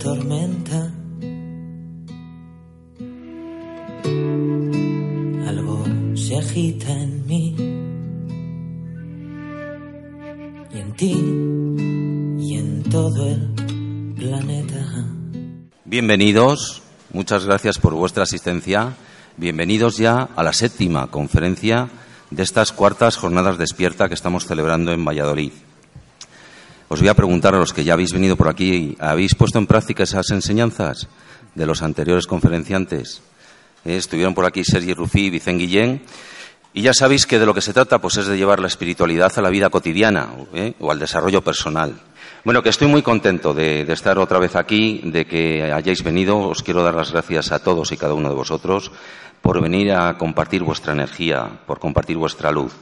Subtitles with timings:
[0.00, 0.90] tormenta.
[5.46, 5.84] Algo
[6.16, 7.54] se agita en mí.
[10.72, 11.12] Y en ti.
[12.38, 15.06] Y en todo el planeta.
[15.84, 16.82] Bienvenidos,
[17.12, 18.94] muchas gracias por vuestra asistencia.
[19.36, 21.88] Bienvenidos ya a la séptima conferencia
[22.30, 25.52] de estas cuartas jornadas despierta que estamos celebrando en Valladolid.
[26.92, 29.68] Os voy a preguntar a los que ya habéis venido por aquí, ¿habéis puesto en
[29.68, 31.06] práctica esas enseñanzas
[31.54, 33.22] de los anteriores conferenciantes?
[33.84, 36.02] Eh, estuvieron por aquí Sergi Rufí y Vicente Guillén.
[36.74, 39.32] Y ya sabéis que de lo que se trata pues, es de llevar la espiritualidad
[39.36, 40.74] a la vida cotidiana ¿eh?
[40.80, 41.94] o al desarrollo personal.
[42.44, 46.38] Bueno, que estoy muy contento de, de, estar otra vez aquí, de que hayáis venido.
[46.38, 48.90] Os quiero dar las gracias a todos y cada uno de vosotros
[49.40, 52.72] por venir a compartir vuestra energía, por compartir vuestra luz.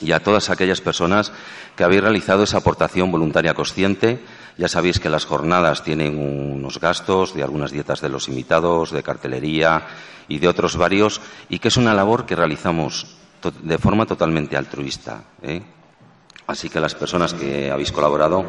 [0.00, 1.32] Y a todas aquellas personas
[1.76, 4.20] que habéis realizado esa aportación voluntaria consciente.
[4.56, 9.02] Ya sabéis que las jornadas tienen unos gastos de algunas dietas de los invitados, de
[9.02, 9.86] cartelería
[10.28, 13.16] y de otros varios, y que es una labor que realizamos
[13.62, 15.22] de forma totalmente altruista.
[15.42, 15.62] ¿eh?
[16.46, 18.44] Así que las personas que habéis colaborado,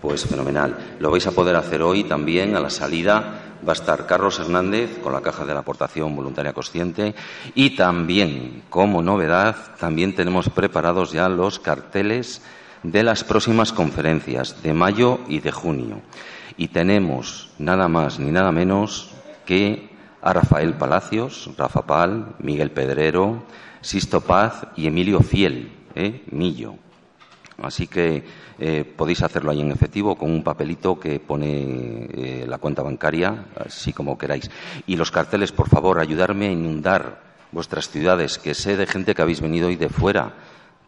[0.00, 0.96] pues fenomenal.
[0.98, 3.49] Lo vais a poder hacer hoy también a la salida.
[3.66, 7.14] Va a estar Carlos Hernández con la caja de la aportación voluntaria consciente
[7.54, 12.42] y también, como novedad, también tenemos preparados ya los carteles
[12.82, 16.00] de las próximas conferencias de mayo y de junio.
[16.56, 19.10] Y tenemos nada más ni nada menos
[19.44, 19.90] que
[20.22, 23.42] a Rafael Palacios, Rafa Pal, Miguel Pedrero,
[23.80, 26.22] Sisto Paz y Emilio Fiel, ¿eh?
[26.30, 26.74] Millo.
[27.62, 28.24] Así que
[28.58, 33.46] eh, podéis hacerlo ahí en efectivo con un papelito que pone eh, la cuenta bancaria,
[33.56, 34.50] así como queráis.
[34.86, 37.20] Y los carteles, por favor, ayudarme a inundar
[37.52, 40.34] vuestras ciudades, que sé de gente que habéis venido hoy de fuera.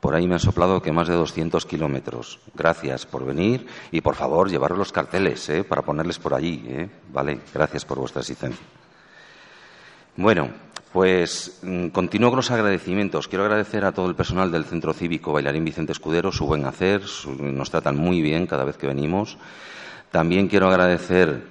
[0.00, 2.40] Por ahí me han soplado que más de 200 kilómetros.
[2.54, 5.62] Gracias por venir y, por favor, llevar los carteles ¿eh?
[5.62, 6.64] para ponerles por allí.
[6.66, 6.88] ¿eh?
[7.12, 8.66] Vale, gracias por vuestra asistencia.
[10.16, 10.50] Bueno,
[10.92, 13.28] pues mmm, continúo con los agradecimientos.
[13.28, 17.02] Quiero agradecer a todo el personal del Centro Cívico Bailarín Vicente Escudero su buen hacer.
[17.38, 19.38] Nos tratan muy bien cada vez que venimos.
[20.10, 21.50] También quiero agradecer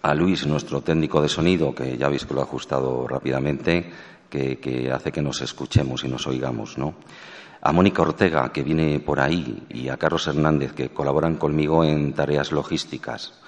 [0.00, 3.90] a Luis, nuestro técnico de sonido, que ya veis que lo ha ajustado rápidamente,
[4.28, 6.94] que, que hace que nos escuchemos y nos oigamos, ¿no?
[7.60, 12.12] A Mónica Ortega, que viene por ahí, y a Carlos Hernández, que colaboran conmigo en
[12.14, 13.41] tareas logísticas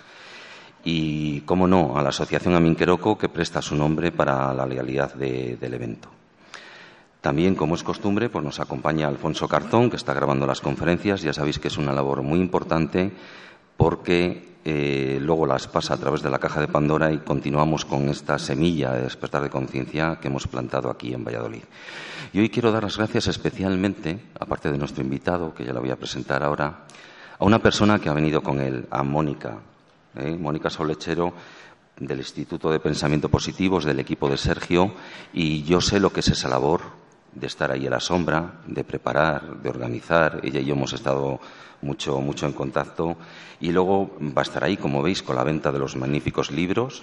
[0.84, 5.56] y, cómo no, a la Asociación Aminqueroco, que presta su nombre para la legalidad de,
[5.56, 6.08] del evento.
[7.20, 11.22] También, como es costumbre, pues nos acompaña Alfonso Cartón, que está grabando las conferencias.
[11.22, 13.12] Ya sabéis que es una labor muy importante
[13.78, 18.10] porque eh, luego las pasa a través de la caja de Pandora y continuamos con
[18.10, 21.64] esta semilla de despertar de conciencia que hemos plantado aquí en Valladolid.
[22.32, 25.92] Y hoy quiero dar las gracias especialmente, aparte de nuestro invitado, que ya lo voy
[25.92, 26.84] a presentar ahora,
[27.38, 29.58] a una persona que ha venido con él, a Mónica,
[30.16, 30.36] ¿eh?
[30.38, 31.32] Mónica Solechero
[31.98, 34.94] del Instituto de Pensamiento Positivos, del equipo de Sergio,
[35.32, 36.80] y yo sé lo que es esa labor
[37.32, 40.40] de estar ahí a la sombra, de preparar, de organizar.
[40.42, 41.40] Ella y yo hemos estado
[41.82, 43.16] mucho, mucho en contacto.
[43.60, 47.02] Y luego va a estar ahí, como veis, con la venta de los magníficos libros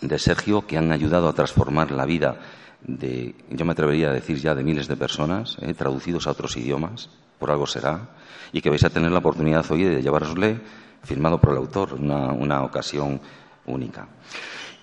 [0.00, 2.40] de Sergio que han ayudado a transformar la vida
[2.82, 5.74] de, yo me atrevería a decir ya, de miles de personas, ¿eh?
[5.74, 8.10] traducidos a otros idiomas, por algo será,
[8.52, 10.60] y que vais a tener la oportunidad hoy de llevarosle
[11.02, 13.20] firmado por el autor, una, una ocasión
[13.66, 14.08] única.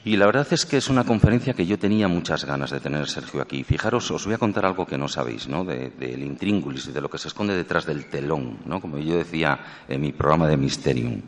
[0.08, 3.10] Y la verdad es que es una conferencia que yo tenía muchas ganas de tener
[3.10, 3.66] Sergio aquí.
[3.66, 5.66] Fijaros, os voy a contar algo que no sabéis, ¿no?
[5.66, 8.80] Del de, de intríngulis y de lo que se esconde detrás del telón, ¿no?
[8.80, 11.22] Como yo decía en mi programa de Mysterium.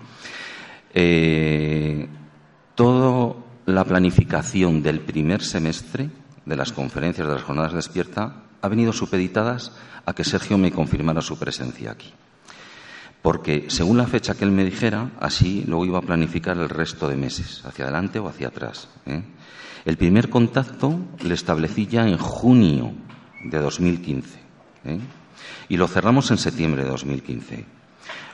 [0.94, 2.07] Eh,
[2.73, 3.35] toda
[3.66, 6.09] la planificación del primer semestre
[6.45, 9.73] de las conferencias de las jornadas despierta ha venido supeditadas
[10.06, 12.13] a que Sergio me confirmara su presencia aquí
[13.21, 17.10] porque según la fecha que él me dijera, así luego iba a planificar el resto
[17.10, 18.88] de meses, hacia adelante o hacia atrás.
[19.06, 19.21] ¿eh?
[19.86, 22.94] El primer contacto le establecí ya en junio
[23.44, 24.39] de 2015
[24.86, 25.00] ¿eh?
[25.68, 27.66] y lo cerramos en septiembre de 2015.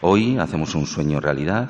[0.01, 1.69] Hoy hacemos un sueño realidad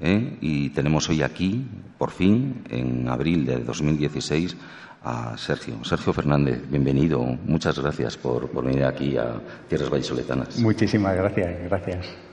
[0.00, 0.36] ¿eh?
[0.40, 1.66] y tenemos hoy aquí,
[1.98, 4.56] por fin, en abril de 2016,
[5.04, 5.82] a Sergio.
[5.84, 7.20] Sergio Fernández, bienvenido.
[7.20, 10.58] Muchas gracias por, por venir aquí a Tierras Vallisoletanas.
[10.58, 12.31] Muchísimas gracias, gracias.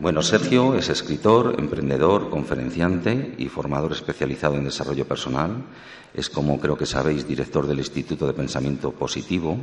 [0.00, 5.64] Bueno, Sergio es escritor, emprendedor, conferenciante y formador especializado en desarrollo personal.
[6.14, 9.58] Es, como creo que sabéis, director del Instituto de Pensamiento Positivo,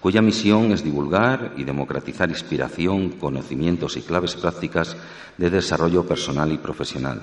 [0.00, 4.96] cuya misión es divulgar y democratizar inspiración, conocimientos y claves prácticas
[5.36, 7.22] de desarrollo personal y profesional,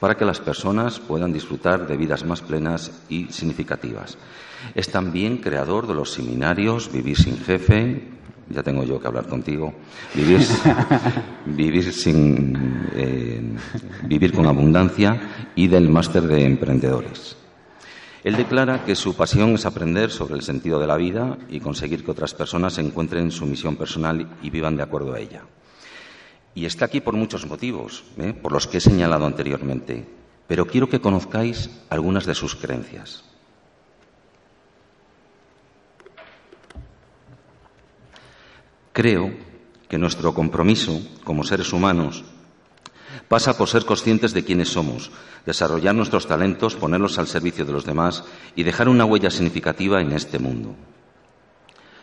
[0.00, 4.16] para que las personas puedan disfrutar de vidas más plenas y significativas.
[4.74, 8.08] Es también creador de los seminarios Vivir sin jefe,
[8.48, 9.72] ya tengo yo que hablar contigo,
[10.14, 10.40] Vivir,
[11.46, 13.56] vivir, sin, eh,
[14.04, 17.36] vivir con abundancia y del máster de emprendedores.
[18.24, 22.04] Él declara que su pasión es aprender sobre el sentido de la vida y conseguir
[22.04, 25.42] que otras personas encuentren su misión personal y vivan de acuerdo a ella.
[26.54, 28.32] Y está aquí por muchos motivos, ¿eh?
[28.32, 30.06] por los que he señalado anteriormente,
[30.46, 33.24] pero quiero que conozcáis algunas de sus creencias.
[38.92, 39.32] Creo
[39.88, 42.24] que nuestro compromiso como seres humanos
[43.28, 45.10] pasa por ser conscientes de quiénes somos,
[45.46, 48.24] desarrollar nuestros talentos, ponerlos al servicio de los demás
[48.54, 50.74] y dejar una huella significativa en este mundo.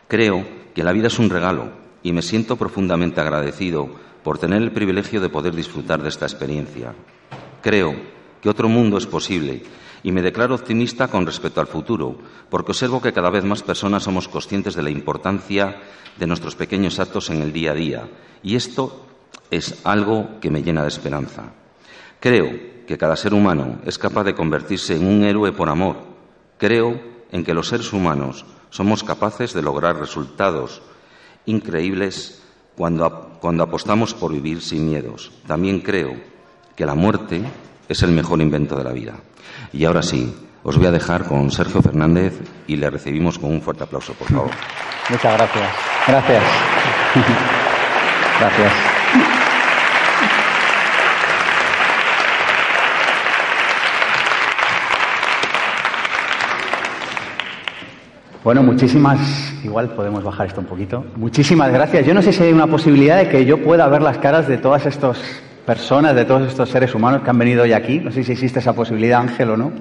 [0.08, 1.72] Creo que la vida es un regalo
[2.02, 3.90] y me siento profundamente agradecido
[4.24, 6.94] por tener el privilegio de poder disfrutar de esta experiencia.
[7.62, 7.96] Creo
[8.42, 9.64] que otro mundo es posible
[10.04, 12.18] y me declaro optimista con respecto al futuro,
[12.50, 15.82] porque observo que cada vez más personas somos conscientes de la importancia
[16.18, 18.10] de nuestros pequeños actos en el día a día,
[18.44, 19.06] y esto
[19.52, 21.54] es algo que me llena de esperanza.
[22.20, 22.50] Creo
[22.86, 25.98] que cada ser humano es capaz de convertirse en un héroe por amor.
[26.58, 27.00] Creo
[27.32, 30.82] en que los seres humanos somos capaces de lograr resultados
[31.46, 32.42] increíbles
[32.76, 35.32] cuando, cuando apostamos por vivir sin miedos.
[35.48, 36.16] También creo
[36.76, 37.44] que la muerte
[37.90, 39.16] es el mejor invento de la vida.
[39.74, 40.34] Y ahora sí,
[40.64, 44.28] os voy a dejar con Sergio Fernández y le recibimos con un fuerte aplauso, por
[44.28, 44.52] favor.
[45.10, 45.70] Muchas gracias.
[46.08, 46.44] Gracias.
[48.40, 48.74] Gracias.
[58.44, 59.20] Bueno, muchísimas,
[59.64, 61.06] igual podemos bajar esto un poquito.
[61.18, 62.06] Muchísimas gracias.
[62.06, 64.58] Yo no sé si hay una posibilidad de que yo pueda ver las caras de
[64.58, 65.20] todas estas
[65.70, 68.00] personas, de todos estos seres humanos que han venido hoy aquí.
[68.00, 69.72] No sé si existe esa posibilidad, Ángel, o no.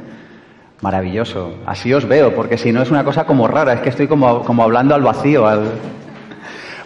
[0.83, 1.61] Maravilloso.
[1.65, 4.43] Así os veo, porque si no es una cosa como rara, es que estoy como,
[4.43, 5.47] como hablando al vacío,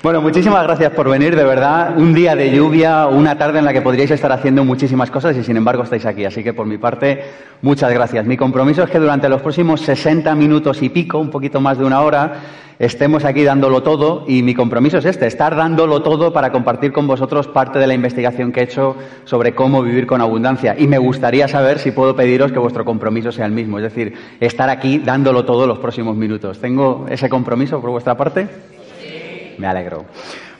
[0.04, 1.96] bueno, muchísimas gracias por venir, de verdad.
[1.96, 5.42] Un día de lluvia, una tarde en la que podríais estar haciendo muchísimas cosas y
[5.42, 6.24] sin embargo estáis aquí.
[6.24, 7.24] Así que por mi parte,
[7.60, 8.24] muchas gracias.
[8.24, 11.84] Mi compromiso es que durante los próximos 60 minutos y pico, un poquito más de
[11.84, 12.34] una hora,
[12.82, 17.06] estemos aquí dándolo todo y mi compromiso es este, estar dándolo todo para compartir con
[17.06, 20.74] vosotros parte de la investigación que he hecho sobre cómo vivir con abundancia.
[20.76, 24.14] Y me gustaría saber si puedo pediros que vuestro compromiso sea el mismo, es decir,
[24.40, 26.58] estar aquí dándolo todo los próximos minutos.
[26.58, 28.48] ¿Tengo ese compromiso por vuestra parte?
[29.58, 30.04] Me alegro.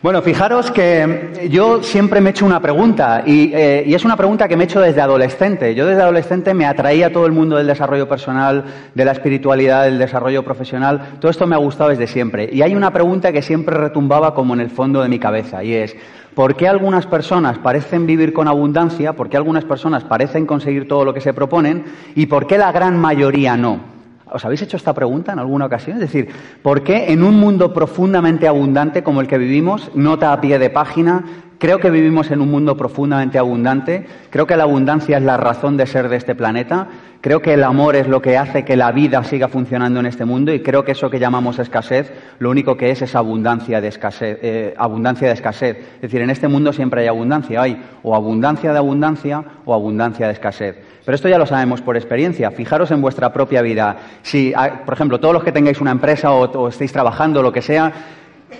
[0.02, 4.48] Bueno, fijaros que yo siempre me he hecho una pregunta eh, y, es una pregunta
[4.48, 5.76] que me he hecho desde adolescente.
[5.76, 10.00] Yo desde adolescente me atraía todo el mundo del desarrollo personal, de la espiritualidad, del
[10.00, 11.18] desarrollo profesional.
[11.20, 12.50] Todo esto me ha gustado desde siempre.
[12.52, 15.72] Y hay una pregunta que siempre retumbaba como en el fondo de mi cabeza y
[15.72, 15.94] es,
[16.34, 19.12] ¿por qué algunas personas parecen vivir con abundancia?
[19.12, 21.84] ¿Por qué algunas personas parecen conseguir todo lo que se proponen?
[22.16, 24.01] ¿Y por qué la gran mayoría no?
[24.32, 25.96] ¿Os habéis hecho esta pregunta en alguna ocasión?
[25.96, 26.28] Es decir,
[26.62, 30.70] ¿por qué en un mundo profundamente abundante como el que vivimos, nota a pie de
[30.70, 31.24] página,
[31.62, 35.76] creo que vivimos en un mundo profundamente abundante, creo que la abundancia es la razón
[35.76, 36.88] de ser de este planeta,
[37.20, 40.24] creo que el amor es lo que hace que la vida siga funcionando en este
[40.24, 43.86] mundo y creo que eso que llamamos escasez, lo único que es es abundancia de
[43.86, 44.38] escasez.
[44.42, 45.76] Eh, abundancia de escasez.
[45.94, 50.26] Es decir, en este mundo siempre hay abundancia, hay o abundancia de abundancia o abundancia
[50.26, 50.76] de escasez.
[51.04, 52.50] Pero esto ya lo sabemos por experiencia.
[52.50, 53.96] Fijaros en vuestra propia vida.
[54.22, 57.62] Si, ah, por ejemplo, todos los que tengáis una empresa o, estéis trabajando, lo que
[57.62, 57.92] sea,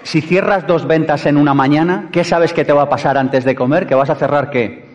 [0.03, 3.45] si cierras dos ventas en una mañana, ¿qué sabes que te va a pasar antes
[3.45, 3.87] de comer?
[3.87, 4.91] ¿Que vas a cerrar qué?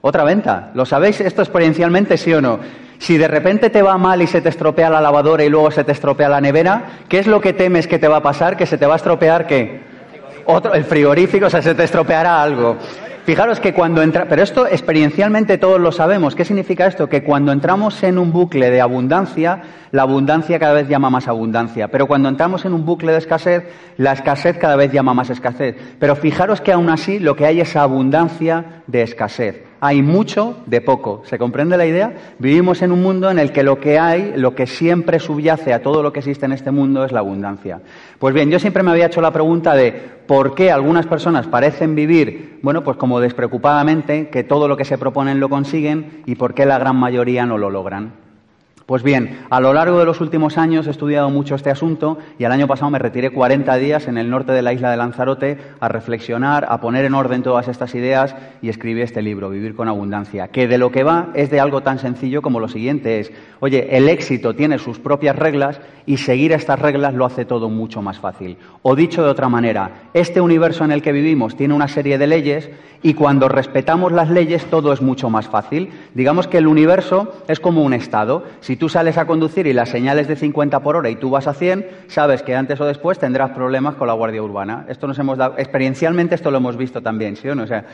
[0.00, 0.70] Otra venta.
[0.74, 2.60] ¿Lo sabéis esto experiencialmente, sí o no?
[2.98, 5.82] Si de repente te va mal y se te estropea la lavadora y luego se
[5.82, 8.56] te estropea la nevera, ¿qué es lo que temes que te va a pasar?
[8.56, 9.91] ¿Que se te va a estropear qué?
[10.46, 12.76] Otro, el frigorífico, o sea, se te estropeará algo.
[13.24, 16.34] Fijaros que cuando entra, pero esto experiencialmente todos lo sabemos.
[16.34, 17.08] ¿Qué significa esto?
[17.08, 21.86] Que cuando entramos en un bucle de abundancia, la abundancia cada vez llama más abundancia.
[21.86, 23.62] Pero cuando entramos en un bucle de escasez,
[23.96, 25.76] la escasez cada vez llama más escasez.
[26.00, 30.80] Pero fijaros que aún así lo que hay es abundancia de escasez hay mucho de
[30.80, 31.22] poco.
[31.24, 32.12] ¿Se comprende la idea?
[32.38, 35.82] Vivimos en un mundo en el que lo que hay, lo que siempre subyace a
[35.82, 37.80] todo lo que existe en este mundo es la abundancia.
[38.20, 39.90] Pues bien, yo siempre me había hecho la pregunta de
[40.28, 44.98] por qué algunas personas parecen vivir, bueno, pues como despreocupadamente, que todo lo que se
[44.98, 48.21] proponen lo consiguen y por qué la gran mayoría no lo logran.
[48.86, 52.44] Pues bien, a lo largo de los últimos años he estudiado mucho este asunto y
[52.44, 55.58] el año pasado me retiré 40 días en el norte de la isla de Lanzarote
[55.78, 59.88] a reflexionar, a poner en orden todas estas ideas y escribí este libro, Vivir con
[59.88, 63.32] Abundancia, que de lo que va es de algo tan sencillo como lo siguiente es,
[63.60, 68.02] oye, el éxito tiene sus propias reglas y seguir estas reglas lo hace todo mucho
[68.02, 68.58] más fácil.
[68.82, 72.26] O dicho de otra manera, este universo en el que vivimos tiene una serie de
[72.26, 72.70] leyes
[73.02, 75.90] y cuando respetamos las leyes todo es mucho más fácil.
[76.14, 78.44] Digamos que el universo es como un estado.
[78.76, 81.46] Tú sales a conducir y la señal es de 50 por hora y tú vas
[81.46, 84.86] a 100, sabes que antes o después tendrás problemas con la Guardia Urbana.
[84.88, 87.64] Esto nos hemos dado, experiencialmente esto lo hemos visto también, ¿sí o no?
[87.64, 87.84] O sea,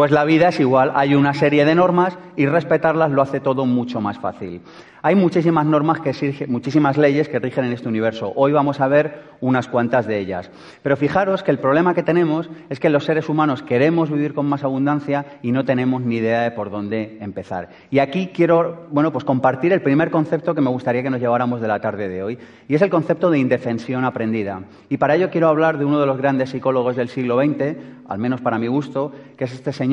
[0.00, 3.66] pues la vida es igual, hay una serie de normas y respetarlas lo hace todo
[3.66, 4.62] mucho más fácil.
[5.02, 8.32] Hay muchísimas normas que muchísimas leyes que rigen en este universo.
[8.36, 10.50] Hoy vamos a ver unas cuantas de ellas.
[10.82, 14.46] Pero fijaros que el problema que tenemos es que los seres humanos queremos vivir con
[14.46, 17.70] más abundancia y no tenemos ni idea de por dónde empezar.
[17.90, 21.62] Y aquí quiero, bueno, pues compartir el primer concepto que me gustaría que nos lleváramos
[21.62, 22.38] de la tarde de hoy,
[22.68, 24.62] y es el concepto de indefensión aprendida.
[24.90, 27.76] Y para ello quiero hablar de uno de los grandes psicólogos del siglo XX,
[28.06, 29.89] al menos para mi gusto, que es este señor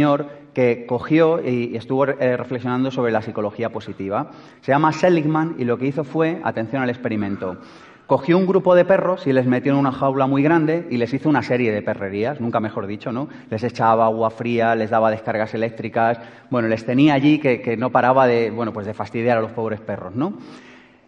[0.54, 4.32] que cogió y estuvo eh, reflexionando sobre la psicología positiva.
[4.62, 7.58] Se llama Seligman y lo que hizo fue, atención al experimento,
[8.08, 11.14] cogió un grupo de perros y les metió en una jaula muy grande y les
[11.14, 13.28] hizo una serie de perrerías, nunca mejor dicho, ¿no?
[13.50, 17.92] Les echaba agua fría, les daba descargas eléctricas, bueno, les tenía allí que, que no
[17.92, 20.34] paraba de, bueno, pues de fastidiar a los pobres perros, ¿no?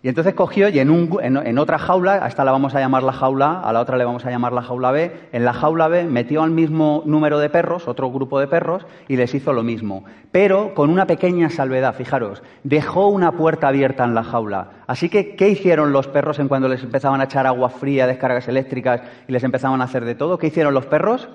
[0.01, 0.89] Y entonces cogió y en,
[1.21, 3.97] en, otra jaula, a esta la vamos a llamar la jaula A, a la otra
[3.97, 7.37] le vamos a llamar la jaula B, en la jaula B metió al mismo número
[7.37, 10.05] de perros, otro grupo de perros, y les hizo lo mismo.
[10.31, 14.69] Pero con una pequeña salvedad, fijaros, dejó una puerta abierta en la jaula.
[14.87, 18.47] Así que, ¿qué hicieron los perros en cuando les empezaban a echar agua fría, descargas
[18.47, 20.37] eléctricas y les empezaban a hacer de todo?
[20.37, 21.27] ¿Qué hicieron los perros?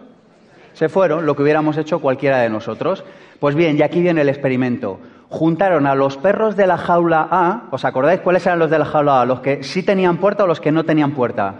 [0.72, 3.04] Se fueron, lo que hubiéramos hecho cualquiera de nosotros.
[3.40, 5.00] Pues bien, y aquí viene el experimento
[5.34, 8.84] juntaron a los perros de la jaula A, ¿os acordáis cuáles eran los de la
[8.84, 9.26] jaula A?
[9.26, 11.56] ¿Los que sí tenían puerta o los que no tenían puerta?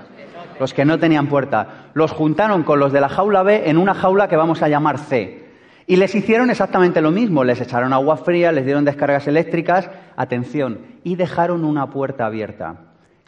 [0.61, 1.89] Los que no tenían puerta.
[1.93, 4.99] Los juntaron con los de la jaula B en una jaula que vamos a llamar
[4.99, 5.45] C.
[5.89, 7.43] Y les hicieron exactamente lo mismo.
[7.43, 12.77] Les echaron agua fría, les dieron descargas eléctricas, atención, y dejaron una puerta abierta.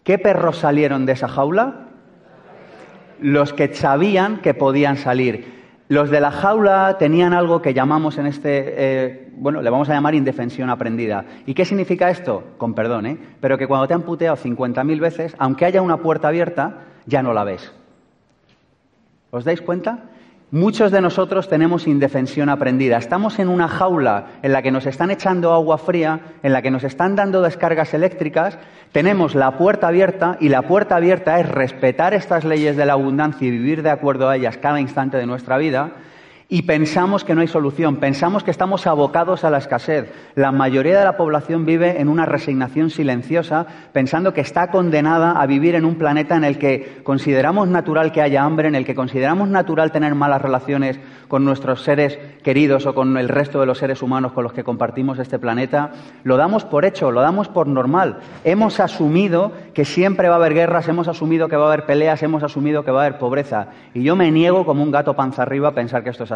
[0.05, 1.88] ¿Qué perros salieron de esa jaula?
[3.21, 5.57] Los que sabían que podían salir.
[5.88, 9.95] Los de la jaula tenían algo que llamamos en este, eh, bueno, le vamos a
[9.95, 11.25] llamar indefensión aprendida.
[11.47, 12.43] ¿Y qué significa esto?
[12.59, 13.19] Con perdón, ¿eh?
[13.40, 17.33] Pero que cuando te han puteado 50.000 veces, aunque haya una puerta abierta, ya no
[17.33, 17.73] la ves.
[19.31, 20.11] ¿Os dais cuenta?
[20.52, 22.99] Muchos de nosotros tenemos indefensión aprendida.
[22.99, 26.71] Estamos en una jaula en la que nos están echando agua fría, en la que
[26.71, 28.57] nos están dando descargas eléctricas,
[28.93, 33.47] tenemos la puerta abierta y la puerta abierta es respetar estas leyes de la abundancia
[33.47, 35.95] y vivir de acuerdo a ellas cada instante de nuestra vida
[36.49, 40.12] y pensamos que no hay solución, pensamos que estamos abocados a la escasez.
[40.37, 45.47] La mayoría de la población vive en una resignación silenciosa, pensando que está condenada a
[45.47, 48.95] vivir en un planeta en el que consideramos natural que haya hambre, en el que
[48.95, 53.79] consideramos natural tener malas relaciones con nuestros seres queridos o con el resto de los
[53.79, 55.91] seres humanos con los que compartimos este planeta.
[56.23, 58.19] Lo damos por hecho, lo damos por normal.
[58.45, 62.23] Hemos asumido que siempre va a haber guerras, hemos asumido que va a haber peleas,
[62.23, 63.69] hemos asumido que va a haber pobreza.
[63.95, 66.36] Y yo me niego como un gato panza arriba a pensar que esto es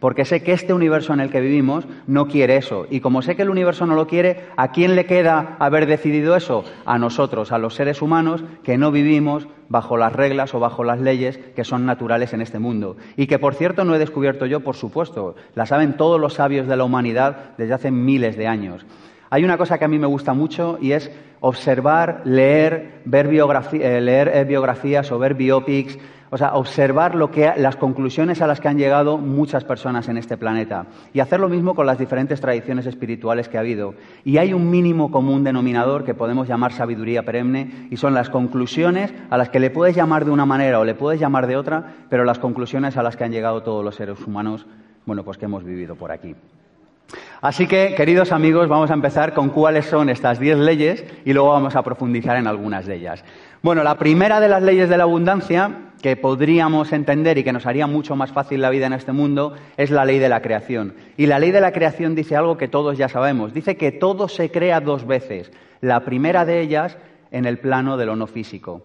[0.00, 2.86] porque sé que este universo en el que vivimos no quiere eso.
[2.90, 6.36] Y como sé que el universo no lo quiere, ¿a quién le queda haber decidido
[6.36, 6.64] eso?
[6.84, 11.00] A nosotros, a los seres humanos que no vivimos bajo las reglas o bajo las
[11.00, 12.96] leyes que son naturales en este mundo.
[13.16, 16.66] Y que, por cierto, no he descubierto yo, por supuesto, la saben todos los sabios
[16.66, 18.86] de la humanidad desde hace miles de años.
[19.30, 24.00] Hay una cosa que a mí me gusta mucho y es observar, leer, ver eh,
[24.00, 25.98] leer eh, biografías o ver biopics
[26.30, 30.16] o sea, observar lo que, las conclusiones a las que han llegado muchas personas en
[30.16, 33.94] este planeta y hacer lo mismo con las diferentes tradiciones espirituales que ha habido.
[34.24, 39.12] Y hay un mínimo común denominador que podemos llamar sabiduría perenne y son las conclusiones
[39.30, 41.94] a las que le puedes llamar de una manera o le puedes llamar de otra,
[42.08, 44.66] pero las conclusiones a las que han llegado todos los seres humanos,
[45.06, 46.34] bueno, pues que hemos vivido por aquí.
[47.40, 51.50] Así que, queridos amigos, vamos a empezar con cuáles son estas diez leyes y luego
[51.50, 53.24] vamos a profundizar en algunas de ellas.
[53.62, 55.70] Bueno, la primera de las leyes de la abundancia
[56.02, 59.54] que podríamos entender y que nos haría mucho más fácil la vida en este mundo
[59.76, 60.94] es la ley de la creación.
[61.16, 63.54] Y la ley de la creación dice algo que todos ya sabemos.
[63.54, 65.52] Dice que todo se crea dos veces.
[65.80, 66.98] La primera de ellas
[67.30, 68.82] en el plano de lo no físico.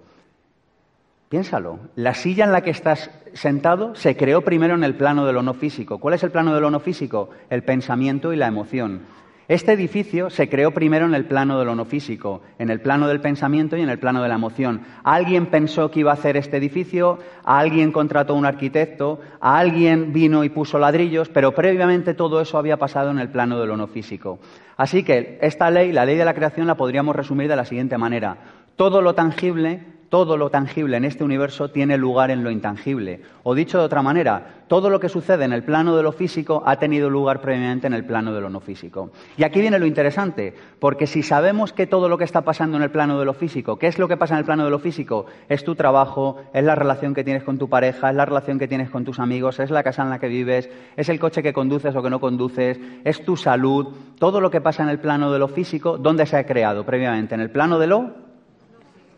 [1.34, 5.34] Piénsalo, la silla en la que estás sentado se creó primero en el plano de
[5.34, 5.98] lo no físico.
[5.98, 7.32] ¿Cuál es el plano de lo no físico?
[7.50, 9.02] El pensamiento y la emoción.
[9.48, 13.08] Este edificio se creó primero en el plano de lo no físico, en el plano
[13.08, 14.82] del pensamiento y en el plano de la emoción.
[15.04, 20.50] Alguien pensó que iba a hacer este edificio, alguien contrató un arquitecto, alguien vino y
[20.50, 24.38] puso ladrillos, pero previamente todo eso había pasado en el plano de lo no físico.
[24.78, 27.98] Así que esta ley, la ley de la creación, la podríamos resumir de la siguiente
[27.98, 28.38] manera.
[28.75, 33.22] Todo lo tangible todo lo tangible en este universo tiene lugar en lo intangible.
[33.41, 36.62] O dicho de otra manera, todo lo que sucede en el plano de lo físico
[36.67, 39.10] ha tenido lugar previamente en el plano de lo no físico.
[39.38, 42.84] Y aquí viene lo interesante, porque si sabemos que todo lo que está pasando en
[42.84, 44.77] el plano de lo físico, ¿qué es lo que pasa en el plano de lo
[44.77, 45.25] físico?
[45.50, 48.67] Es tu trabajo, es la relación que tienes con tu pareja, es la relación que
[48.67, 51.53] tienes con tus amigos, es la casa en la que vives, es el coche que
[51.53, 53.88] conduces o que no conduces, es tu salud,
[54.20, 57.34] todo lo que pasa en el plano de lo físico, ¿dónde se ha creado previamente?
[57.34, 58.23] En el plano de lo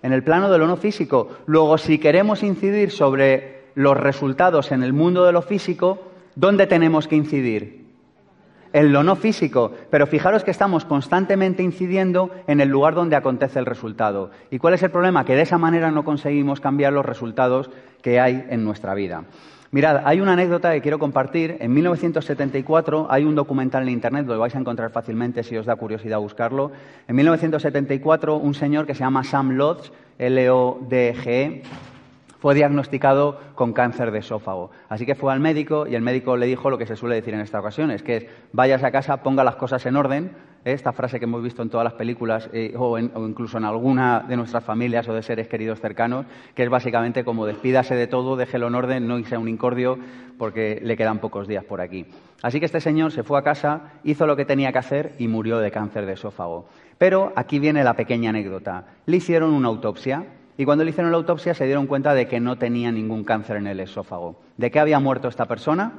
[0.05, 1.29] en el plano de lo no físico.
[1.47, 5.97] Luego, si queremos incidir sobre los resultados en el mundo de lo físico,
[6.35, 7.87] ¿dónde tenemos que incidir?
[8.71, 9.71] En lo no físico.
[9.89, 14.29] Pero fijaros que estamos constantemente incidiendo en el lugar donde acontece el resultado.
[14.51, 15.25] ¿Y cuál es el problema?
[15.25, 17.71] Que de esa manera no conseguimos cambiar los resultados
[18.03, 19.23] que hay en nuestra vida.
[19.75, 21.57] Mirad, hay una anécdota que quiero compartir.
[21.59, 25.75] En 1974 hay un documental en Internet, lo vais a encontrar fácilmente si os da
[25.75, 26.71] curiosidad buscarlo.
[27.09, 31.63] En 1974 un señor que se llama Sam Lodge, L-O-D-G-E,
[32.39, 34.71] fue diagnosticado con cáncer de esófago.
[34.87, 37.33] Así que fue al médico y el médico le dijo lo que se suele decir
[37.33, 40.31] en esta ocasión, es que vayas a casa, ponga las cosas en orden.
[40.73, 44.35] Esta frase que hemos visto en todas las películas eh, o, incluso en alguna de
[44.35, 48.67] nuestras familias o de seres queridos cercanos, que es básicamente como despídase de todo, déjelo
[48.67, 49.99] en orden, no sea un incordio,
[50.39, 52.07] porque le quedan pocos días por aquí.
[52.41, 55.27] Así que este señor se fue a casa, hizo lo que tenía que hacer y
[55.27, 56.65] murió de cáncer de esófago.
[56.97, 58.85] Pero aquí viene la pequeña anécdota.
[59.05, 60.25] Le hicieron una autopsia
[60.57, 63.57] y cuando le hicieron la autopsia se dieron cuenta de que no tenía ningún cáncer
[63.57, 64.39] en el esófago.
[64.57, 65.93] ¿De qué había muerto esta persona?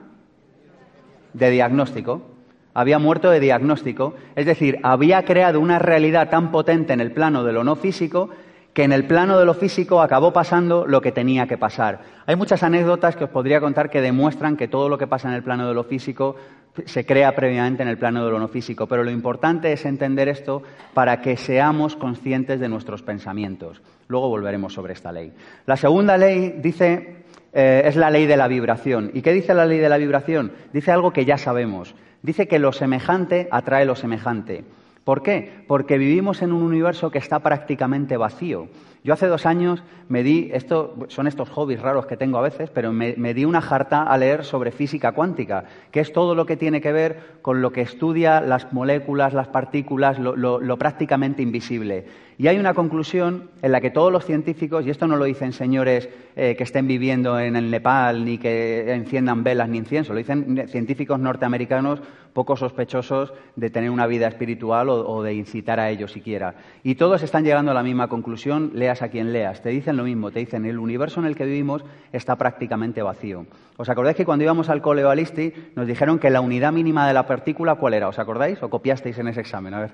[1.34, 2.35] De diagnóstico.
[2.78, 4.14] Había muerto de diagnóstico.
[4.34, 8.28] Es decir, había creado una realidad tan potente en el plano de lo no físico
[8.74, 12.00] que en el plano de lo físico acabó pasando lo que tenía que pasar.
[12.26, 15.34] Hay muchas anécdotas que os podría contar que demuestran que todo lo que pasa en
[15.34, 16.36] el plano de lo físico
[16.84, 20.28] se crea previamente en el plano de lo no físico, pero lo importante es entender
[20.28, 23.80] esto para que seamos conscientes de nuestros pensamientos.
[24.08, 25.32] Luego volveremos sobre esta ley.
[25.64, 29.10] La segunda ley dice, eh, es la ley de la vibración.
[29.14, 30.52] ¿Y qué dice la ley de la vibración?
[30.74, 31.94] Dice algo que ya sabemos.
[32.26, 34.64] Dice que lo semejante atrae lo semejante.
[35.04, 35.62] ¿Por qué?
[35.68, 38.66] Porque vivimos en un universo que está prácticamente vacío.
[39.04, 42.68] Yo hace dos años me di, esto son estos hobbies raros que tengo a veces,
[42.70, 46.56] pero me, di una jarta a leer sobre física cuántica, que es todo lo que
[46.56, 52.06] tiene que ver con lo que estudia las moléculas, las partículas, lo prácticamente invisible.
[52.38, 55.54] Y hay una conclusión en la que todos los científicos, y esto no lo dicen
[55.54, 60.18] señores eh, que estén viviendo en el Nepal, ni que enciendan velas ni incienso, lo
[60.18, 62.00] dicen científicos norteamericanos
[62.34, 66.54] poco sospechosos de tener una vida espiritual o, de incitar a ello siquiera.
[66.82, 69.62] Y todos están llegando a la misma conclusión, leas a quien leas.
[69.62, 73.46] Te dicen lo mismo, te dicen el universo en el que vivimos está prácticamente vacío.
[73.78, 77.14] ¿Os acordáis que cuando íbamos al cole Balisti nos dijeron que la unidad mínima de
[77.14, 78.08] la partícula, ¿cuál era?
[78.08, 78.62] ¿Os acordáis?
[78.62, 79.72] ¿O copiasteis en ese examen?
[79.72, 79.90] A ver.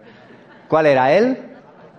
[0.67, 1.52] ¿Cuál era él?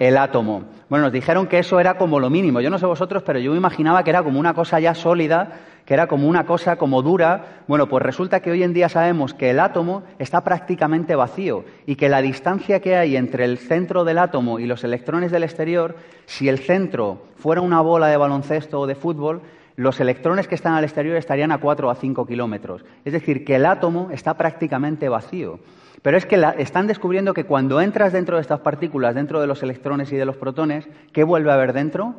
[0.08, 0.64] El átomo.
[0.90, 2.62] Bueno, nos dijeron que eso era como lo mínimo.
[2.62, 5.60] Yo no sé vosotros, pero yo me imaginaba que era como una cosa ya sólida,
[5.86, 7.64] que era como una cosa como dura.
[7.68, 11.96] Bueno, pues resulta que hoy en día sabemos que el átomo está prácticamente vacío y
[11.96, 15.96] que la distancia que hay entre el centro del átomo y los electrones del exterior,
[16.26, 19.42] si el centro fuera una bola de baloncesto o de fútbol,
[19.76, 22.86] los electrones que están al exterior estarían a 4 o a 5 kilómetros.
[23.06, 25.60] Es decir, que el átomo está prácticamente vacío.
[26.04, 29.64] Pero es que están descubriendo que cuando entras dentro de estas partículas, dentro de los
[29.64, 32.14] electrones y de los protones, ¿qué vuelve a haber dentro?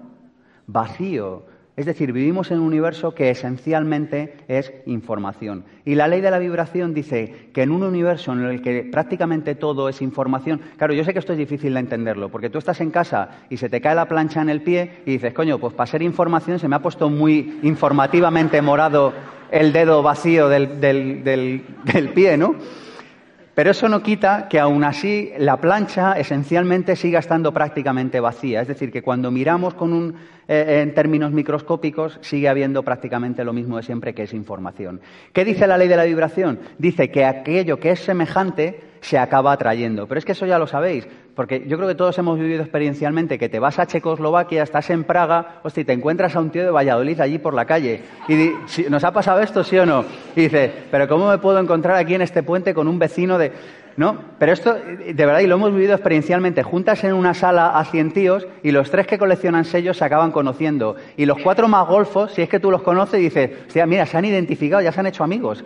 [0.66, 1.44] Vacío.
[1.76, 5.64] Es decir, vivimos en un universo que esencialmente es información.
[5.84, 9.54] Y la ley de la vibración dice que en un universo en el que prácticamente
[9.54, 12.80] todo es información, claro, yo sé que esto es difícil de entenderlo, porque tú estás
[12.80, 15.74] en casa y se te cae la plancha en el pie y dices, coño, pues
[15.74, 19.12] para ser información se me ha puesto muy informativamente morado
[19.50, 22.54] el dedo vacío del, del pie, ¿no?
[23.54, 28.60] Pero eso no quita que aún así la plancha esencialmente siga estando prácticamente vacía.
[28.60, 30.16] Es decir, que cuando miramos con un,
[30.48, 35.00] eh, en términos microscópicos sigue habiendo prácticamente lo mismo de siempre, que es información.
[35.32, 36.58] ¿Qué dice la ley de la vibración?
[36.78, 40.08] Dice que aquello que es semejante se acaba atrayendo.
[40.08, 43.38] Pero es que eso ya lo sabéis, porque yo creo que todos hemos vivido experiencialmente
[43.38, 46.62] que te vas a Checoslovaquia, estás en Praga, hostia, y te encuentras a un tío
[46.62, 48.02] de Valladolid allí por la calle.
[48.28, 48.52] Y
[48.88, 50.04] ¿nos ha pasado esto, sí o no?
[50.36, 53.52] Y dices, pero ¿cómo me puedo encontrar aquí en este puente con un vecino de...
[53.96, 54.18] ¿No?
[54.40, 58.10] Pero esto, de verdad, y lo hemos vivido experiencialmente, juntas en una sala a cien
[58.12, 60.96] tíos y los tres que coleccionan sellos se acaban conociendo.
[61.16, 63.52] Y los cuatro más golfos, si es que tú los conoces, dices,
[63.86, 65.64] mira, se han identificado, ya se han hecho amigos.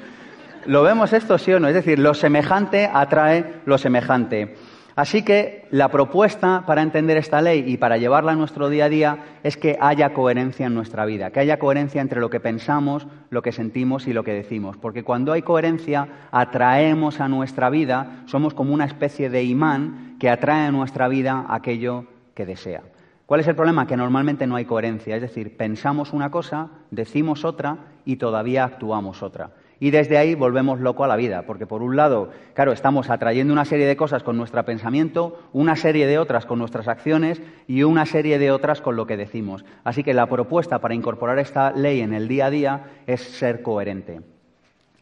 [0.67, 1.69] ¿Lo vemos esto, sí o no?
[1.69, 4.55] Es decir, lo semejante atrae lo semejante.
[4.99, 8.89] Así que la propuesta para entender esta ley y para llevarla a nuestro día a
[8.89, 13.07] día es que haya coherencia en nuestra vida, que haya coherencia entre lo que pensamos,
[13.31, 14.77] lo que sentimos y lo que decimos.
[14.77, 20.31] Porque cuando hay coherencia, atraemos a nuestra vida, somos como una especie de imán que
[20.31, 22.83] atrae a nuestra vida aquello que desea.
[23.25, 23.87] ¿Cuál es el problema?
[23.87, 29.23] Que normalmente no hay coherencia, es decir, pensamos una cosa, decimos otra y todavía actuamos
[29.23, 29.51] otra.
[29.81, 33.53] Y desde ahí volvemos loco a la vida, porque por un lado, claro, estamos atrayendo
[33.53, 37.85] una serie de cosas con nuestro pensamiento, una serie de otras con nuestras acciones y
[37.85, 39.65] una serie de otras con lo que decimos.
[39.85, 43.63] Así que la propuesta para incorporar esta ley en el día a día es ser
[43.63, 44.21] coherente,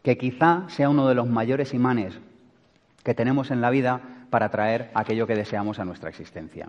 [0.03, 2.19] que quizá sea uno de los mayores imanes
[3.03, 6.67] que tenemos en la vida para atraer aquello que deseamos a nuestra existencia.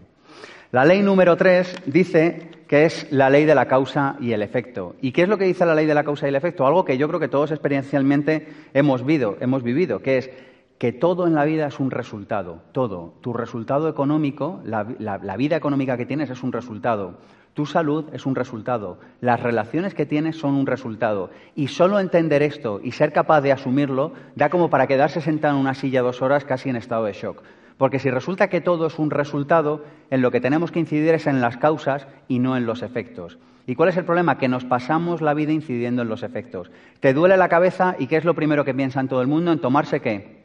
[0.70, 4.96] La ley número tres dice que es la ley de la causa y el efecto.
[5.00, 6.66] ¿Y qué es lo que dice la ley de la causa y el efecto?
[6.66, 10.31] Algo que yo creo que todos experiencialmente hemos vivido, hemos vivido que es
[10.76, 13.14] que todo en la vida es un resultado, todo.
[13.22, 17.14] Tu resultado económico, la, la, vida económica que tienes es un resultado.
[17.54, 18.98] Tu salud es un resultado.
[19.22, 21.31] Las relaciones que tienes son un resultado.
[21.57, 25.62] Y solo entender esto y ser capaz de asumirlo da como para quedarse sentado en
[25.62, 27.42] una silla dos horas casi en estado de shock.
[27.79, 31.27] Porque si resulta que todo es un resultado, en lo que tenemos que incidir es
[31.27, 33.38] en las causas y no en los efectos.
[33.67, 34.37] ¿Y cuál es el problema?
[34.37, 36.71] Que nos pasamos la vida incidiendo en los efectos.
[37.01, 39.53] Te duele la cabeza y ¿qué es lo primero que piensa en todo el mundo?
[39.53, 40.38] En tomarse qué?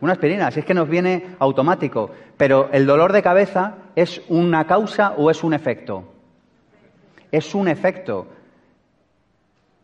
[0.00, 2.10] Una aspirina, si es que nos viene automático.
[2.36, 6.12] Pero el dolor de cabeza es una causa o es un efecto?
[7.30, 8.28] Es un efecto.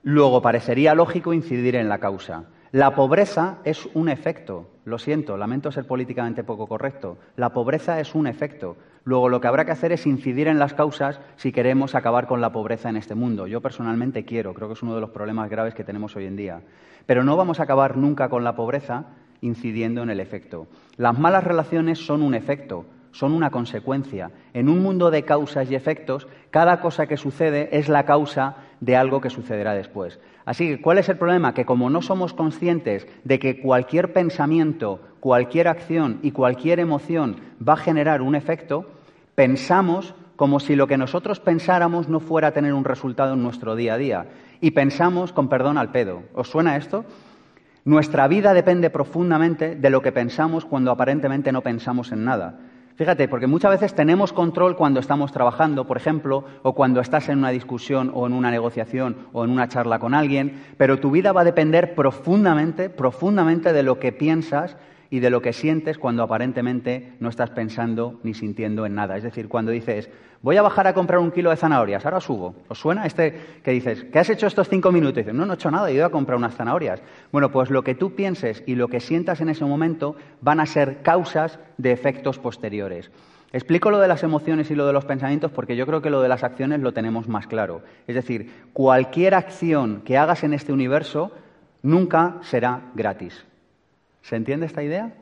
[0.03, 2.45] Luego parecería lógico incidir en la causa.
[2.73, 4.69] La pobreza es un efecto.
[4.85, 7.19] Lo siento, lamento ser políticamente poco correcto.
[7.35, 8.77] La pobreza es un efecto.
[9.03, 12.41] Luego lo que habrá que hacer es incidir en las causas si queremos acabar con
[12.41, 13.49] la pobreza en este mundo.
[13.49, 16.37] Yo personalmente quiero, creo que es uno de los problemas graves que tenemos hoy en
[16.37, 16.63] día.
[17.07, 19.07] Pero no vamos a acabar nunca con la pobreza
[19.41, 20.69] incidiendo en el efecto.
[20.97, 24.31] Las malas relaciones son un efecto, son una consecuencia.
[24.55, 28.97] En un mundo de causas y efectos, cada cosa que sucede es la causa de
[28.97, 30.21] algo que sucederá después.
[30.45, 31.55] Así que, ¿cuál es el problema?
[31.55, 37.75] Que como no somos conscientes de que cualquier pensamiento, cualquier acción y cualquier emoción va
[37.75, 38.87] a generar un efecto,
[39.35, 43.77] pensamos como si lo que nosotros pensáramos no fuera a tener un resultado en nuestro
[43.77, 44.27] día a día.
[44.63, 46.23] Y pensamos con perdón al pedo.
[46.35, 47.05] ¿Os suena esto?
[47.85, 52.59] Nuestra vida depende profundamente de lo que pensamos cuando aparentemente no pensamos en nada.
[53.01, 57.39] Fíjate, porque muchas veces tenemos control cuando estamos trabajando, por ejemplo, o cuando estás en
[57.39, 61.33] una discusión o en una negociación o en una charla con alguien, pero tu vida
[61.33, 64.77] va a depender profundamente, profundamente de lo que piensas
[65.11, 69.17] y de lo que sientes cuando aparentemente no estás pensando ni sintiendo en nada.
[69.17, 70.09] Es decir, cuando dices,
[70.41, 72.55] voy a bajar a comprar un kilo de zanahorias, ahora subo.
[72.69, 75.19] ¿Os suena este que dices, ¿qué has hecho estos cinco minutos?
[75.19, 77.03] Y dices, no, no he hecho nada, he ido a comprar unas zanahorias.
[77.33, 80.67] Bueno, pues lo que tú pienses y lo que sientas en ese momento van a
[80.67, 83.11] ser causas de efectos posteriores.
[83.53, 86.23] Explico lo de las emociones y lo de los pensamientos porque yo creo que lo
[86.23, 87.83] de las acciones lo tenemos más claro.
[88.07, 91.33] Es decir, cualquier acción que hagas en este universo
[91.83, 93.45] nunca será gratis.
[94.23, 95.15] ¿Se entiende esta idea?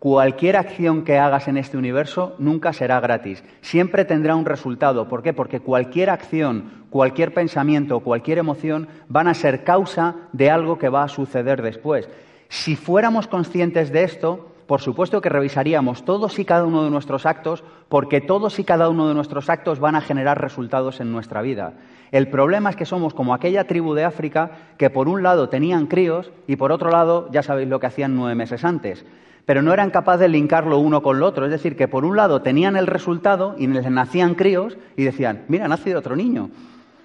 [0.00, 3.44] Cualquier acción que hagas en este universo nunca será gratis.
[3.60, 5.08] Siempre tendrá un resultado.
[5.08, 5.34] ¿Por qué?
[5.34, 11.04] Porque cualquier acción, cualquier pensamiento, cualquier emoción van a ser causa de algo que va
[11.04, 12.08] a suceder después.
[12.48, 17.26] Si fuéramos conscientes de esto, por supuesto que revisaríamos todos y cada uno de nuestros
[17.26, 21.42] actos, porque todos y cada uno de nuestros actos van a generar resultados en nuestra
[21.42, 21.74] vida.
[22.12, 25.86] El problema es que somos como aquella tribu de África que por un lado tenían
[25.86, 29.04] críos y por otro lado ya sabéis lo que hacían nueve meses antes.
[29.46, 31.44] Pero no eran capaces de linkarlo uno con lo otro.
[31.44, 35.44] Es decir, que por un lado tenían el resultado y les nacían críos y decían,
[35.48, 36.50] mira, nacido otro niño.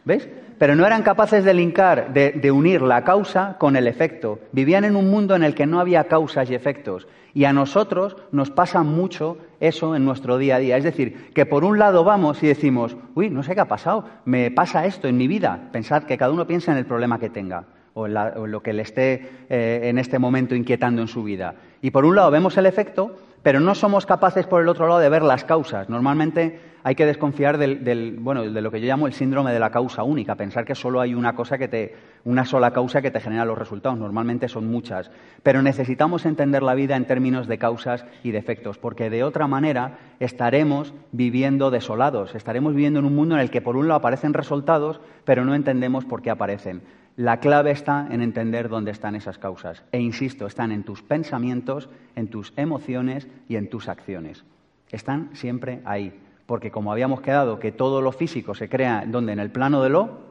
[0.06, 0.30] ¿Veis?
[0.58, 4.40] Pero no eran capaces de linkar, de, unir la causa con el efecto.
[4.54, 7.08] Vivían en un mundo en el que no había causas y efectos.
[7.34, 10.78] Y a nosotros nos pasa mucho eso en nuestro día a día.
[10.78, 14.06] Es decir, que por un lado vamos y decimos, uy, no sé qué ha pasado,
[14.24, 15.68] me pasa esto en mi vida.
[15.74, 18.14] Pensad que cada uno piensa en el problema que tenga o en,
[18.52, 21.56] lo que le esté eh, en este momento inquietando en su vida.
[21.82, 25.00] Y por un lado vemos el efecto, pero no somos capaces por el otro lado
[25.00, 25.90] de ver las causas.
[25.90, 30.36] Normalmente hay que desconfiar de lo que yo llamo el síndrome de la causa única,
[30.36, 31.96] pensar que solo hay una cosa que te,
[32.26, 33.98] una sola causa que te genera los resultados.
[33.98, 35.10] Normalmente son muchas,
[35.42, 39.48] pero necesitamos entender la vida en términos de causas y de efectos, porque de otra
[39.48, 43.98] manera estaremos viviendo desolados, estaremos viviendo en un mundo en el que por un lado
[43.98, 46.84] aparecen resultados, pero no entendemos por qué aparecen.
[47.18, 49.82] La clave está en entender dónde están esas causas.
[49.92, 54.46] E insisto, están en tus pensamientos, en tus emociones y en tus acciones.
[54.92, 56.14] Están siempre ahí
[56.46, 59.90] porque como habíamos quedado que todo lo físico se crea donde en el plano de
[59.90, 60.26] lo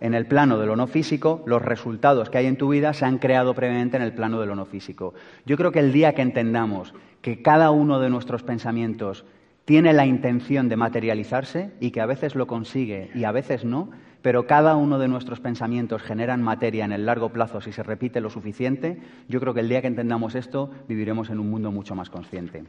[0.00, 3.06] en el plano de lo no físico, los resultados que hay en tu vida se
[3.06, 5.14] han creado previamente en el plano de lo no físico.
[5.46, 9.24] Yo creo que el día que entendamos que cada uno de nuestros pensamientos
[9.64, 13.90] tiene la intención de materializarse y que a veces lo consigue y a veces no,
[14.22, 18.20] pero cada uno de nuestros pensamientos generan materia en el largo plazo si se repite
[18.20, 21.94] lo suficiente, yo creo que el día que entendamos esto viviremos en un mundo mucho
[21.94, 22.64] más consciente.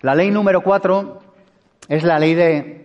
[0.00, 1.20] La ley número cuatro
[1.88, 2.78] es la ley de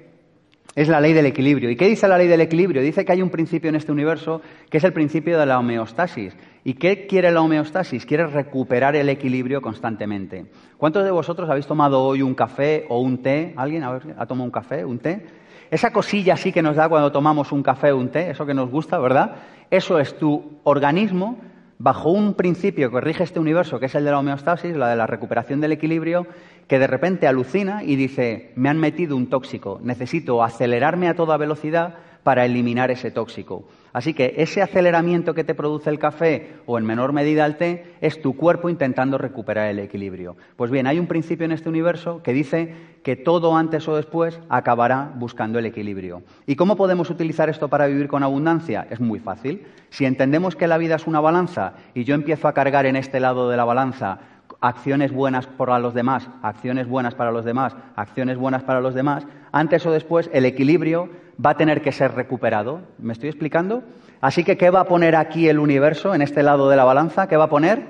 [0.75, 1.69] es la ley del equilibrio.
[1.69, 2.82] ¿Y qué dice la ley del equilibrio?
[2.82, 6.36] Dice que hay un principio en este universo que es el principio de la homeostasis.
[6.63, 8.06] ¿Y qué quiere la homeostasis?
[8.06, 10.45] Quiere recuperar el equilibrio constantemente.
[10.77, 13.53] ¿Cuántos de vosotros habéis tomado hoy un café o un té?
[13.56, 15.27] ¿Alguien ha tomado un café, un té?
[15.69, 18.53] Esa cosilla así que nos da cuando tomamos un café o un té, eso que
[18.53, 19.36] nos gusta, ¿verdad?
[19.69, 21.38] Eso es tu organismo
[21.79, 24.95] bajo un principio que rige este universo, que es el de la homeostasis, la de
[24.95, 26.25] la recuperación del equilibrio,
[26.67, 31.38] que de repente alucina y dice, me han metido un tóxico, necesito acelerarme a toda
[31.38, 33.65] velocidad para eliminar ese tóxico.
[33.91, 37.95] Así que ese aceleramiento que te produce el café o en menor medida el té
[38.02, 40.36] es tu cuerpo intentando recuperar el equilibrio.
[40.56, 42.73] Pues bien, hay un principio en este universo que dice
[43.04, 46.23] que todo antes o después acabará buscando el equilibrio.
[46.47, 48.88] ¿Y cómo podemos utilizar esto para vivir con abundancia?
[48.89, 49.67] Es muy fácil.
[49.91, 53.19] Si entendemos que la vida es una balanza y yo empiezo a cargar en este
[53.19, 54.19] lado de la balanza
[54.63, 59.28] acciones buenas para los demás, acciones buenas para los demás, acciones buenas para los demás,
[59.52, 61.10] antes o después el equilibrio
[61.45, 62.80] va a tener que ser recuperado.
[62.97, 63.84] ¿Me estoy explicando?
[64.21, 67.28] Así que, ¿qué va a poner aquí el universo en este lado de la balanza?
[67.28, 67.84] ¿Qué va a poner?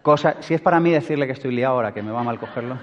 [0.00, 0.36] Cosas.
[0.40, 2.78] Si es para mí decirle que estoy liado ahora, que me va mal cogerlo.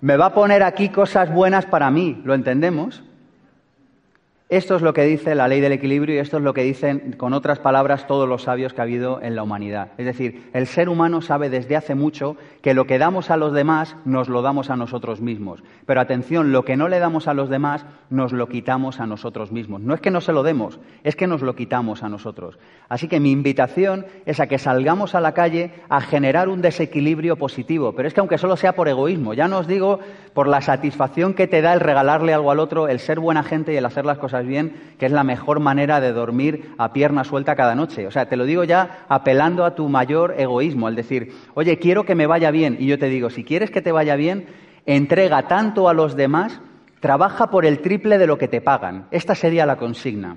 [0.00, 3.02] Me va a poner aquí cosas buenas para mí, ¿lo entendemos?
[4.50, 7.14] Esto es lo que dice la ley del equilibrio y esto es lo que dicen,
[7.18, 9.92] con otras palabras, todos los sabios que ha habido en la humanidad.
[9.98, 13.52] Es decir, el ser humano sabe desde hace mucho que lo que damos a los
[13.52, 15.62] demás nos lo damos a nosotros mismos.
[15.84, 19.52] Pero atención, lo que no le damos a los demás nos lo quitamos a nosotros
[19.52, 19.82] mismos.
[19.82, 22.58] No es que no se lo demos, es que nos lo quitamos a nosotros.
[22.88, 27.36] Así que mi invitación es a que salgamos a la calle a generar un desequilibrio
[27.36, 27.92] positivo.
[27.94, 29.98] Pero es que aunque solo sea por egoísmo, ya no os digo
[30.32, 33.74] por la satisfacción que te da el regalarle algo al otro, el ser buena gente
[33.74, 37.24] y el hacer las cosas bien, que es la mejor manera de dormir a pierna
[37.24, 38.06] suelta cada noche.
[38.06, 42.04] O sea, te lo digo ya apelando a tu mayor egoísmo, al decir, oye, quiero
[42.04, 42.76] que me vaya bien.
[42.78, 44.46] Y yo te digo, si quieres que te vaya bien,
[44.86, 46.60] entrega tanto a los demás,
[47.00, 49.06] trabaja por el triple de lo que te pagan.
[49.10, 50.36] Esta sería la consigna.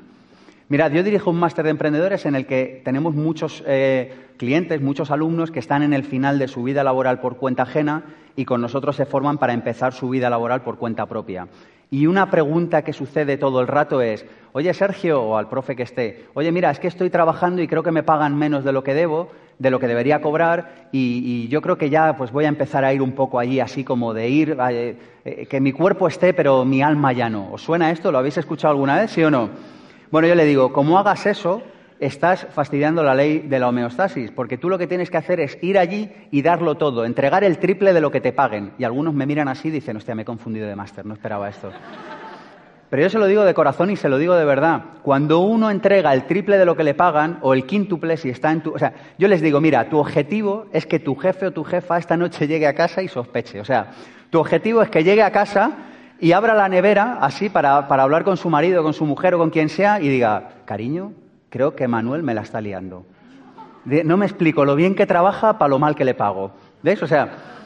[0.72, 5.12] Mirad, yo dirijo un máster de emprendedores en el que tenemos muchos eh, clientes, muchos
[5.12, 8.04] alumnos que están en el final de su vida laboral por cuenta ajena
[8.38, 11.50] y con nosotros se forman para empezar su vida laboral por cuenta propia.
[11.94, 15.84] Y una pregunta que sucede todo el rato es, oye Sergio, o al profe que
[15.84, 18.82] esté, oye mira, es que estoy trabajando y creo que me pagan menos de lo
[18.82, 19.28] que debo,
[19.60, 22.94] de lo que debería cobrar, y, yo creo que ya pues voy a empezar a
[22.94, 26.64] ir un poco allí, así como de ir, eh, eh, que mi cuerpo esté, pero
[26.64, 27.52] mi alma ya no.
[27.52, 28.10] ¿Os suena esto?
[28.10, 29.50] ¿Lo habéis escuchado alguna vez, sí o no?
[30.12, 31.62] Bueno, yo le digo, como hagas eso,
[32.02, 35.58] estás fastidiando la ley de la homeostasis, porque tú lo que tienes que hacer es
[35.62, 38.74] ir allí y darlo todo, entregar el triple de lo que te paguen.
[38.80, 41.48] Y algunos me miran así y dicen, hostia, me he confundido de máster, no esperaba
[41.48, 41.72] esto.
[42.90, 44.82] Pero yo se lo digo de corazón y se lo digo de verdad.
[45.04, 48.52] Cuando uno entrega el triple de lo que le pagan o el quíntuple si está
[48.52, 48.74] en tu...
[48.74, 52.00] O sea, yo les digo, mira, tu objetivo es que tu jefe o tu jefa
[52.00, 53.62] esta noche llegue a casa y sospeche.
[53.62, 53.92] O sea,
[54.32, 55.72] tu objetivo es que llegue a casa
[56.20, 59.38] y abra la nevera así para, para hablar con su marido, con su mujer o
[59.38, 61.14] con quien sea y diga, cariño,
[61.52, 63.06] creo que Manuel me la está liando.
[63.86, 66.52] No me explico lo bien que trabaja para lo mal que le pago.
[66.82, 67.04] ¿Ves?
[67.04, 67.61] O sea,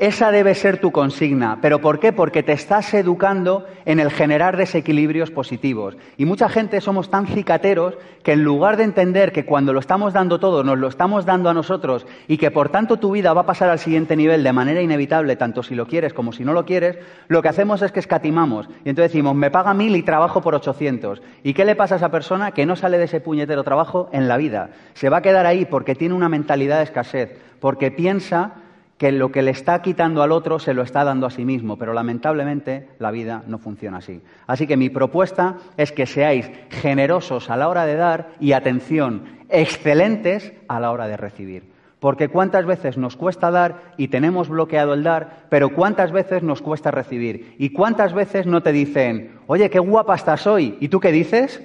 [0.00, 1.58] esa debe ser tu consigna.
[1.60, 2.12] ¿Pero por qué?
[2.12, 5.96] Porque te estás educando en el generar desequilibrios positivos.
[6.16, 10.12] Y mucha gente somos tan cicateros que en lugar de entender que cuando lo estamos
[10.12, 13.42] dando todo, nos lo estamos dando a nosotros y que por tanto tu vida va
[13.42, 16.52] a pasar al siguiente nivel de manera inevitable, tanto si lo quieres como si no
[16.52, 18.68] lo quieres, lo que hacemos es que escatimamos.
[18.84, 21.22] Y entonces decimos, me paga mil y trabajo por ochocientos.
[21.42, 24.28] ¿Y qué le pasa a esa persona que no sale de ese puñetero trabajo en
[24.28, 24.70] la vida?
[24.94, 28.65] Se va a quedar ahí porque tiene una mentalidad de escasez, porque piensa
[28.98, 31.76] que lo que le está quitando al otro se lo está dando a sí mismo,
[31.76, 34.22] pero lamentablemente la vida no funciona así.
[34.46, 39.24] Así que mi propuesta es que seáis generosos a la hora de dar y atención,
[39.50, 41.76] excelentes a la hora de recibir.
[42.00, 46.62] Porque cuántas veces nos cuesta dar y tenemos bloqueado el dar, pero cuántas veces nos
[46.62, 47.54] cuesta recibir.
[47.58, 50.76] Y cuántas veces no te dicen, oye, qué guapa estás hoy.
[50.80, 51.62] ¿Y tú qué dices?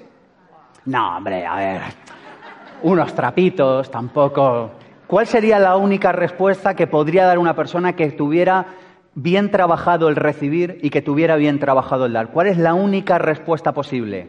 [0.85, 1.81] No, hombre, a ver,
[2.83, 4.71] unos trapitos, tampoco.
[5.11, 8.67] ¿Cuál sería la única respuesta que podría dar una persona que tuviera
[9.13, 12.31] bien trabajado el recibir y que tuviera bien trabajado el dar?
[12.31, 14.27] ¿Cuál es la única respuesta posible?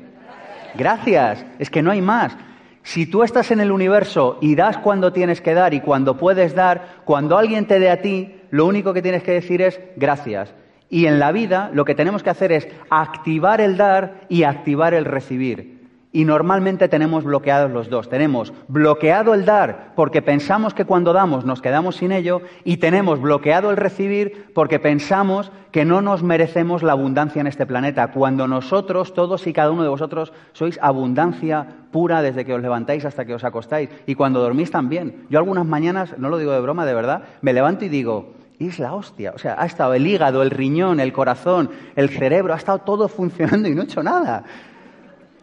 [0.74, 1.46] Gracias.
[1.60, 2.36] Es que no hay más.
[2.82, 6.52] Si tú estás en el universo y das cuando tienes que dar y cuando puedes
[6.52, 10.52] dar, cuando alguien te dé a ti, lo único que tienes que decir es gracias.
[10.90, 14.94] Y en la vida lo que tenemos que hacer es activar el dar y activar
[14.94, 15.81] el recibir.
[16.14, 18.10] Y normalmente tenemos bloqueados los dos.
[18.10, 23.18] Tenemos bloqueado el dar porque pensamos que cuando damos nos quedamos sin ello y tenemos
[23.20, 28.12] bloqueado el recibir porque pensamos que no nos merecemos la abundancia en este planeta.
[28.12, 33.06] Cuando nosotros, todos y cada uno de vosotros, sois abundancia pura desde que os levantáis
[33.06, 33.88] hasta que os acostáis.
[34.06, 35.24] Y cuando dormís también.
[35.30, 38.78] Yo algunas mañanas, no lo digo de broma, de verdad, me levanto y digo, es
[38.78, 39.32] la hostia.
[39.34, 43.08] O sea, ha estado el hígado, el riñón, el corazón, el cerebro, ha estado todo
[43.08, 44.44] funcionando y no he hecho nada.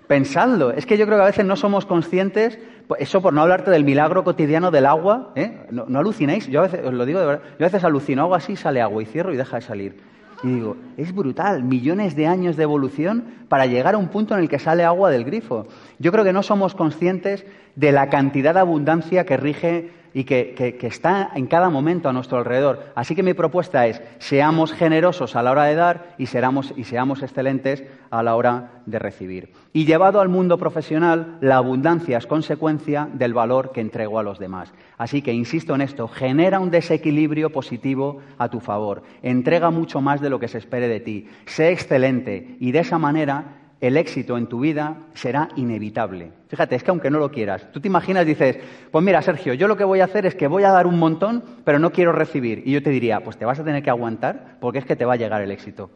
[0.09, 0.71] Pensadlo.
[0.71, 3.69] Es que yo creo que a veces no somos conscientes, pues eso por no hablarte
[3.69, 5.67] del milagro cotidiano del agua, ¿eh?
[5.69, 8.33] no, alucinéis, yo a veces, os lo digo de verdad, yo a veces alucino, hago
[8.33, 9.97] así, sale agua y cierro y deja de salir.
[10.41, 14.39] Y digo, es brutal, millones de años de evolución para llegar a un punto en
[14.39, 15.67] el que sale agua del grifo.
[15.99, 17.45] Yo creo que no somos conscientes
[17.75, 22.37] de la cantidad de abundancia que rige y que, está en cada momento a nuestro
[22.37, 22.91] alrededor.
[22.95, 27.21] Así que mi propuesta es, seamos generosos a la hora de dar y, y seamos
[27.21, 29.53] excelentes a la hora de recibir.
[29.71, 34.39] Y llevado al mundo profesional, la abundancia es consecuencia del valor que entrego a los
[34.39, 34.73] demás.
[34.97, 39.03] Así que, insisto en esto, genera un desequilibrio positivo a tu favor.
[39.21, 41.27] Entrega mucho más de lo que se espere de ti.
[41.45, 46.31] Sé excelente y de esa manera el éxito en tu vida será inevitable.
[46.49, 48.57] Fíjate, es que aunque no lo quieras, tú te imaginas, dices,
[48.91, 50.99] pues mira, Sergio, yo lo que voy a hacer es que voy a dar un
[50.99, 52.63] montón, pero no quiero recibir.
[52.65, 55.05] Y yo te diría, pues te vas a tener que aguantar porque es que te
[55.05, 55.89] va a llegar el éxito.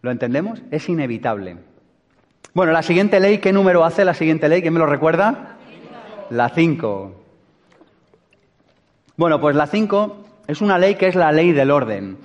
[0.00, 0.62] ¿Lo entendemos?
[0.70, 1.58] Es inevitable.
[2.54, 4.62] Bueno, la siguiente ley, ¿qué número hace la siguiente ley?
[4.62, 5.56] ¿Quién me lo recuerda?
[6.30, 7.22] La 5.
[9.18, 12.16] Bueno, pues la 5 es una ley que es la ley del orden.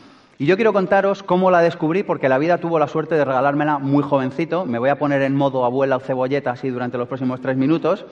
[0.41, 3.77] Y yo quiero contaros cómo la descubrí, porque la vida tuvo la suerte de regalármela
[3.77, 4.65] muy jovencito.
[4.65, 8.07] Me voy a poner en modo abuela o cebolleta así durante los próximos tres minutos.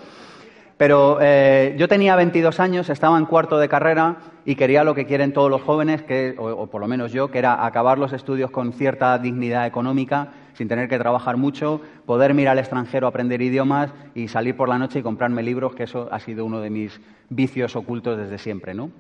[0.78, 5.08] Pero eh, yo tenía 22 años, estaba en cuarto de carrera y quería lo que
[5.08, 8.52] quieren todos los jóvenes, que, o, por lo menos yo, que era acabar los estudios
[8.52, 13.90] con cierta dignidad económica, sin tener que trabajar mucho, poder mirar al extranjero, aprender idiomas
[14.14, 17.02] y salir por la noche y comprarme libros, que eso ha sido uno de mis
[17.30, 18.92] vicios ocultos desde siempre, ¿no?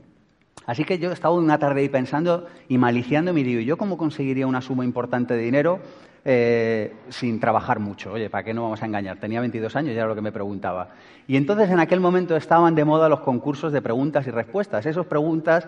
[0.65, 3.97] Así que yo he estado una tarde ahí pensando y maliciando y digo, ¿yo cómo
[3.97, 5.79] conseguiría una suma importante de dinero
[6.25, 8.13] eh, sin trabajar mucho?
[8.13, 9.17] Oye, ¿para qué no vamos a engañar?
[9.17, 10.89] Tenía 22 años y era lo que me preguntaba.
[11.27, 14.85] Y entonces en aquel momento estaban de moda los concursos de preguntas y respuestas.
[14.85, 15.67] Esas preguntas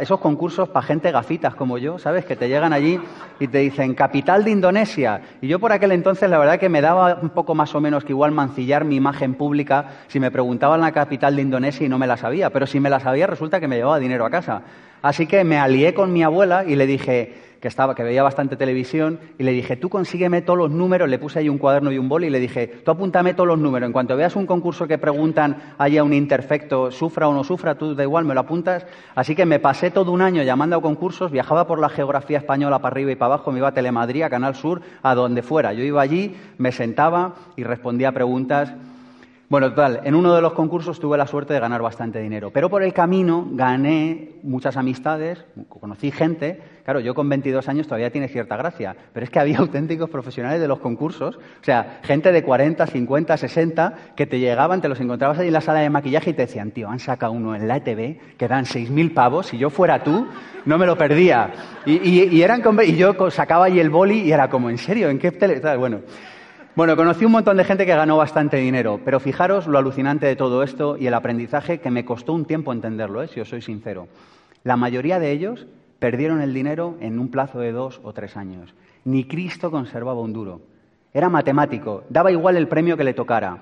[0.00, 2.26] esos concursos para gente gafitas como yo, ¿sabes?
[2.26, 3.00] Que te llegan allí
[3.40, 5.22] y te dicen capital de Indonesia.
[5.40, 8.04] Y yo por aquel entonces la verdad que me daba un poco más o menos
[8.04, 11.98] que igual mancillar mi imagen pública si me preguntaban la capital de Indonesia y no
[11.98, 12.50] me la sabía.
[12.50, 14.62] Pero si me la sabía resulta que me llevaba dinero a casa.
[15.02, 18.56] Así que me alié con mi abuela y le dije, que, estaba, que veía bastante
[18.56, 21.98] televisión, y le dije, tú consígueme todos los números, le puse ahí un cuaderno y
[21.98, 23.86] un boli y le dije, tú apúntame todos los números.
[23.86, 27.94] En cuanto veas un concurso que preguntan haya un interfecto, sufra o no sufra, tú
[27.94, 28.86] da igual, me lo apuntas.
[29.14, 32.78] Así que me pasé todo un año llamando a concursos, viajaba por la geografía española
[32.78, 35.72] para arriba y para abajo, me iba a Telemadrid, a Canal Sur, a donde fuera.
[35.72, 38.72] Yo iba allí, me sentaba y respondía preguntas
[39.48, 42.68] bueno, total, en uno de los concursos tuve la suerte de ganar bastante dinero, pero
[42.68, 48.28] por el camino gané muchas amistades, conocí gente, claro, yo con 22 años todavía tiene
[48.28, 52.42] cierta gracia, pero es que había auténticos profesionales de los concursos, o sea, gente de
[52.42, 56.28] 40, 50, 60, que te llegaban, te los encontrabas ahí en la sala de maquillaje
[56.28, 59.56] y te decían, tío, han sacado uno en la ETV que dan 6.000 pavos, si
[59.56, 60.26] yo fuera tú,
[60.66, 61.52] no me lo perdía.
[61.86, 65.08] Y, eran, y yo sacaba ahí el boli y era como, ¿en serio?
[65.08, 65.58] ¿En qué tele?
[65.78, 66.00] Bueno...
[66.78, 70.36] Bueno, conocí un montón de gente que ganó bastante dinero, pero fijaros lo alucinante de
[70.36, 73.26] todo esto y el aprendizaje que me costó un tiempo entenderlo, ¿eh?
[73.26, 74.06] si os soy sincero.
[74.62, 75.66] La mayoría de ellos
[75.98, 78.76] perdieron el dinero en un plazo de dos o tres años.
[79.04, 80.60] Ni Cristo conservaba un duro.
[81.12, 83.58] Era matemático, daba igual el premio que le tocara.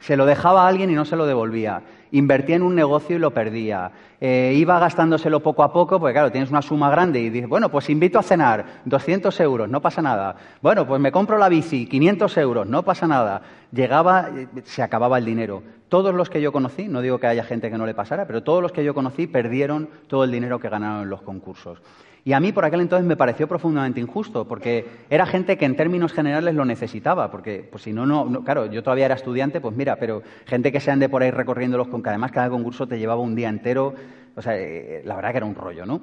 [0.00, 1.82] Se lo dejaba a alguien y no se lo devolvía
[2.12, 3.90] invertía en un negocio y lo perdía.
[4.20, 7.68] Eh, iba gastándoselo poco a poco, porque claro, tienes una suma grande y dices, bueno,
[7.70, 10.36] pues invito a cenar, 200 euros, no pasa nada.
[10.62, 13.42] Bueno, pues me compro la bici, 500 euros, no pasa nada.
[13.72, 15.62] Llegaba, eh, se acababa el dinero.
[15.88, 18.42] Todos los que yo conocí, no digo que haya gente que no le pasara, pero
[18.42, 21.78] todos los que yo conocí perdieron todo el dinero que ganaron en los concursos.
[22.26, 25.76] Y a mí por aquel entonces me pareció profundamente injusto, porque era gente que en
[25.76, 29.76] términos generales lo necesitaba, porque pues si no, no, claro, yo todavía era estudiante, pues
[29.76, 32.98] mira, pero gente que se ande por ahí recorriéndolos con que además cada concurso te
[32.98, 33.94] llevaba un día entero,
[34.34, 36.00] o sea, eh, la verdad que era un rollo, ¿no?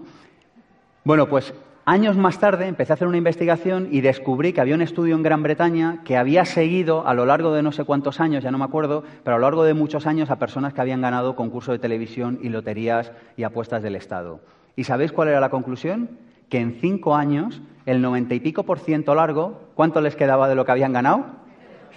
[1.04, 4.82] Bueno, pues años más tarde empecé a hacer una investigación y descubrí que había un
[4.82, 8.46] estudio en Gran Bretaña que había seguido a lo largo de no sé cuántos años,
[8.46, 11.02] ya no me acuerdo, pero a lo largo de muchos años a personas que habían
[11.02, 14.40] ganado concursos de televisión y loterías y apuestas del Estado.
[14.76, 16.10] ¿Y sabéis cuál era la conclusión?
[16.50, 20.56] Que en cinco años, el noventa y pico por ciento largo, ¿cuánto les quedaba de
[20.56, 21.26] lo que habían ganado?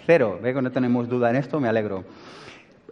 [0.05, 0.39] Cero.
[0.43, 2.05] Ve que no tenemos duda en esto, me alegro.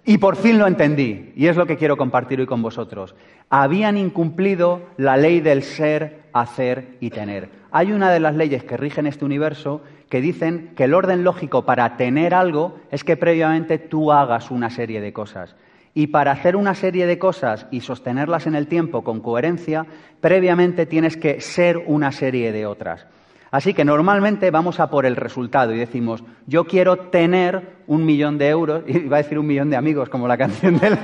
[0.07, 3.15] Y por fin lo entendí, y es lo que quiero compartir hoy con vosotros.
[3.49, 7.49] Habían incumplido la ley del ser, hacer y tener.
[7.71, 9.81] Hay una de las leyes que rigen este universo
[10.11, 14.69] que dicen que el orden lógico para tener algo es que previamente tú hagas una
[14.71, 15.57] serie de cosas.
[15.95, 19.87] Y para hacer una serie de cosas y sostenerlas en el tiempo con coherencia,
[20.21, 23.07] previamente tienes que ser una serie de otras.
[23.55, 28.37] Así que normalmente vamos a por el resultado y decimos, yo quiero tener un millón
[28.37, 30.99] de euros, y va a decir un millón de amigos, como la canción del...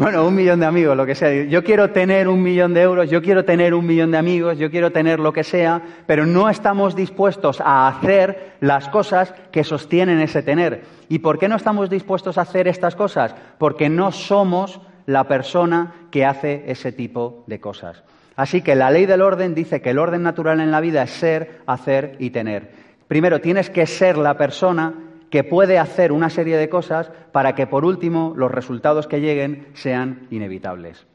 [0.00, 1.44] Bueno, un millón de amigos, lo que sea.
[1.44, 4.70] Yo quiero tener un millón de euros, yo quiero tener un millón de amigos, yo
[4.70, 10.18] quiero tener lo que sea, pero no estamos dispuestos a hacer las cosas que sostienen
[10.20, 10.84] ese tener.
[11.10, 13.34] ¿Y por qué no estamos dispuestos a hacer estas cosas?
[13.58, 18.02] Porque no somos la persona que hace ese tipo de cosas.
[18.36, 21.10] Así que la ley del orden dice que el orden natural en la vida es
[21.10, 22.70] ser, hacer y tener.
[23.06, 24.94] Primero, tienes que ser la persona
[25.30, 29.68] que puede hacer una serie de cosas para que, por último, los resultados que lleguen
[29.74, 31.06] sean inevitables.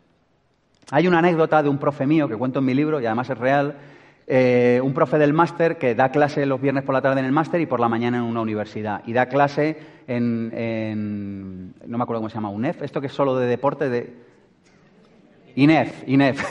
[0.91, 3.37] Hay una anécdota de un profe mío que cuento en mi libro y además es
[3.37, 3.75] real,
[4.27, 7.31] eh, un profe del máster que da clase los viernes por la tarde en el
[7.31, 9.01] máster y por la mañana en una universidad.
[9.05, 13.35] Y da clase en, no me acuerdo cómo se llama, UNEF, esto que es solo
[13.35, 14.13] de deporte, de...
[15.55, 16.41] INEF, INEF.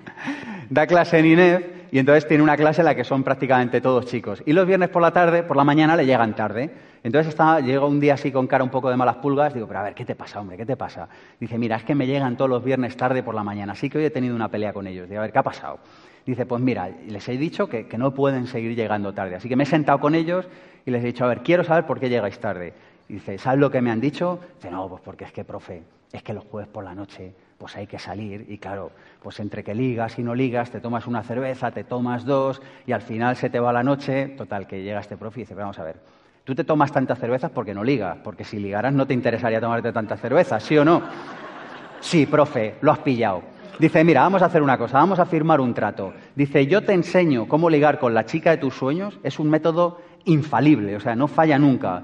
[0.70, 4.06] da clase en INEF y entonces tiene una clase en la que son prácticamente todos
[4.06, 4.42] chicos.
[4.46, 6.68] Y los viernes por la tarde, por la mañana, le llegan tarde.
[7.04, 9.78] Entonces está, llega un día así con cara un poco de malas pulgas, digo, pero
[9.78, 10.56] a ver, ¿qué te pasa, hombre?
[10.56, 11.08] ¿Qué te pasa?
[11.38, 13.98] Dice, mira, es que me llegan todos los viernes tarde por la mañana, así que
[13.98, 15.08] hoy he tenido una pelea con ellos.
[15.08, 15.78] Digo, a ver, ¿qué ha pasado?
[16.26, 19.36] Dice, pues mira, les he dicho que, que no pueden seguir llegando tarde.
[19.36, 20.48] Así que me he sentado con ellos
[20.84, 22.74] y les he dicho, a ver, quiero saber por qué llegáis tarde.
[23.06, 24.40] Dice, ¿sabes lo que me han dicho?
[24.56, 27.34] Dice, no, pues porque es que, profe, es que los jueves por la noche
[27.64, 28.92] pues hay que salir y claro,
[29.22, 32.92] pues entre que ligas y no ligas, te tomas una cerveza, te tomas dos y
[32.92, 35.78] al final se te va la noche, total, que llega este profe y dice, vamos
[35.78, 35.96] a ver,
[36.44, 39.92] tú te tomas tantas cervezas porque no ligas, porque si ligaras no te interesaría tomarte
[39.92, 41.00] tantas cervezas, ¿sí o no?
[42.00, 43.40] Sí, profe, lo has pillado.
[43.78, 46.12] Dice, mira, vamos a hacer una cosa, vamos a firmar un trato.
[46.36, 50.02] Dice, yo te enseño cómo ligar con la chica de tus sueños, es un método
[50.26, 52.02] infalible, o sea, no falla nunca.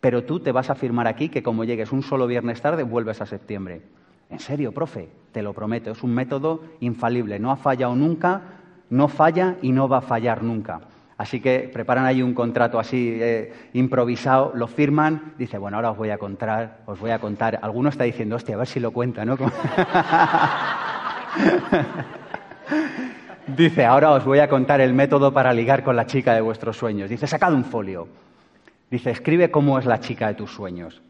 [0.00, 3.20] Pero tú te vas a firmar aquí que como llegues un solo viernes tarde, vuelves
[3.20, 3.82] a septiembre.
[4.30, 8.42] En serio, profe, te lo prometo, es un método infalible, no ha fallado nunca,
[8.90, 10.80] no falla y no va a fallar nunca.
[11.16, 15.96] Así que preparan ahí un contrato así eh, improvisado, lo firman, dice, bueno, ahora os
[15.96, 17.58] voy a contar, os voy a contar.
[17.60, 19.36] Alguno está diciendo, hostia, a ver si lo cuenta, ¿no?
[23.56, 26.76] dice, ahora os voy a contar el método para ligar con la chica de vuestros
[26.76, 27.10] sueños.
[27.10, 28.06] Dice, sacad un folio.
[28.88, 31.02] Dice, escribe cómo es la chica de tus sueños.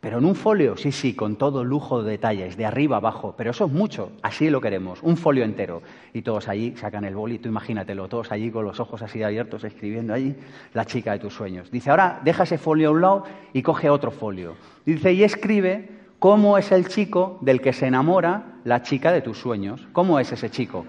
[0.00, 3.50] Pero en un folio, sí, sí, con todo lujo de detalles, de arriba abajo, pero
[3.50, 5.82] eso es mucho, así lo queremos, un folio entero.
[6.14, 9.64] Y todos allí sacan el boli, tú imagínatelo, todos allí con los ojos así abiertos,
[9.64, 10.36] escribiendo allí
[10.72, 11.72] la chica de tus sueños.
[11.72, 14.54] Dice, ahora deja ese folio a un lado y coge otro folio.
[14.86, 15.88] Dice, y escribe
[16.20, 19.88] cómo es el chico del que se enamora la chica de tus sueños.
[19.92, 20.84] ¿Cómo es ese chico?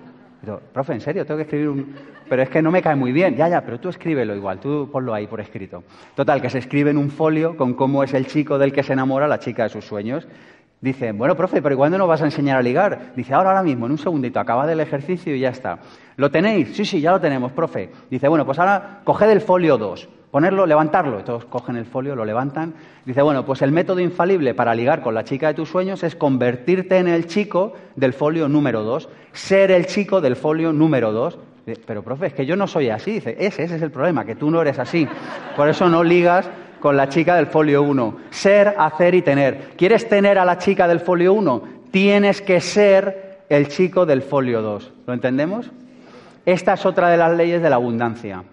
[0.73, 1.25] Profe, ¿en serio?
[1.25, 1.95] Tengo que escribir un...
[2.29, 3.35] Pero es que no me cae muy bien.
[3.35, 5.83] Ya, ya, pero tú escríbelo igual, tú ponlo ahí por escrito.
[6.15, 8.93] Total, que se escribe en un folio con cómo es el chico del que se
[8.93, 10.27] enamora la chica de sus sueños.
[10.81, 13.13] Dice, bueno, profe, pero ¿y cuándo nos vas a enseñar a ligar?
[13.15, 15.79] Dice, ahora, ahora mismo, en un segundito, acaba del ejercicio y ya está.
[16.15, 16.75] ¿Lo tenéis?
[16.75, 17.89] Sí, sí, ya lo tenemos, profe.
[18.09, 21.23] Dice, bueno, pues ahora coged el folio 2 ponerlo, levantarlo.
[21.23, 22.73] Todos cogen el folio, lo levantan.
[23.05, 26.15] Dice, bueno, pues el método infalible para ligar con la chica de tus sueños es
[26.15, 31.37] convertirte en el chico del folio número dos, ser el chico del folio número dos.
[31.85, 33.13] Pero, profe, es que yo no soy así.
[33.13, 35.07] Dice, ese, ese es el problema, que tú no eres así.
[35.55, 36.49] Por eso no ligas
[36.79, 38.17] con la chica del folio 1.
[38.31, 39.71] Ser, hacer y tener.
[39.77, 41.63] ¿Quieres tener a la chica del folio 1?
[41.91, 44.91] Tienes que ser el chico del folio 2.
[45.07, 45.69] ¿Lo entendemos?
[46.45, 48.43] Esta es otra de las leyes de la abundancia.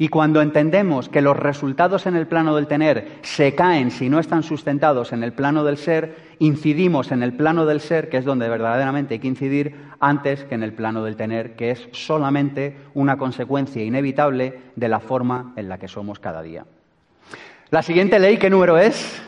[0.00, 4.20] Y cuando entendemos que los resultados en el plano del tener se caen si no
[4.20, 8.24] están sustentados en el plano del ser, incidimos en el plano del ser, que es
[8.24, 12.76] donde verdaderamente hay que incidir, antes que en el plano del tener, que es solamente
[12.94, 16.64] una consecuencia inevitable de la forma en la que somos cada día.
[17.70, 19.20] La siguiente ley, ¿qué número es?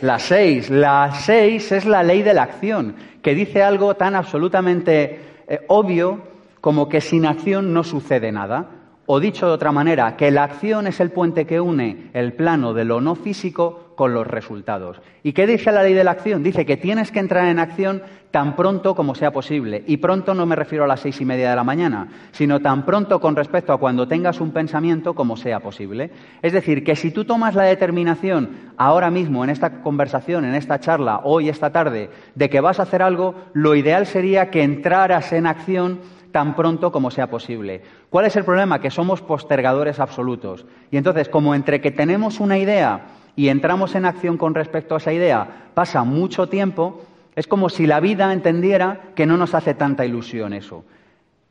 [0.00, 0.70] La seis.
[0.70, 6.22] La seis es la ley de la acción, que dice algo tan absolutamente eh, obvio
[6.62, 8.79] como que sin acción no sucede nada.
[9.12, 12.74] O dicho de otra manera, que la acción es el puente que une el plano
[12.74, 15.02] de lo no físico con los resultados.
[15.24, 16.44] ¿Y qué dice la ley de la acción?
[16.44, 19.82] Dice que tienes que entrar en acción tan pronto como sea posible.
[19.88, 22.84] Y pronto no me refiero a las seis y media de la mañana, sino tan
[22.84, 26.12] pronto con respecto a cuando tengas un pensamiento como sea posible.
[26.40, 30.78] Es decir, que si tú tomas la determinación ahora mismo, en esta conversación, en esta
[30.78, 35.32] charla, hoy, esta tarde, de que vas a hacer algo, lo ideal sería que entraras
[35.32, 35.98] en acción
[36.32, 37.82] tan pronto como sea posible.
[38.10, 38.80] ¿Cuál es el problema?
[38.80, 40.66] Que somos postergadores absolutos.
[40.90, 43.06] Y entonces, como entre que tenemos una idea
[43.36, 47.02] y entramos en acción con respecto a esa idea, pasa mucho tiempo,
[47.36, 50.84] es como si la vida entendiera que no nos hace tanta ilusión eso.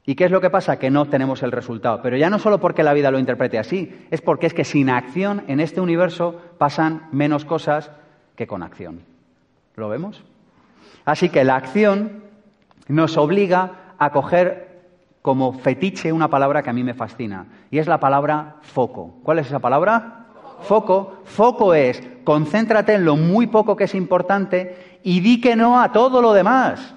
[0.06, 0.80] ¿Y qué es lo que pasa?
[0.80, 2.02] Que no obtenemos el resultado.
[2.02, 4.90] Pero ya no solo porque la vida lo interprete así, es porque es que sin
[4.90, 7.92] acción en este universo pasan menos cosas
[8.36, 9.02] que con acción.
[9.76, 10.24] ¿Lo vemos?
[11.06, 12.24] Así que la acción
[12.88, 14.69] nos obliga a coger
[15.30, 19.20] como fetiche una palabra que a mí me fascina, y es la palabra foco.
[19.22, 20.26] ¿Cuál es esa palabra?
[20.62, 21.20] Foco.
[21.24, 25.92] Foco es concéntrate en lo muy poco que es importante y di que no a
[25.92, 26.96] todo lo demás.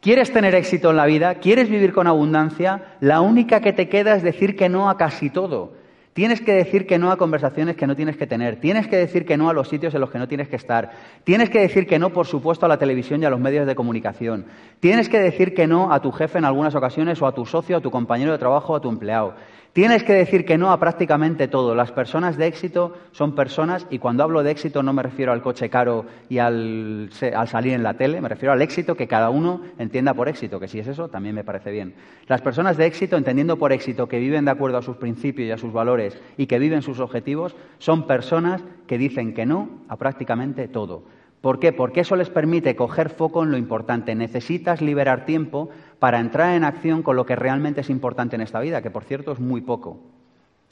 [0.00, 1.34] ¿Quieres tener éxito en la vida?
[1.34, 2.96] ¿Quieres vivir con abundancia?
[3.00, 5.74] La única que te queda es decir que no a casi todo.
[6.16, 8.58] Tienes que decir que no a conversaciones que no tienes que tener.
[8.58, 10.92] Tienes que decir que no a los sitios en los que no tienes que estar.
[11.24, 13.74] Tienes que decir que no, por supuesto, a la televisión y a los medios de
[13.74, 14.46] comunicación.
[14.80, 17.76] Tienes que decir que no a tu jefe en algunas ocasiones o a tu socio,
[17.76, 19.34] a tu compañero de trabajo a tu empleado.
[19.76, 21.74] Tienes que decir que no a prácticamente todo.
[21.74, 25.42] Las personas de éxito son personas, y cuando hablo de éxito no me refiero al
[25.42, 29.60] coche caro y al, salir en la tele, me refiero al éxito que cada uno
[29.78, 31.92] entienda por éxito, que si es eso también me parece bien.
[32.26, 35.52] Las personas de éxito, entendiendo por éxito que viven de acuerdo a sus principios y
[35.52, 39.98] a sus valores y que viven sus objetivos, son personas que dicen que no a
[39.98, 41.02] prácticamente todo.
[41.42, 41.72] ¿Por qué?
[41.72, 44.14] Porque eso les permite coger foco en lo importante.
[44.14, 45.68] Necesitas liberar tiempo
[45.98, 49.04] para entrar en acción con lo que realmente es importante en esta vida, que por
[49.04, 49.98] cierto es muy poco.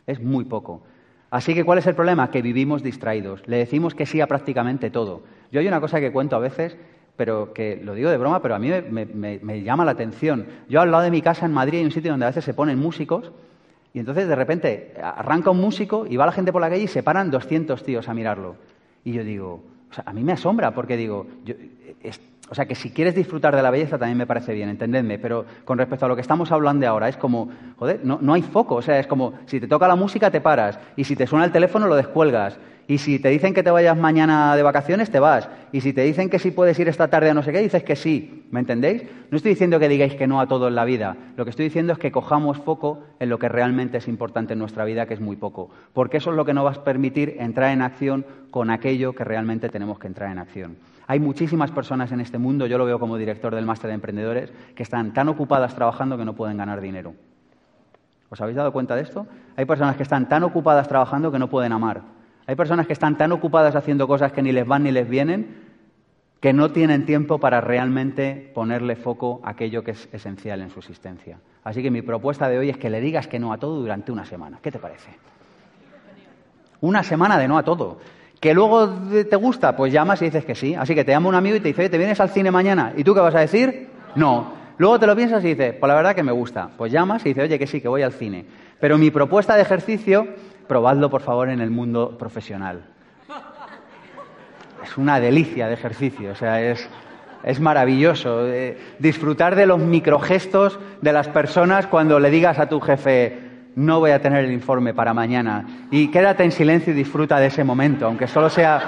[0.07, 0.83] Es muy poco.
[1.31, 2.31] Así que, ¿cuál es el problema?
[2.31, 3.43] Que vivimos distraídos.
[3.49, 5.23] Le decimos que sí a prácticamente todo.
[5.51, 6.77] Yo hay una cosa que cuento a veces,
[7.17, 10.47] pero que lo digo de broma, pero a mí me, llama la atención.
[10.69, 12.55] Yo al lado de mi casa en Madrid hay un sitio donde a veces se
[12.55, 13.33] ponen músicos
[13.93, 16.89] y entonces de repente arranca un músico y va la gente por la calle y
[16.89, 18.57] se paran 200 tíos a mirarlo.
[19.05, 21.55] Y yo digo, o sea, a mí me asombra porque digo, yo,
[22.51, 25.47] o sea, que si quieres disfrutar de la belleza también me parece bien, entendedme, pero
[25.65, 28.77] con respecto a lo que estamos hablando ahora, es como, joder, no, no hay foco,
[28.77, 31.45] o sea, es como, si te toca la música te paras, y si te suena
[31.47, 35.19] el teléfono lo descuelgas, y si te dicen que te vayas mañana de vacaciones, te
[35.19, 35.49] vas.
[35.73, 37.83] Y si te dicen que sí puedes ir esta tarde a no sé qué, dices
[37.83, 38.47] que sí.
[38.51, 39.05] ¿Me entendéis?
[39.31, 41.17] No estoy diciendo que digáis que no a todo en la vida.
[41.37, 44.59] Lo que estoy diciendo es que cojamos foco en lo que realmente es importante en
[44.59, 45.71] nuestra vida, que es muy poco.
[45.93, 49.25] Porque eso es lo que nos va a permitir entrar en acción con aquello que
[49.25, 50.77] realmente tenemos que entrar en acción.
[51.07, 54.53] Hay muchísimas personas en este mundo, yo lo veo como director del máster de emprendedores,
[54.75, 57.15] que están tan ocupadas trabajando que no pueden ganar dinero.
[58.31, 59.27] ¿Os habéis dado cuenta de esto?
[59.57, 62.03] Hay personas que están tan ocupadas trabajando que no pueden amar.
[62.47, 65.75] Hay personas que están tan ocupadas haciendo cosas que ni les van ni les vienen
[66.45, 70.81] que no tienen tiempo para realmente ponerle foco a aquello que es esencial en su
[70.81, 71.39] existencia.
[71.65, 74.13] Así que mi propuesta de hoy es que le digas que no a todo durante
[74.13, 74.59] una semana.
[74.61, 75.09] ¿Qué te parece?
[76.83, 77.99] Una semana de no a todo.
[78.39, 79.75] ¿Que luego te gusta?
[79.75, 80.75] Pues llamas y dices que sí.
[80.75, 82.93] Así que te llama un amigo y te dice, ¿te vienes al cine mañana?
[82.95, 83.89] ¿Y tú qué vas a decir?
[84.15, 84.53] No.
[84.77, 86.69] Luego te lo piensas y dices, pues la verdad que me gusta.
[86.77, 88.45] Pues llamas y dices, oye, que sí, que voy al cine.
[88.81, 90.29] Pero mi propuesta de ejercicio,
[90.67, 92.85] probadlo por favor en el mundo profesional.
[94.83, 96.89] Es una delicia de ejercicio, o sea, es,
[97.43, 98.47] es maravilloso.
[98.47, 103.39] Eh, disfrutar de los microgestos de las personas cuando le digas a tu jefe,
[103.77, 105.87] no voy a tener el informe para mañana.
[105.91, 108.81] Y quédate en silencio y disfruta de ese momento, aunque solo sea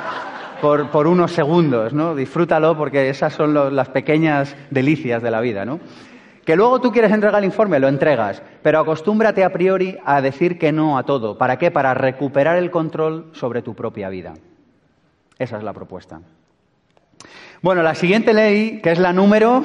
[0.60, 2.14] por, unos segundos, ¿no?
[2.14, 5.80] Disfrútalo porque esas son las pequeñas delicias de la vida, ¿no?
[6.46, 10.58] Que luego tú quieres entregar el informe, lo entregas, pero acostúmbrate a priori a decir
[10.58, 11.36] que no a todo.
[11.36, 11.72] ¿Para qué?
[11.72, 14.32] Para recuperar el control sobre tu propia vida.
[15.40, 16.20] Esa es la propuesta.
[17.62, 19.64] Bueno, la siguiente ley, que es la número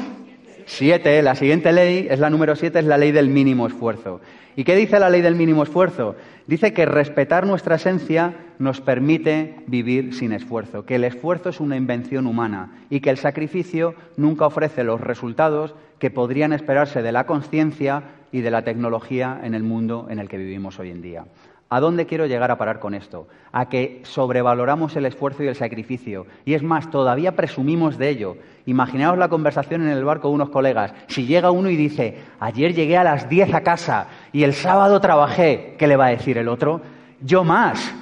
[0.71, 4.21] siete, la siguiente ley es la número siete, es la ley del mínimo esfuerzo.
[4.55, 6.15] ¿Y qué dice la ley del mínimo esfuerzo?
[6.47, 11.75] Dice que respetar nuestra esencia nos permite vivir sin esfuerzo, que el esfuerzo es una
[11.75, 17.25] invención humana y que el sacrificio nunca ofrece los resultados que podrían esperarse de la
[17.25, 21.25] conciencia y de la tecnología en el mundo en el que vivimos hoy en día.
[21.73, 23.29] ¿A dónde quiero llegar a parar con esto?
[23.53, 26.27] A que sobrevaloramos el esfuerzo y el sacrificio.
[26.43, 28.35] Y es más, todavía presumimos de ello.
[28.65, 30.93] Imaginaos la conversación en el barco de unos colegas.
[31.07, 34.99] Si llega uno y dice, ayer llegué a las 10 a casa y el sábado
[34.99, 36.81] trabajé, ¿qué le va a decir el otro?
[37.21, 37.95] Yo más.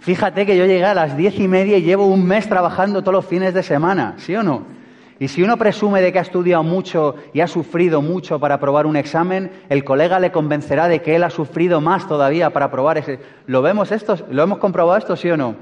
[0.00, 3.14] Fíjate que yo llegué a las diez y media y llevo un mes trabajando todos
[3.14, 4.64] los fines de semana, ¿sí o no?
[5.20, 8.86] Y si uno presume de que ha estudiado mucho y ha sufrido mucho para aprobar
[8.86, 12.98] un examen, el colega le convencerá de que él ha sufrido más todavía para aprobar
[12.98, 13.20] ese.
[13.46, 14.16] ¿Lo vemos esto?
[14.30, 15.54] ¿Lo hemos comprobado esto, sí o no?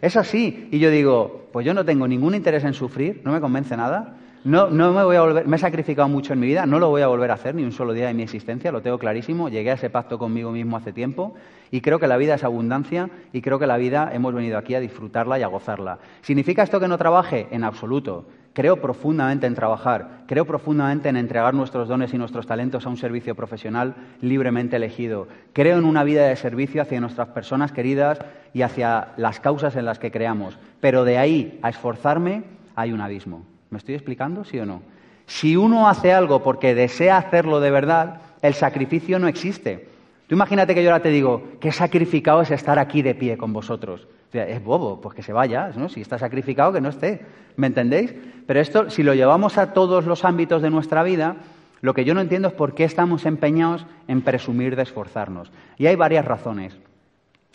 [0.00, 0.68] Es así.
[0.70, 4.16] Y yo digo, pues yo no tengo ningún interés en sufrir, no me convence nada.
[4.48, 6.88] No, no me voy a volver, me he sacrificado mucho en mi vida, no lo
[6.88, 9.50] voy a volver a hacer ni un solo día de mi existencia, lo tengo clarísimo.
[9.50, 11.34] Llegué a ese pacto conmigo mismo hace tiempo
[11.70, 14.74] y creo que la vida es abundancia y creo que la vida hemos venido aquí
[14.74, 15.98] a disfrutarla y a gozarla.
[16.22, 17.46] ¿Significa esto que no trabaje?
[17.50, 18.24] En absoluto.
[18.54, 22.96] Creo profundamente en trabajar, creo profundamente en entregar nuestros dones y nuestros talentos a un
[22.96, 25.28] servicio profesional libremente elegido.
[25.52, 28.18] Creo en una vida de servicio hacia nuestras personas queridas
[28.54, 30.58] y hacia las causas en las que creamos.
[30.80, 32.44] Pero de ahí a esforzarme
[32.74, 33.44] hay un abismo.
[33.70, 34.82] ¿Me estoy explicando, sí o no?
[35.26, 39.88] Si uno hace algo porque desea hacerlo de verdad, el sacrificio no existe.
[40.26, 43.52] Tú imagínate que yo ahora te digo, qué sacrificado es estar aquí de pie con
[43.52, 44.06] vosotros.
[44.32, 45.88] es bobo, pues que se vaya, ¿no?
[45.88, 47.20] Si está sacrificado, que no esté.
[47.56, 48.14] ¿Me entendéis?
[48.46, 51.36] Pero esto, si lo llevamos a todos los ámbitos de nuestra vida,
[51.80, 55.50] lo que yo no entiendo es por qué estamos empeñados en presumir de esforzarnos.
[55.76, 56.78] Y hay varias razones.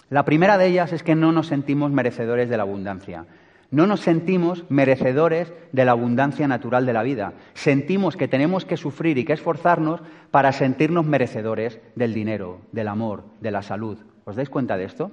[0.10, 3.26] La primera de ellas es que no nos sentimos merecedores de la abundancia.
[3.74, 7.34] No nos sentimos merecedores de la abundancia natural de la vida.
[7.56, 10.00] Sentimos que tenemos que sufrir y que esforzarnos
[10.30, 13.98] para sentirnos merecedores del dinero, del amor, de la salud.
[14.26, 15.10] ¿Os dais cuenta de esto?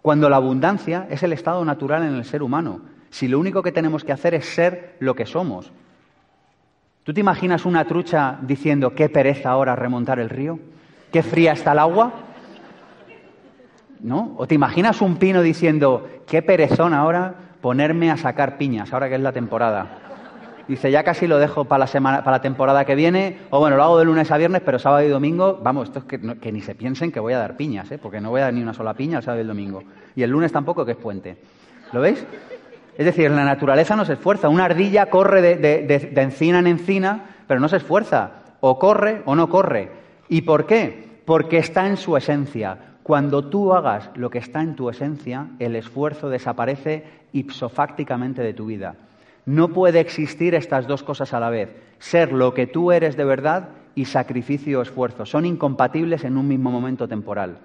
[0.00, 2.80] Cuando la abundancia es el estado natural en el ser humano.
[3.10, 5.70] Si lo único que tenemos que hacer es ser lo que somos.
[7.04, 10.58] ¿Tú te imaginas una trucha diciendo qué pereza ahora remontar el río?
[11.12, 12.14] ¿Qué fría está el agua?
[14.00, 14.32] ¿No?
[14.38, 19.14] ¿O te imaginas un pino diciendo qué perezón ahora ponerme a sacar piñas, ahora que
[19.14, 19.86] es la temporada.
[20.68, 23.76] Dice, ya casi lo dejo para la, semana, para la temporada que viene, o bueno,
[23.76, 26.60] lo hago de lunes a viernes, pero sábado y domingo, vamos, esto es que, ni
[26.60, 27.98] se piensen que voy a dar piñas, ¿eh?
[27.98, 29.84] porque no voy a dar ni una sola piña el sábado y el domingo.
[30.16, 31.36] Y el lunes tampoco, que es puente.
[31.92, 32.24] ¿Lo veis?
[32.98, 34.48] Es decir, la naturaleza no se esfuerza.
[34.48, 38.30] Una ardilla corre de, de encina en encina, pero no se esfuerza.
[38.60, 39.92] O corre o no corre.
[40.28, 41.20] ¿Y por qué?
[41.24, 42.95] Porque está en su esencia.
[43.06, 48.66] Cuando tú hagas lo que está en tu esencia, el esfuerzo desaparece ipsofácticamente de tu
[48.66, 48.96] vida.
[49.44, 51.68] No puede existir estas dos cosas a la vez,
[52.00, 55.24] ser lo que tú eres de verdad y sacrificio o esfuerzo.
[55.24, 57.58] Son incompatibles en un mismo momento temporal.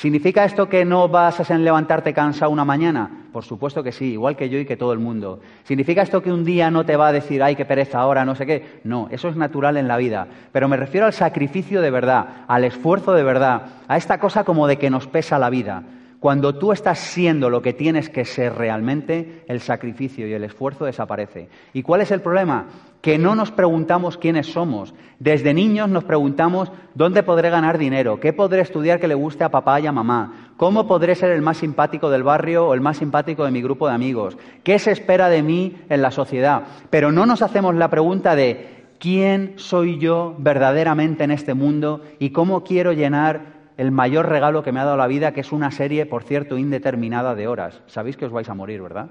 [0.00, 3.26] ¿Significa esto que no vas a levantarte cansado una mañana?
[3.34, 5.40] Por supuesto que sí, igual que yo y que todo el mundo.
[5.64, 8.34] ¿Significa esto que un día no te va a decir, ay, qué pereza ahora, no
[8.34, 8.80] sé qué?
[8.82, 10.26] No, eso es natural en la vida.
[10.52, 14.66] Pero me refiero al sacrificio de verdad, al esfuerzo de verdad, a esta cosa como
[14.66, 15.82] de que nos pesa la vida.
[16.18, 20.86] Cuando tú estás siendo lo que tienes que ser realmente, el sacrificio y el esfuerzo
[20.86, 21.50] desaparece.
[21.74, 22.64] ¿Y cuál es el problema?
[23.00, 24.94] Que no nos preguntamos quiénes somos.
[25.18, 29.50] Desde niños nos preguntamos dónde podré ganar dinero, qué podré estudiar que le guste a
[29.50, 32.98] papá y a mamá, cómo podré ser el más simpático del barrio o el más
[32.98, 36.64] simpático de mi grupo de amigos, qué se espera de mí en la sociedad.
[36.90, 42.30] Pero no nos hacemos la pregunta de quién soy yo verdaderamente en este mundo y
[42.30, 45.70] cómo quiero llenar el mayor regalo que me ha dado la vida, que es una
[45.70, 47.80] serie, por cierto, indeterminada de horas.
[47.86, 49.08] Sabéis que os vais a morir, ¿verdad?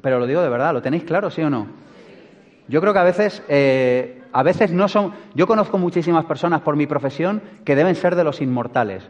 [0.00, 1.68] Pero lo digo de verdad, ¿lo tenéis claro, sí o no?
[2.68, 5.12] Yo creo que a veces, eh, a veces no son.
[5.34, 9.02] Yo conozco muchísimas personas por mi profesión que deben ser de los inmortales.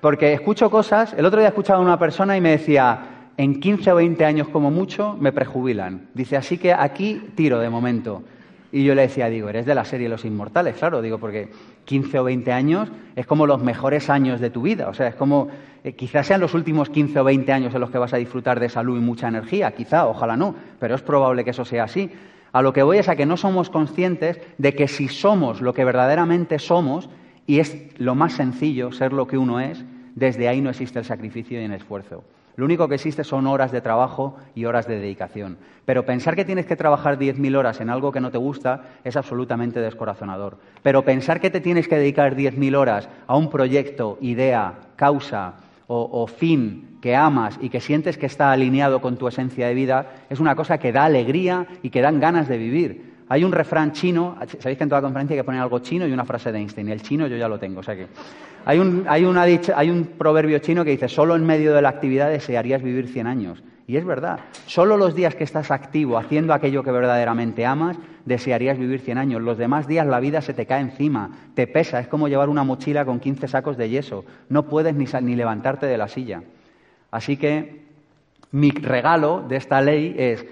[0.00, 1.12] Porque escucho cosas.
[1.14, 4.48] El otro día escuchaba a una persona y me decía: en 15 o 20 años,
[4.48, 6.08] como mucho, me prejubilan.
[6.14, 8.22] Dice, así que aquí tiro de momento.
[8.70, 11.50] Y yo le decía, digo, eres de la serie Los Inmortales, claro, digo, porque
[11.86, 15.14] 15 o 20 años es como los mejores años de tu vida, o sea, es
[15.14, 15.48] como,
[15.84, 18.60] eh, quizás sean los últimos 15 o 20 años en los que vas a disfrutar
[18.60, 22.10] de salud y mucha energía, quizá, ojalá no, pero es probable que eso sea así.
[22.52, 25.74] A lo que voy es a que no somos conscientes de que si somos lo
[25.74, 27.08] que verdaderamente somos,
[27.46, 31.04] y es lo más sencillo ser lo que uno es, desde ahí no existe el
[31.04, 32.24] sacrificio y el esfuerzo.
[32.56, 35.58] Lo único que existe son horas de trabajo y horas de dedicación.
[35.84, 39.16] Pero pensar que tienes que trabajar 10.000 horas en algo que no te gusta es
[39.16, 40.58] absolutamente descorazonador.
[40.82, 45.54] Pero pensar que te tienes que dedicar 10.000 horas a un proyecto, idea, causa
[45.90, 50.12] o, fin que amas y que sientes que está alineado con tu esencia de vida
[50.28, 53.14] es una cosa que da alegría y que dan ganas de vivir.
[53.30, 56.12] Hay un refrán chino, sabéis que en toda conferencia hay que poner algo chino y
[56.12, 56.88] una frase de Einstein.
[56.88, 58.06] El chino yo ya lo tengo, o sea que
[58.64, 61.88] hay un, hay, una hay un proverbio chino que dice, solo en medio de la
[61.88, 63.62] actividad desearías vivir 100 años.
[63.88, 68.78] Y es verdad, solo los días que estás activo haciendo aquello que verdaderamente amas, desearías
[68.78, 69.40] vivir 100 años.
[69.40, 72.64] Los demás días la vida se te cae encima, te pesa, es como llevar una
[72.64, 74.26] mochila con 15 sacos de yeso.
[74.50, 76.42] No puedes ni, ni levantarte de la silla.
[77.10, 77.86] Así que
[78.50, 80.44] mi regalo de esta ley es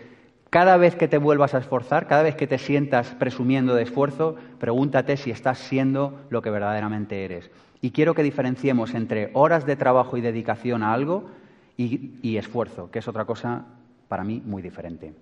[0.49, 4.37] cada vez que te vuelvas a esforzar, cada vez que te sientas presumiendo de esfuerzo,
[4.59, 7.51] pregúntate si estás siendo lo que verdaderamente eres.
[7.82, 11.28] Y quiero que diferenciemos entre horas de trabajo y dedicación a algo
[11.76, 13.64] y, esfuerzo, que es otra cosa
[14.08, 15.12] para mí muy diferente.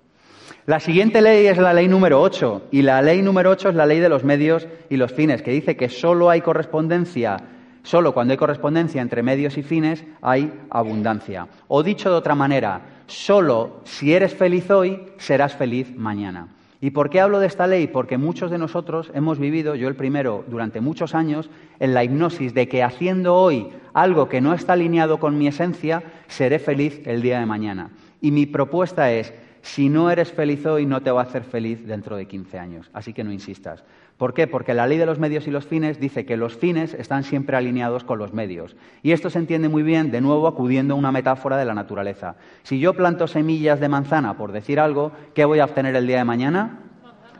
[0.67, 3.87] La siguiente ley es la ley número 8, y la ley número 8 es la
[3.87, 7.39] ley de los medios y los fines, que dice que solo hay correspondencia,
[7.83, 11.49] solo cuando hay correspondencia entre medios y fines hay abundancia.
[11.69, 16.49] O dicho de otra manera, solo si eres feliz hoy, serás feliz mañana.
[16.81, 17.87] ¿Y por qué hablo de esta ley?
[17.87, 21.49] Porque muchos de nosotros hemos vivido, yo el primero, durante muchos años,
[21.81, 26.03] en la hipnosis de que haciendo hoy algo que no está alineado con mi esencia,
[26.27, 27.91] seré feliz el día de mañana.
[28.21, 31.87] Y mi propuesta es, Si no eres feliz hoy, no te va a hacer feliz
[31.87, 32.91] dentro de 15 años.
[32.93, 33.83] Así que no insistas.
[34.17, 34.47] ¿Por qué?
[34.47, 37.57] Porque la ley de los medios y los fines dice que los fines están siempre
[37.57, 38.77] alineados con los medios.
[39.03, 42.37] Y esto se entiende muy bien, de nuevo, acudiendo a una metáfora de la naturaleza.
[42.63, 46.19] Si yo planto semillas de manzana, por decir algo, ¿qué voy a obtener el día
[46.19, 46.79] de mañana?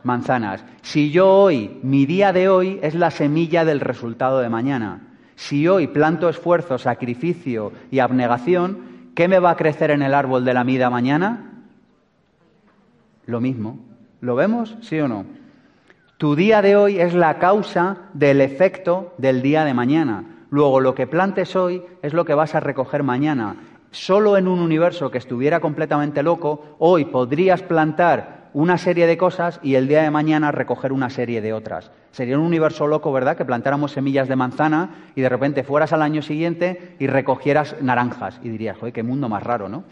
[0.03, 0.65] Manzanas.
[0.81, 5.01] Si yo hoy, mi día de hoy es la semilla del resultado de mañana.
[5.35, 10.43] Si hoy planto esfuerzo, sacrificio y abnegación, ¿qué me va a crecer en el árbol
[10.43, 11.63] de la vida mañana?
[13.25, 13.79] Lo mismo.
[14.19, 14.77] ¿Lo vemos?
[14.81, 15.25] ¿Sí o no?
[16.17, 20.23] Tu día de hoy es la causa del efecto del día de mañana.
[20.49, 23.57] Luego, lo que plantes hoy es lo que vas a recoger mañana.
[23.91, 29.59] Solo en un universo que estuviera completamente loco, hoy podrías plantar una serie de cosas
[29.61, 31.91] y el día de mañana recoger una serie de otras.
[32.11, 33.35] Sería un universo loco, ¿verdad?
[33.35, 38.39] Que plantáramos semillas de manzana y de repente fueras al año siguiente y recogieras naranjas.
[38.41, 39.83] Y dirías, joder, qué mundo más raro, ¿no?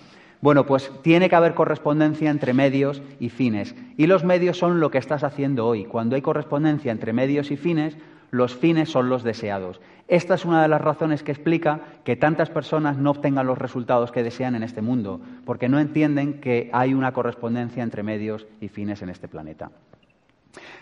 [0.43, 3.75] Bueno, pues tiene que haber correspondencia entre medios y fines.
[3.95, 5.85] Y los medios son lo que estás haciendo hoy.
[5.85, 7.95] Cuando hay correspondencia entre medios y fines,
[8.29, 9.79] los fines son los deseados.
[10.09, 14.11] Esta es una de las razones que explica que tantas personas no obtengan los resultados
[14.11, 18.67] que desean en este mundo, porque no entienden que hay una correspondencia entre medios y
[18.67, 19.71] fines en este planeta.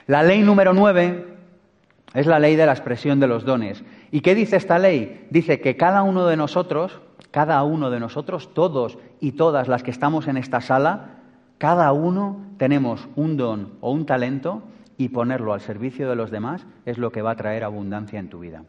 [0.08, 1.36] La ley número nueve
[2.16, 3.84] es la ley de la expresión de los dones.
[4.10, 5.28] ¿Y qué dice esta ley?
[5.30, 7.00] Dice que cada uno de nosotros
[7.32, 11.20] cada uno de nosotros, todos y todas las que estamos en esta sala,
[11.58, 14.64] cada uno tenemos un don o un talento
[14.98, 18.30] y ponerlo al servicio de los demás es lo que va a traer abundancia en
[18.30, 18.64] tu vida.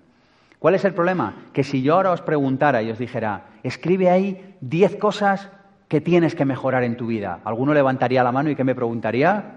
[0.58, 1.34] ¿Cuál es el problema?
[1.52, 5.50] Que si yo ahora os preguntara y os dijera, escribe ahí diez cosas
[5.88, 9.56] que tienes que mejorar en tu vida, ¿alguno levantaría la mano y qué me preguntaría?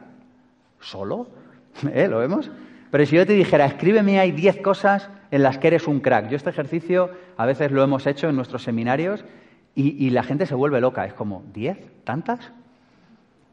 [0.80, 1.28] ¿Solo?
[1.94, 2.08] ¿Eh?
[2.08, 2.50] ¿Lo vemos?
[2.90, 6.30] Pero si yo te dijera, escríbeme ahí diez cosas en las que eres un crack.
[6.30, 9.26] Yo este ejercicio a veces lo hemos hecho en nuestros seminarios
[9.76, 11.06] y, la gente se vuelve loca.
[11.06, 11.78] Es como, ¿diez?
[12.04, 12.52] ¿Tantas?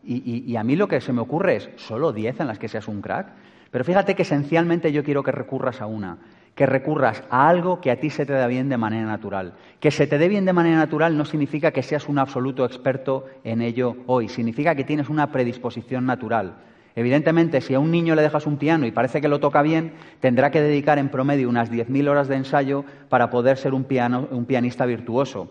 [0.05, 2.89] Y, a mí lo que se me ocurre es, ¿solo diez en las que seas
[2.89, 3.29] un crack?
[3.71, 6.19] Pero fíjate que esencialmente yo quiero que recurras a una,
[6.55, 9.55] que recurras a algo que a ti se te da bien de manera natural.
[9.81, 13.27] Que se te dé bien de manera natural no significa que seas un absoluto experto
[13.45, 16.57] en ello hoy, significa que tienes una predisposición natural.
[16.95, 19.95] Evidentemente, si a un niño le dejas un piano y parece que lo toca bien,
[20.21, 23.87] tendrá que dedicar en promedio unas 10.000 horas de ensayo para poder ser un,
[24.31, 25.49] un pianista virtuoso.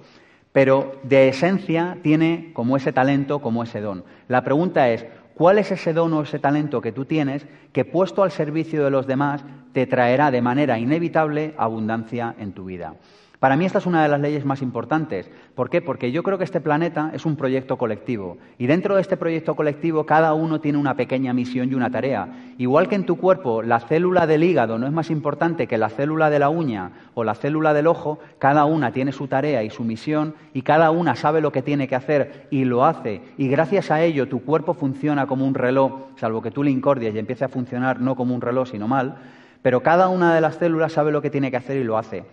[0.52, 4.04] Pero de esencia tiene como ese talento, como ese don.
[4.28, 8.24] La pregunta es, ¿cuál es ese don o ese talento que tú tienes que puesto
[8.24, 12.96] al servicio de los demás te traerá de manera inevitable abundancia en tu vida?
[13.42, 15.28] Para mí esta es una de las leyes más importantes.
[15.56, 15.82] ¿Por qué?
[15.82, 18.38] Porque yo creo que este planeta es un proyecto colectivo.
[18.60, 22.28] Y dentro de este proyecto colectivo cada uno tiene una pequeña misión y una tarea.
[22.60, 25.90] Igual que en tu cuerpo la célula del hígado no es más importante que la
[25.90, 29.72] célula de la uña o la célula del ojo, cada una tiene su tarea y
[29.72, 33.24] su misión y cada una sabe lo que tiene que hacer y lo hace.
[33.40, 37.16] Y gracias a ello tu cuerpo funciona como un reloj, salvo que tú le incordies
[37.16, 39.16] y empiece a funcionar no como un reloj, sino mal.
[39.64, 42.24] Pero cada una de las células sabe lo que tiene que hacer y lo hace.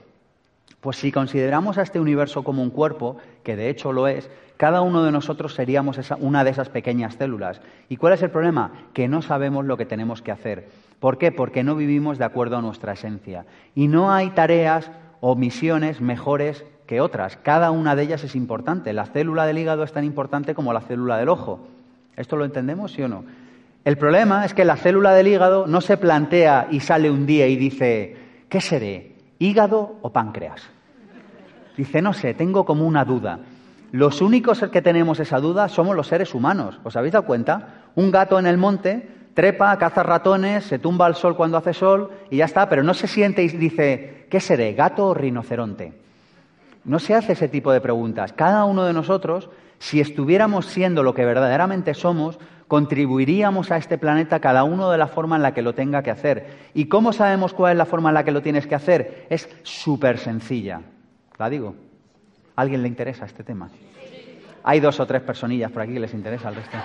[0.80, 4.80] Pues si consideramos a este universo como un cuerpo, que de hecho lo es, cada
[4.80, 7.60] uno de nosotros seríamos una de esas pequeñas células.
[7.88, 8.72] ¿Y cuál es el problema?
[8.92, 10.68] Que no sabemos lo que tenemos que hacer.
[11.00, 11.30] ¿Por qué?
[11.32, 13.46] Porque no vivimos de acuerdo a nuestra esencia.
[13.74, 14.90] Y no hay tareas
[15.20, 17.36] o misiones mejores que otras.
[17.36, 18.92] Cada una de ellas es importante.
[18.92, 21.60] La célula del hígado es tan importante como la célula del ojo.
[22.16, 23.24] ¿Esto lo entendemos, sí o no?
[23.84, 27.46] El problema es que la célula del hígado no se plantea y sale un día
[27.46, 28.16] y dice,
[28.48, 29.17] ¿qué seré?
[29.38, 30.62] ¿Hígado o páncreas?
[31.76, 33.38] Dice, no sé, tengo como una duda.
[33.92, 36.78] Los únicos que tenemos esa duda somos los seres humanos.
[36.84, 37.84] ¿Os habéis dado cuenta?
[37.94, 42.10] Un gato en el monte trepa, caza ratones, se tumba al sol cuando hace sol
[42.28, 45.92] y ya está, pero no se siente y dice, ¿qué seré, gato o rinoceronte?
[46.82, 48.32] No se hace ese tipo de preguntas.
[48.32, 52.36] Cada uno de nosotros, si estuviéramos siendo lo que verdaderamente somos,
[52.68, 56.10] contribuiríamos a este planeta cada uno de la forma en la que lo tenga que
[56.10, 56.46] hacer.
[56.74, 59.26] ¿Y cómo sabemos cuál es la forma en la que lo tienes que hacer?
[59.30, 60.82] Es súper sencilla.
[61.38, 61.74] ¿La digo?
[62.54, 63.70] ¿A alguien le interesa este tema?
[64.62, 66.76] Hay dos o tres personillas por aquí que les interesa el resto.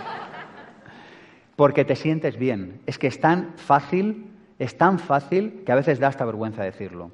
[1.58, 2.80] Porque te sientes bien.
[2.86, 4.28] Es que es tan fácil,
[4.60, 7.12] es tan fácil que a veces da hasta vergüenza decirlo.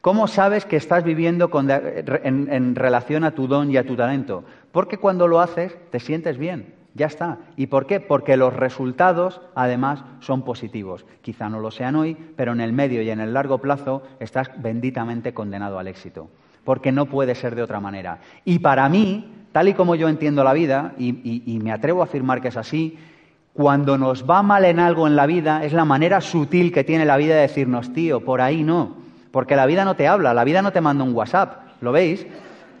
[0.00, 4.44] ¿Cómo sabes que estás viviendo en, en relación a tu don y a tu talento?
[4.72, 6.77] Porque cuando lo haces te sientes bien.
[6.94, 7.38] Ya está.
[7.56, 8.00] ¿Y por qué?
[8.00, 11.04] Porque los resultados, además, son positivos.
[11.22, 14.50] Quizá no lo sean hoy, pero en el medio y en el largo plazo estás
[14.56, 16.28] benditamente condenado al éxito.
[16.64, 18.18] Porque no puede ser de otra manera.
[18.44, 22.40] Y para mí, tal y como yo entiendo la vida, y, me atrevo a afirmar
[22.40, 22.98] que es así,
[23.52, 27.04] cuando nos va mal en algo en la vida, es la manera sutil que tiene
[27.04, 28.96] la vida de decirnos, tío, por ahí no.
[29.30, 31.80] Porque la vida no te habla, la vida no te manda un WhatsApp.
[31.80, 32.26] ¿Lo veis?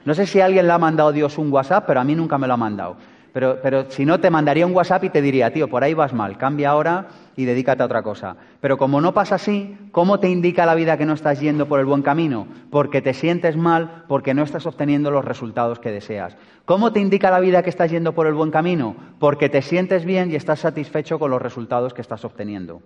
[0.04, 2.46] No sé si alguien le ha mandado Dios un WhatsApp, pero a mí nunca me
[2.46, 2.96] lo ha mandado.
[3.32, 6.12] Pero, pero si no, te mandaría un WhatsApp y te diría, tío, por ahí vas
[6.12, 8.36] mal, cambia ahora y dedícate a otra cosa.
[8.60, 11.78] Pero como no pasa así, ¿cómo te indica la vida que no estás yendo por
[11.80, 12.48] el buen camino?
[12.70, 16.36] Porque te sientes mal, porque no estás obteniendo los resultados que deseas.
[16.64, 18.96] ¿Cómo te indica la vida que estás yendo por el buen camino?
[19.18, 22.82] Porque te sientes bien y estás satisfecho con los resultados que estás obteniendo.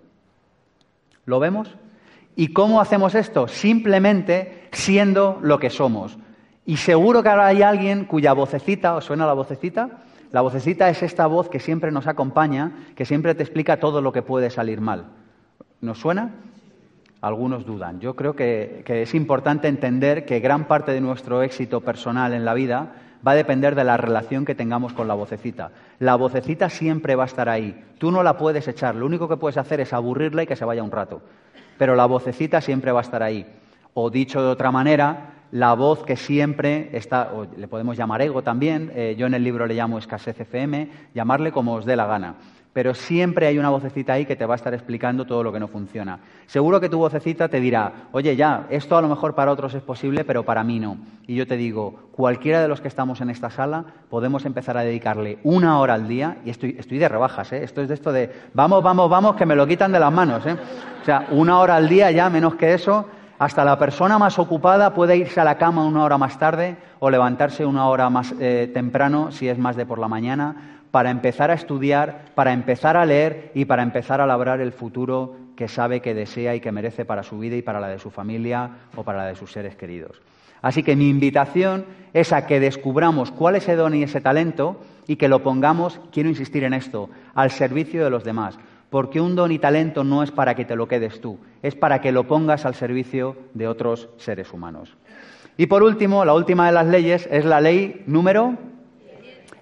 [1.24, 1.74] ¿Lo vemos?
[2.34, 3.48] ¿Y cómo hacemos esto?
[3.48, 6.18] Simplemente siendo lo que somos.
[6.64, 10.02] Y seguro que ahora hay alguien cuya vocecita, ¿os suena la vocecita?
[10.32, 14.12] La vocecita es esta voz que siempre nos acompaña, que siempre te explica todo lo
[14.12, 15.04] que puede salir mal.
[15.82, 16.30] ¿Nos suena?
[17.20, 18.00] Algunos dudan.
[18.00, 22.54] Yo creo que, es importante entender que gran parte de nuestro éxito personal en la
[22.54, 25.70] vida va a depender de la relación que tengamos con la vocecita.
[25.98, 27.84] La vocecita siempre va a estar ahí.
[27.98, 28.94] Tú no la puedes echar.
[28.94, 31.20] Lo único que puedes hacer es aburrirla y que se vaya un rato.
[31.76, 33.46] Pero la vocecita siempre va a estar ahí.
[33.92, 38.42] O dicho de otra manera, la voz que siempre está, o le podemos llamar ego
[38.42, 42.06] también, eh, yo en el libro le llamo escasez FM, llamarle como os dé la
[42.06, 42.36] gana.
[42.72, 45.60] Pero siempre hay una vocecita ahí que te va a estar explicando todo lo que
[45.60, 46.20] no funciona.
[46.46, 49.82] Seguro que tu vocecita te dirá, oye, ya, esto a lo mejor para otros es
[49.82, 50.96] posible, pero para mí no.
[51.26, 54.84] Y yo te digo, cualquiera de los que estamos en esta sala podemos empezar a
[54.84, 57.62] dedicarle una hora al día, y estoy, estoy de rebajas, ¿eh?
[57.62, 60.46] esto es de esto de, vamos, vamos, vamos, que me lo quitan de las manos.
[60.46, 60.56] ¿eh?
[61.02, 63.06] O sea, una hora al día ya, menos que eso,
[63.42, 67.10] hasta la persona más ocupada puede irse a la cama una hora más tarde o
[67.10, 71.50] levantarse una hora más eh, temprano, si es más de por la mañana, para empezar
[71.50, 75.98] a estudiar, para empezar a leer y para empezar a labrar el futuro que sabe
[75.98, 79.02] que desea y que merece para su vida y para la de su familia o
[79.02, 80.22] para la de sus seres queridos.
[80.60, 84.80] Así que mi invitación es a que descubramos cuál es ese don y ese talento
[85.08, 88.56] y que lo pongamos, quiero insistir en esto, al servicio de los demás
[88.92, 92.00] porque un don y talento no es para que te lo quedes tú, es para
[92.00, 94.96] que lo pongas al servicio de otros seres humanos.
[95.56, 98.56] Y por último, la última de las leyes es la ley número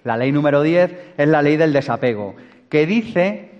[0.03, 2.35] la ley número 10 es la ley del desapego,
[2.69, 3.51] que dice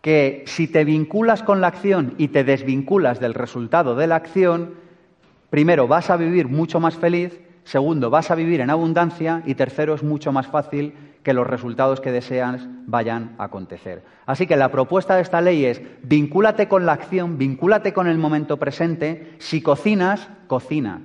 [0.00, 4.74] que si te vinculas con la acción y te desvinculas del resultado de la acción,
[5.50, 9.94] primero vas a vivir mucho más feliz, segundo vas a vivir en abundancia y tercero
[9.94, 14.02] es mucho más fácil que los resultados que deseas vayan a acontecer.
[14.26, 18.18] Así que la propuesta de esta ley es vincúlate con la acción, vincúlate con el
[18.18, 19.34] momento presente.
[19.38, 21.02] Si cocinas, cocina.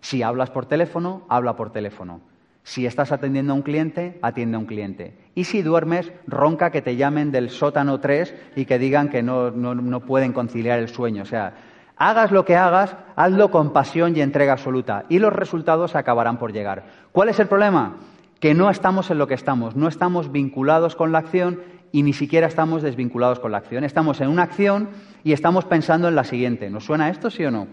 [0.00, 2.20] Si hablas por teléfono, habla por teléfono.
[2.62, 5.16] Si estás atendiendo a un cliente, atiende a un cliente.
[5.34, 9.50] Y si duermes, ronca que te llamen del sótano 3 y que digan que no,
[9.50, 11.22] no, no pueden conciliar el sueño.
[11.22, 11.54] O sea,
[11.96, 15.04] hagas lo que hagas, hazlo con pasión y entrega absoluta.
[15.08, 16.84] Y los resultados acabarán por llegar.
[17.12, 17.96] ¿Cuál es el problema?
[18.40, 21.60] Que no estamos en lo que estamos, no estamos vinculados con la acción
[21.92, 23.84] y ni siquiera estamos desvinculados con la acción.
[23.84, 24.90] Estamos en una acción
[25.24, 26.68] y estamos pensando en la siguiente.
[26.70, 27.66] ¿Nos suena esto, sí o no?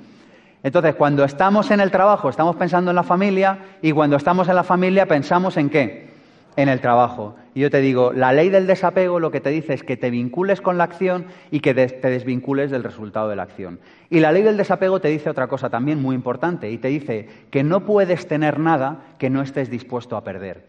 [0.64, 4.55] Entonces, cuando estamos en el trabajo, estamos pensando en la familia y cuando estamos en
[4.55, 6.14] la familia pensamos en qué?
[6.55, 7.36] en el trabajo.
[7.56, 10.10] Y yo te digo, la ley del desapego lo que te dice es que te
[10.10, 13.80] vincules con la acción y que te desvincules del resultado de la acción.
[14.10, 17.28] Y la ley del desapego te dice otra cosa también muy importante y te dice
[17.51, 20.66] que no puedes tener nada que no estés dispuesto a perder.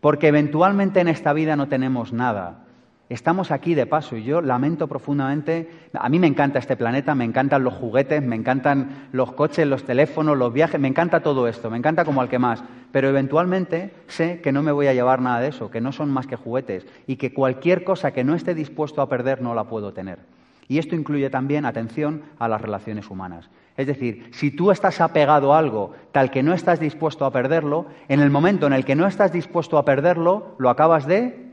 [0.00, 2.65] Porque eventualmente en esta vida no tenemos nada.
[3.08, 5.70] Estamos aquí de paso y yo lamento profundamente.
[5.92, 9.84] A mí me encanta este planeta, me encantan los juguetes, me encantan los coches, los
[9.84, 12.64] teléfonos, los viajes, me encanta todo esto, me encanta como al que más.
[12.90, 16.10] Pero eventualmente sé que no me voy a llevar nada de eso, que no son
[16.10, 19.64] más que juguetes y que cualquier cosa que no esté dispuesto a perder no la
[19.64, 20.18] puedo tener.
[20.66, 23.48] Y esto incluye también, atención, a las relaciones humanas.
[23.76, 27.86] Es decir, si tú estás apegado a algo tal que no estás dispuesto a perderlo,
[28.08, 31.45] en el momento en el que no estás dispuesto a perderlo, lo acabas de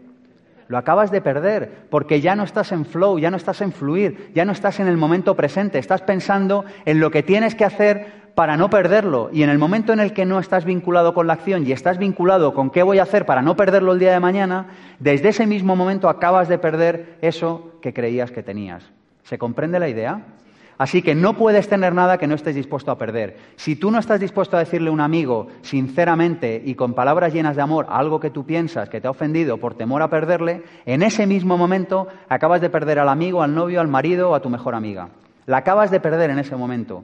[0.67, 4.31] lo acabas de perder, porque ya no estás en flow, ya no estás en fluir,
[4.33, 8.23] ya no estás en el momento presente, estás pensando en lo que tienes que hacer
[8.35, 9.29] para no perderlo.
[9.31, 11.97] Y en el momento en el que no estás vinculado con la acción y estás
[11.97, 14.67] vinculado con qué voy a hacer para no perderlo el día de mañana,
[14.99, 18.91] desde ese mismo momento acabas de perder eso que creías que tenías.
[19.23, 20.21] ¿Se comprende la idea?
[20.77, 23.37] Así que no puedes tener nada que no estés dispuesto a perder.
[23.55, 27.55] Si tú no estás dispuesto a decirle a un amigo sinceramente y con palabras llenas
[27.55, 31.03] de amor algo que tú piensas que te ha ofendido por temor a perderle, en
[31.03, 34.49] ese mismo momento acabas de perder al amigo, al novio, al marido o a tu
[34.49, 35.09] mejor amiga.
[35.45, 37.03] La acabas de perder en ese momento.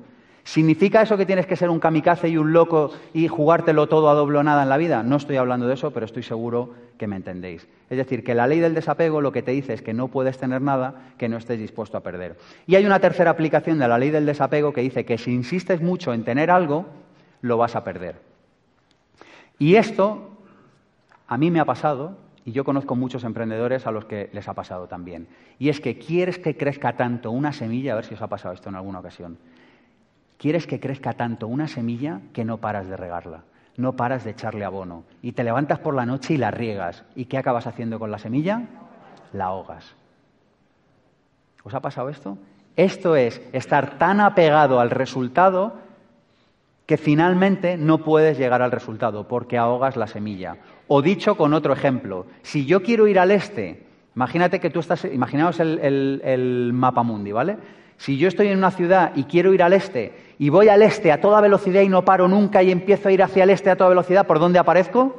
[0.49, 4.15] ¿Significa eso que tienes que ser un kamikaze y un loco y jugártelo todo a
[4.15, 5.03] doble o nada en la vida?
[5.03, 7.67] No estoy hablando de eso, pero estoy seguro que me entendéis.
[7.87, 10.39] Es decir, que la ley del desapego lo que te dice es que no puedes
[10.39, 12.35] tener nada que no estés dispuesto a perder.
[12.65, 15.81] Y hay una tercera aplicación de la ley del desapego que dice que si insistes
[15.81, 16.87] mucho en tener algo,
[17.41, 18.15] lo vas a perder.
[19.59, 20.31] Y esto
[21.27, 24.55] a mí me ha pasado y yo conozco muchos emprendedores a los que les ha
[24.55, 25.27] pasado también.
[25.59, 28.55] Y es que quieres que crezca tanto una semilla, a ver si os ha pasado
[28.55, 29.37] esto en alguna ocasión,
[30.39, 33.43] Quieres que crezca tanto una semilla que no paras de regarla.
[33.75, 35.03] no paras de echarle abono.
[35.21, 37.03] Y te levantas por la noche y la riegas.
[37.15, 38.63] ¿Y qué acabas haciendo con la semilla?
[39.31, 39.95] La ahogas.
[41.63, 42.37] ¿Os ha pasado esto?
[42.75, 45.75] Esto es estar tan apegado al resultado
[46.85, 50.57] que finalmente no puedes llegar al resultado porque ahogas la semilla.
[50.87, 53.85] O dicho con otro ejemplo, si yo quiero ir al este,
[54.15, 57.57] imagínate que tú estás, imaginaos el, el mapa mundi, ¿vale?
[57.99, 61.11] Si yo estoy en una ciudad y quiero ir al este y voy al este
[61.11, 63.75] a toda velocidad y no paro nunca y empiezo a ir hacia el este a
[63.75, 65.17] toda velocidad, ¿por dónde aparezco?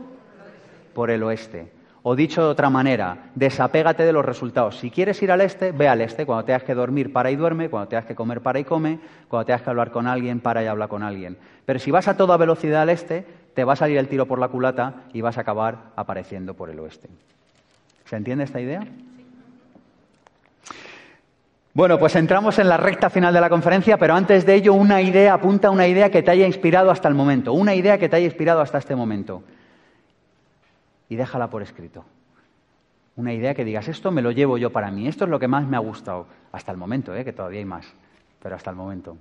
[0.95, 1.71] Por el oeste.
[2.03, 4.79] O dicho de otra manera, desapégate de los resultados.
[4.79, 6.25] Si quieres ir al este, ve al este.
[6.25, 7.69] Cuando tengas que dormir, para y duerme.
[7.69, 8.99] Cuando tengas que comer, para y come.
[9.29, 11.37] Cuando tengas que hablar con alguien, para y habla con alguien.
[11.67, 14.39] Pero si vas a toda velocidad al este, te va a salir el tiro por
[14.39, 17.11] la culata y vas a acabar apareciendo por el oeste.
[18.07, 18.83] ¿Se entiende esta idea?
[21.73, 25.01] Bueno, pues entramos en la recta final de la conferencia, pero antes de ello, una
[25.03, 28.17] idea, apunta una idea que te haya inspirado hasta el momento, una idea que te
[28.17, 29.45] haya inspirado hasta este momento.
[31.09, 32.05] Y déjala por escrito.
[33.15, 35.47] Una idea que digas, esto me lo llevo yo para mí, esto es lo que
[35.47, 37.25] más me ha gustado, hasta el momento, ¿eh?
[37.25, 37.87] que todavía hay más,
[38.43, 39.17] pero hasta el momento.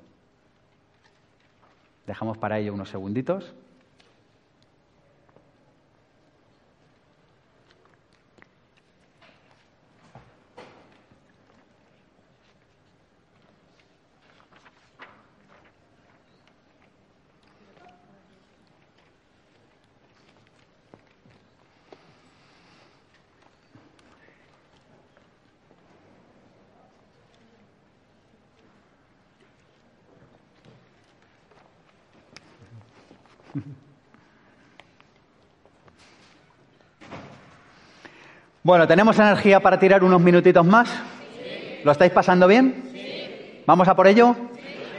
[2.08, 3.54] Dejamos para ello unos segunditos.
[38.70, 40.94] Bueno, ¿tenemos energía para tirar unos minutitos más?
[41.84, 43.64] ¿Lo estáis pasando bien?
[43.66, 44.36] ¿Vamos a por ello?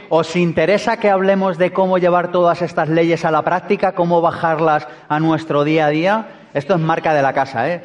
[0.09, 4.89] ¿Os interesa que hablemos de cómo llevar todas estas leyes a la práctica, cómo bajarlas
[5.07, 6.27] a nuestro día a día?
[6.53, 7.81] Esto es marca de la casa, ¿eh?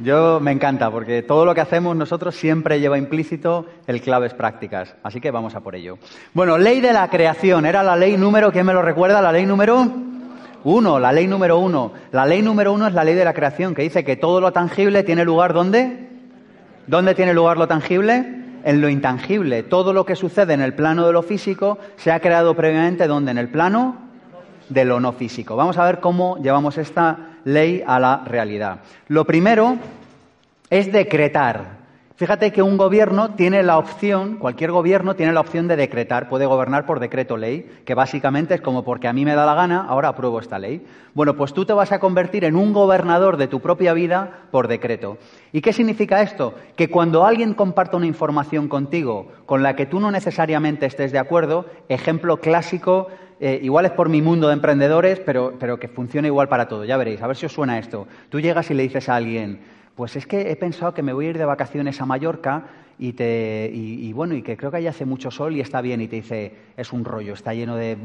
[0.00, 4.96] Yo me encanta porque todo lo que hacemos nosotros siempre lleva implícito el claves prácticas.
[5.04, 5.98] Así que vamos a por ello.
[6.34, 7.64] Bueno, ley de la creación.
[7.64, 9.22] Era la ley número, ¿quién me lo recuerda?
[9.22, 9.86] La ley número
[10.64, 11.92] uno, la ley número uno.
[12.12, 14.52] La ley número uno es la ley de la creación, que dice que todo lo
[14.52, 16.08] tangible tiene lugar ¿dónde?
[16.86, 18.44] ¿Dónde tiene lugar lo tangible?
[18.64, 19.62] En lo intangible.
[19.62, 23.30] Todo lo que sucede en el plano de lo físico se ha creado previamente ¿dónde?
[23.30, 23.96] En el plano
[24.68, 25.56] de lo no físico.
[25.56, 28.80] Vamos a ver cómo llevamos esta ley a la realidad.
[29.08, 29.76] Lo primero
[30.70, 31.77] es decretar.
[32.18, 36.46] Fíjate que un gobierno tiene la opción, cualquier gobierno tiene la opción de decretar, puede
[36.46, 39.86] gobernar por decreto ley, que básicamente es como porque a mí me da la gana,
[39.88, 40.84] ahora apruebo esta ley.
[41.14, 44.66] Bueno, pues tú te vas a convertir en un gobernador de tu propia vida por
[44.66, 45.18] decreto.
[45.52, 46.54] ¿Y qué significa esto?
[46.74, 51.20] Que cuando alguien comparta una información contigo con la que tú no necesariamente estés de
[51.20, 53.06] acuerdo, ejemplo clásico,
[53.38, 56.84] eh, igual es por mi mundo de emprendedores, pero, pero que funciona igual para todo,
[56.84, 58.08] ya veréis, a ver si os suena esto.
[58.28, 59.60] Tú llegas y le dices a alguien,
[59.98, 62.66] pues es que he pensado que me voy a ir de vacaciones a Mallorca
[63.00, 66.00] y, te, y, bueno, y que creo que allí hace mucho sol y está bien.
[66.00, 67.98] Y te dice, es un rollo, está lleno de,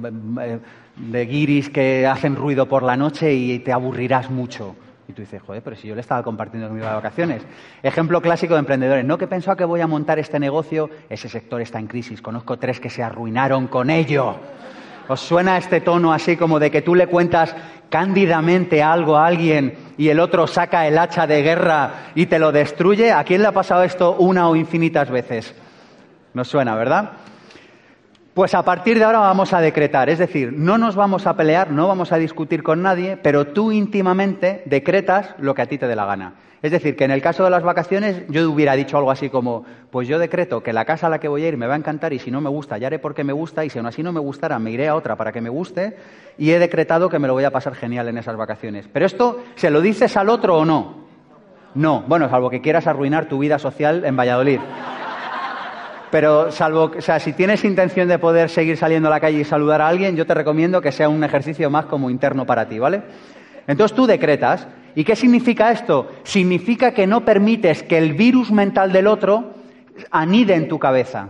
[0.97, 4.75] de guiris que hacen ruido por la noche y te aburrirás mucho.
[5.07, 7.43] Y tú dices, joder, pero si yo le estaba compartiendo mis vacaciones.
[7.83, 9.05] Ejemplo clásico de emprendedores.
[9.05, 12.23] No que he pensado que voy a montar este negocio, ese sector está en crisis.
[12.23, 14.37] Conozco tres que se arruinaron con ello.
[15.07, 17.55] ¿Os suena este tono así como de que tú le cuentas
[17.89, 22.51] cándidamente algo a alguien y el otro saca el hacha de guerra y te lo
[22.51, 23.11] destruye?
[23.11, 25.53] ¿A quién le ha pasado esto una o infinitas veces?
[26.33, 27.11] No suena, ¿verdad?
[28.33, 31.69] Pues a partir de ahora vamos a decretar, es decir, no nos vamos a pelear,
[31.69, 35.85] no vamos a discutir con nadie, pero tú íntimamente decretas lo que a ti te
[35.85, 36.33] dé la gana.
[36.63, 39.65] Es decir, que en el caso de las vacaciones yo hubiera dicho algo así como,
[39.91, 41.77] pues yo decreto que la casa a la que voy a ir me va a
[41.77, 44.01] encantar y si no me gusta ya haré porque me gusta y si aún así
[44.01, 45.95] no me gustara me iré a otra para que me guste
[46.39, 48.89] y he decretado que me lo voy a pasar genial en esas vacaciones.
[48.91, 51.03] Pero esto, ¿se lo dices al otro o no?
[51.75, 54.59] No, bueno, salvo que quieras arruinar tu vida social en Valladolid.
[56.13, 59.43] Pero salvo, o sea, si tienes intención de poder seguir saliendo a la calle y
[59.43, 62.77] saludar a alguien, yo te recomiendo que sea un ejercicio más como interno para ti,
[62.77, 63.01] ¿vale?
[63.65, 64.67] Entonces tú decretas.
[64.93, 66.11] ¿Y qué significa esto?
[66.21, 69.55] Significa que no permites que el virus mental del otro
[70.11, 71.29] anide en tu cabeza.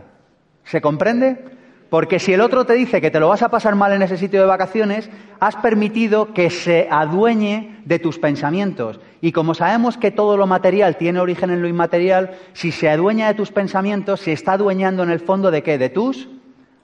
[0.65, 1.45] ¿Se comprende?
[1.93, 4.17] Porque si el otro te dice que te lo vas a pasar mal en ese
[4.17, 8.99] sitio de vacaciones, has permitido que se adueñe de tus pensamientos.
[9.21, 13.27] Y como sabemos que todo lo material tiene origen en lo inmaterial, si se adueña
[13.27, 15.77] de tus pensamientos, se está adueñando en el fondo de qué?
[15.77, 16.29] De tus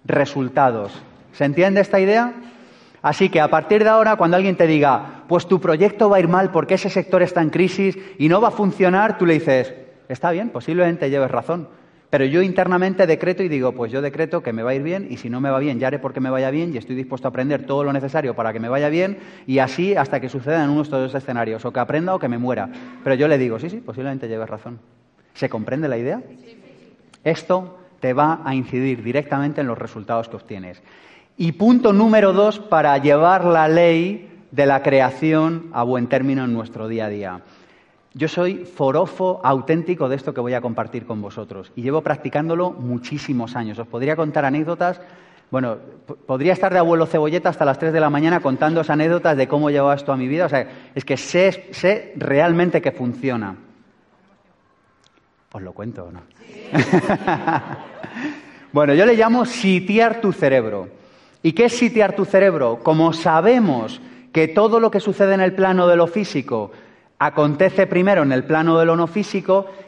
[0.05, 0.93] resultados.
[1.33, 2.35] ¿Se entiende esta idea?
[3.01, 6.19] Así que a partir de ahora, cuando alguien te diga, pues tu proyecto va a
[6.19, 9.33] ir mal porque ese sector está en crisis y no va a funcionar, tú le
[9.33, 9.73] dices,
[10.07, 11.67] está bien, posiblemente lleves razón,
[12.09, 15.07] Pero yo internamente decreto y digo, pues yo decreto que me va a ir bien
[15.11, 17.27] y si no me va bien, ya haré porque me vaya bien y estoy dispuesto
[17.27, 20.63] a aprender todo lo necesario para que me vaya bien y así hasta que suceda
[20.63, 22.69] en uno de estos dos escenarios, o que aprenda o que me muera.
[23.03, 24.79] Pero yo le digo, sí, sí, posiblemente lleves razón.
[25.35, 26.21] ¿Se comprende la idea?
[27.23, 30.81] Esto te va a incidir directamente en los resultados que obtienes.
[31.37, 36.53] Y punto número dos para llevar la ley de la creación a buen término en
[36.53, 37.41] nuestro día a día.
[38.13, 42.71] Yo soy forofo auténtico de esto que voy a compartir con vosotros y llevo practicándolo
[42.71, 43.77] muchísimos años.
[43.77, 44.99] Os podría contar anécdotas,
[45.51, 45.77] bueno,
[46.25, 49.69] podría estar de abuelo cebolleta hasta las 3 de la mañana contando anécdotas de cómo
[49.69, 50.45] llevado esto a mi vida.
[50.45, 53.55] O sea, es que sé, sé realmente que funciona.
[55.51, 56.21] Os lo cuento o no.
[58.71, 60.89] bueno, yo le llamo sitiar tu cerebro.
[61.41, 62.79] ¿Y qué es sitiar tu cerebro?
[62.83, 64.01] Como sabemos
[64.31, 66.71] que todo lo que sucede en el plano de lo físico
[67.19, 69.07] acontece primero en el plano de lo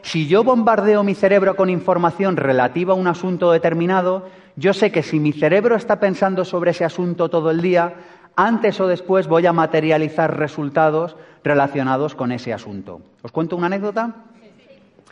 [0.02, 5.02] si yo bombardeo mi cerebro con información relativa a un asunto determinado, yo sé que
[5.02, 7.94] si mi cerebro está pensando sobre ese asunto todo el día,
[8.36, 13.00] antes o después voy a materializar resultados relacionados con ese asunto.
[13.22, 14.14] ¿Os cuento una anécdota?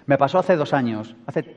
[0.04, 1.56] Me pasó hace dos años, hace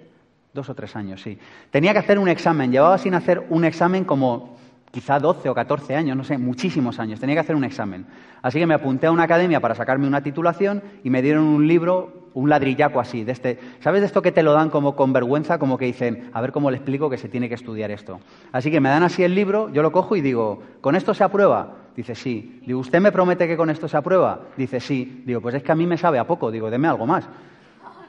[0.54, 1.38] dos o tres años, sí.
[1.72, 4.58] Tenía que hacer un examen, llevaba sin hacer un examen como
[4.94, 7.20] quizá 12 o 14 años, no sé, muchísimos años.
[7.20, 8.06] Tenía que hacer un examen.
[8.44, 11.68] Así que me apunté a una academia para sacarme una titulación y me dieron un
[11.68, 13.60] libro, un ladrillaco así, de este.
[13.80, 15.58] ¿Sabes de esto que te lo dan como con vergüenza?
[15.58, 18.20] Como que dicen, a ver cómo le explico que se tiene que estudiar esto.
[18.52, 21.24] Así que me dan así el libro, yo lo cojo y digo, ¿con esto se
[21.24, 21.74] aprueba?
[21.96, 22.62] Dice, sí.
[22.64, 24.42] Digo, ¿usted me promete que con esto se aprueba?
[24.58, 25.24] Dice, sí.
[25.26, 26.52] Digo, pues es que a mí me sabe a poco.
[26.52, 27.28] Digo, deme algo más.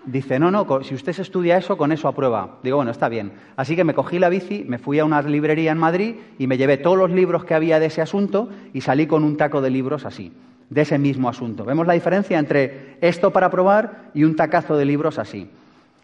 [0.07, 2.59] Dice, no, no, si usted se estudia eso, con eso aprueba.
[2.63, 3.33] Digo, bueno, está bien.
[3.57, 6.59] Así que me cogí la bici, me fui a una librería en Madrid y me
[6.59, 9.71] llevé todos los libros que había de ese asunto y salí con un taco de
[9.71, 10.33] libros así,
[10.69, 11.65] de ese mismo asunto.
[11.65, 15.49] ¿Vemos la diferencia entre esto para aprobar y un tacazo de libros así?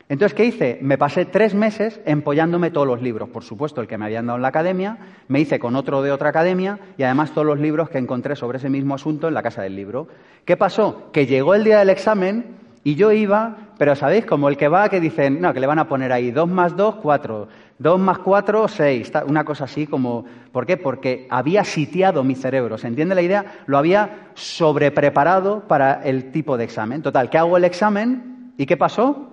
[0.09, 0.79] Entonces, ¿qué hice?
[0.81, 3.29] Me pasé tres meses empollándome todos los libros.
[3.29, 4.99] Por supuesto, el que me habían dado en la academia,
[5.29, 8.59] me hice con otro de otra academia y además todos los libros que encontré sobre
[8.59, 10.09] ese mismo asunto en la casa del libro.
[10.45, 11.11] ¿Qué pasó?
[11.13, 14.25] Que llegó el día del examen y yo iba, pero ¿sabéis?
[14.25, 16.77] Como el que va que dicen, no, que le van a poner ahí dos más
[16.77, 20.79] dos, cuatro, dos más cuatro, seis, una cosa así como, ¿por qué?
[20.79, 23.45] Porque había sitiado mi cerebro, ¿se entiende la idea?
[23.67, 27.03] Lo había sobrepreparado para el tipo de examen.
[27.03, 29.29] Total, que hago el examen y ¿qué pasó?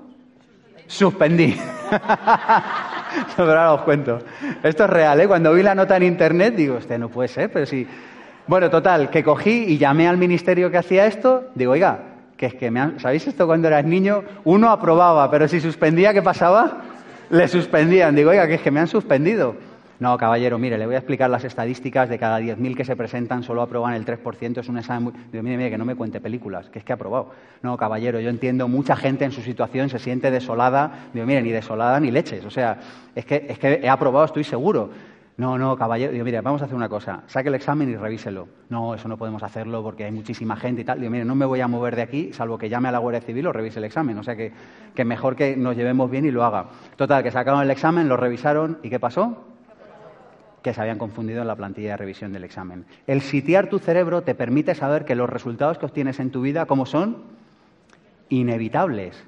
[0.85, 1.57] Suspendí.
[3.37, 4.19] pero ahora os cuento.
[4.61, 5.27] Esto es real, ¿eh?
[5.27, 7.87] Cuando vi la nota en internet digo, este no puede ser, pero sí.
[8.45, 12.53] Bueno, total, que cogí y llamé al ministerio que hacía esto, digo, oiga, que es
[12.53, 14.23] que me han, ¿sabéis esto cuando eras niño?
[14.45, 16.83] Uno aprobaba, pero si suspendía, ¿qué pasaba?
[17.29, 18.15] Le suspendían.
[18.15, 19.55] Digo, oiga, que es que me han suspendido.
[19.99, 23.41] No, caballero, mire, le voy a explicar las estadísticas de cada 10.000 que se presentan,
[23.41, 25.13] solo aprueban el 3%, es un examen muy...
[25.31, 27.31] Digo, mire, mire, que no me cuente películas, que es que ha aprobado.
[27.63, 31.09] No, caballero, yo entiendo, mucha gente en su situación se siente desolada.
[31.13, 32.77] Digo, mire, ni desolada ni leches, o sea,
[33.15, 34.91] es que, es que he aprobado, estoy seguro.
[35.37, 36.11] No, no, caballero.
[36.11, 37.21] Digo, mire, vamos a hacer una cosa.
[37.27, 38.47] Saque el examen y revíselo.
[38.69, 40.99] No, eso no podemos hacerlo porque hay muchísima gente y tal.
[40.99, 43.21] Digo, mire, no me voy a mover de aquí, salvo que llame a la Guardia
[43.21, 44.17] Civil o revise el examen.
[44.17, 44.51] O sea que,
[44.95, 46.65] que mejor que nos llevemos bien y lo haga.
[46.95, 49.45] Total, que sacaron el examen, lo revisaron y ¿qué pasó?
[50.63, 52.85] Que se habían confundido en la plantilla de revisión del examen.
[53.05, 56.65] El sitiar tu cerebro te permite saber que los resultados que obtienes en tu vida,
[56.65, 57.17] ¿cómo son?
[58.29, 59.23] Inevitables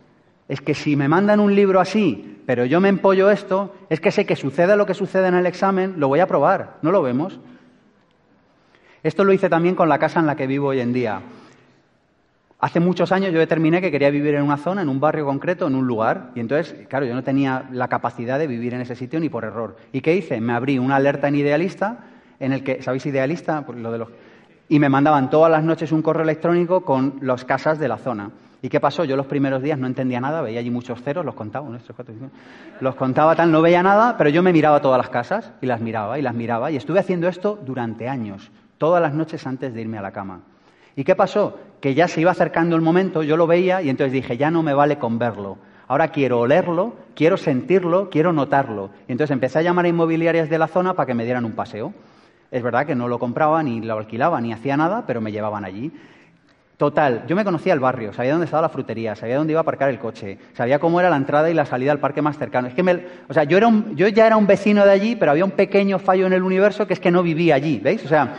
[0.50, 4.10] es que si me mandan un libro así, pero yo me empollo esto, es que
[4.10, 6.78] sé que suceda lo que sucede en el examen, lo voy a probar.
[6.82, 7.39] ¿No lo vemos?
[9.04, 11.22] Esto lo hice también con la casa en la que vivo hoy en día.
[12.60, 15.68] Hace muchos años yo determiné que quería vivir en una zona, en un barrio concreto,
[15.68, 16.32] en un lugar.
[16.34, 19.45] Y entonces, claro, yo no tenía la capacidad de vivir en ese sitio ni por
[19.45, 19.78] error.
[19.93, 20.41] ¿Y qué hice?
[20.41, 22.00] Me abrí una alerta en Idealista,
[22.39, 23.64] en el que, ¿sabéis Idealista?
[23.76, 24.10] lo de los...
[24.68, 28.32] Y me mandaban todas las noches un correo electrónico con las casas de la zona.
[28.62, 29.05] ¿Y qué pasó?
[29.05, 31.70] Yo los primeros días no entendía nada, veía allí muchos ceros, los contaba,
[32.82, 35.80] los contaba tal, no veía nada, pero yo me miraba todas las casas y las
[35.80, 39.82] miraba y las miraba y estuve haciendo esto durante años, todas las noches antes de
[39.82, 40.41] irme a la cama.
[40.95, 41.57] ¿Y qué pasó?
[41.80, 44.62] Que ya se iba acercando el momento, yo lo veía y entonces dije, ya no
[44.62, 45.57] me vale con verlo.
[45.88, 48.89] Ahora quiero olerlo, quiero sentirlo, quiero notarlo.
[49.07, 51.53] Y entonces empecé a llamar a inmobiliarias de la zona para que me dieran un
[51.53, 51.93] paseo.
[52.51, 55.66] Es verdad que no lo compraba, ni lo alquilaba, ni hacía nada, pero me llevaban
[55.66, 55.91] allí.
[56.80, 59.63] Total, yo me conocía el barrio, sabía dónde estaba la frutería, sabía dónde iba a
[59.63, 62.69] aparcar el coche, sabía cómo era la entrada y la salida al parque más cercano.
[62.69, 65.17] Es que me, o sea, yo, era un, yo ya era un vecino de allí,
[65.17, 68.05] pero había un pequeño fallo en el universo que es que no vivía allí, ¿veis?
[68.05, 68.34] O sea,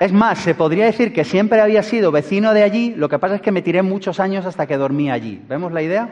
[0.00, 3.34] es más, se podría decir que siempre había sido vecino de allí, lo que pasa
[3.34, 5.38] es que me tiré muchos años hasta que dormí allí.
[5.46, 6.08] ¿Vemos la idea?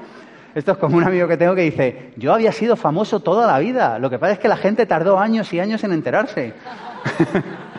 [0.54, 3.58] Esto es como un amigo que tengo que dice, yo había sido famoso toda la
[3.58, 6.52] vida, lo que pasa es que la gente tardó años y años en enterarse.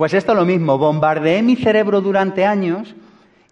[0.00, 2.94] Pues esto es lo mismo, bombardeé mi cerebro durante años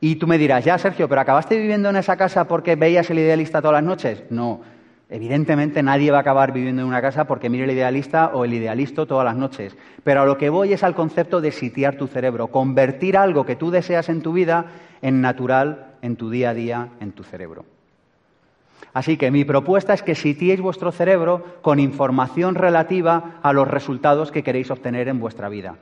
[0.01, 3.19] y tú me dirás, ya Sergio, pero ¿acabaste viviendo en esa casa porque veías el
[3.19, 4.23] idealista todas las noches?
[4.31, 4.63] No,
[5.11, 8.55] Evidentemente nadie va a acabar viviendo en una casa porque mire el idealista o el
[8.55, 9.77] idealista todas las noches.
[10.05, 13.55] Pero a lo que voy es al concepto de sitiar tu cerebro, convertir algo que
[13.55, 14.65] tú deseas en tu vida
[15.03, 17.67] en natural, en tu día a día, en tu cerebro.
[18.95, 24.33] Así que mi propuesta es que sitiéis vuestro cerebro con información relativa a los resultados
[24.33, 25.77] que queréis obtener en vuestra vida.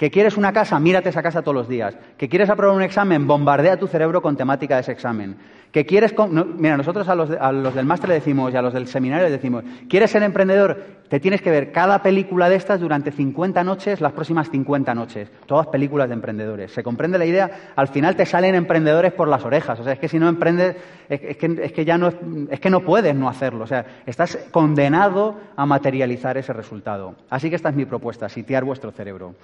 [0.00, 0.80] ¿Que quieres una casa?
[0.80, 1.94] Mírate esa casa todos los días.
[2.16, 3.26] ¿Que quieres aprobar un examen?
[3.26, 5.36] Bombardea tu cerebro con temática de ese examen.
[5.70, 6.14] ¿Que quieres...
[6.56, 9.62] mira, nosotros a los, del máster le decimos y a los del seminario le decimos,
[9.90, 10.99] ¿quieres ser emprendedor?
[11.10, 15.28] Te tienes que ver cada película de estas durante 50 noches, las próximas 50 noches.
[15.44, 16.70] Todas películas de emprendedores.
[16.70, 17.72] ¿Se comprende la idea?
[17.74, 19.80] Al final te salen emprendedores por las orejas.
[19.80, 20.76] O sea, es que si no emprendes,
[21.08, 22.12] es, que, es que ya no,
[22.48, 23.64] es que no puedes no hacerlo.
[23.64, 27.16] O sea, estás condenado a materializar ese resultado.
[27.28, 29.34] Así que esta es mi propuesta, sitiar vuestro cerebro.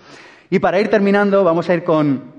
[0.49, 2.33] Y para ir terminando, vamos a ir con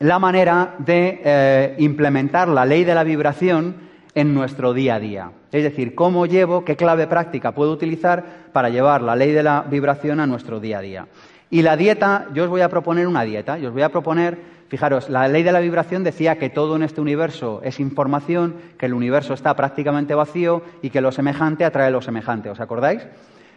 [0.00, 3.87] la manera de eh, implementar la ley de la vibración
[4.18, 5.30] en nuestro día a día.
[5.52, 9.62] Es decir, cómo llevo, qué clave práctica puedo utilizar para llevar la ley de la
[9.62, 11.06] vibración a nuestro día a día.
[11.50, 14.36] Y la dieta, yo os voy a proponer una dieta, yo os voy a proponer,
[14.66, 18.86] fijaros, la ley de la vibración decía que todo en este universo es información, que
[18.86, 23.06] el universo está prácticamente vacío y que lo semejante atrae lo semejante, ¿os acordáis?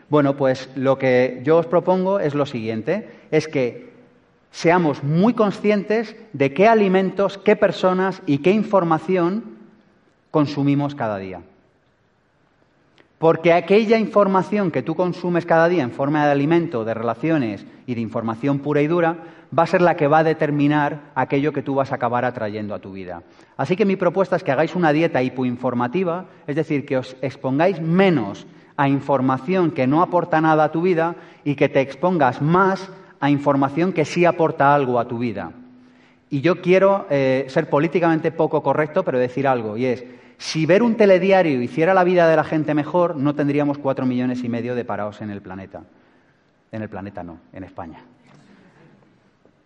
[0.10, 3.90] Bueno, pues lo que yo os propongo es lo siguiente, es que
[4.52, 9.60] seamos muy conscientes de qué alimentos, qué personas y qué información
[10.32, 11.42] consumimos cada día.
[13.22, 17.94] Porque aquella información que tú consumes cada día en forma de alimento, de relaciones y
[17.94, 19.18] de información pura y dura,
[19.58, 22.74] va a ser la que va a determinar aquello que tú vas a acabar atrayendo
[22.74, 23.22] a tu vida.
[23.58, 27.80] Así que mi propuesta es que hagáis una dieta hipoinformativa, es decir, que os expongáis
[27.80, 32.90] menos a información que no aporta nada a tu vida y que te expongas más
[33.20, 35.52] a información que sí aporta algo a tu vida.
[36.32, 40.04] Y yo quiero eh, ser políticamente poco correcto, pero decir algo, y es,
[40.42, 44.44] si ver un telediario hiciera la vida de la gente mejor, no tendríamos cuatro millones
[44.44, 45.84] y medio de parados en el planeta.
[46.72, 48.00] En el planeta no, en España.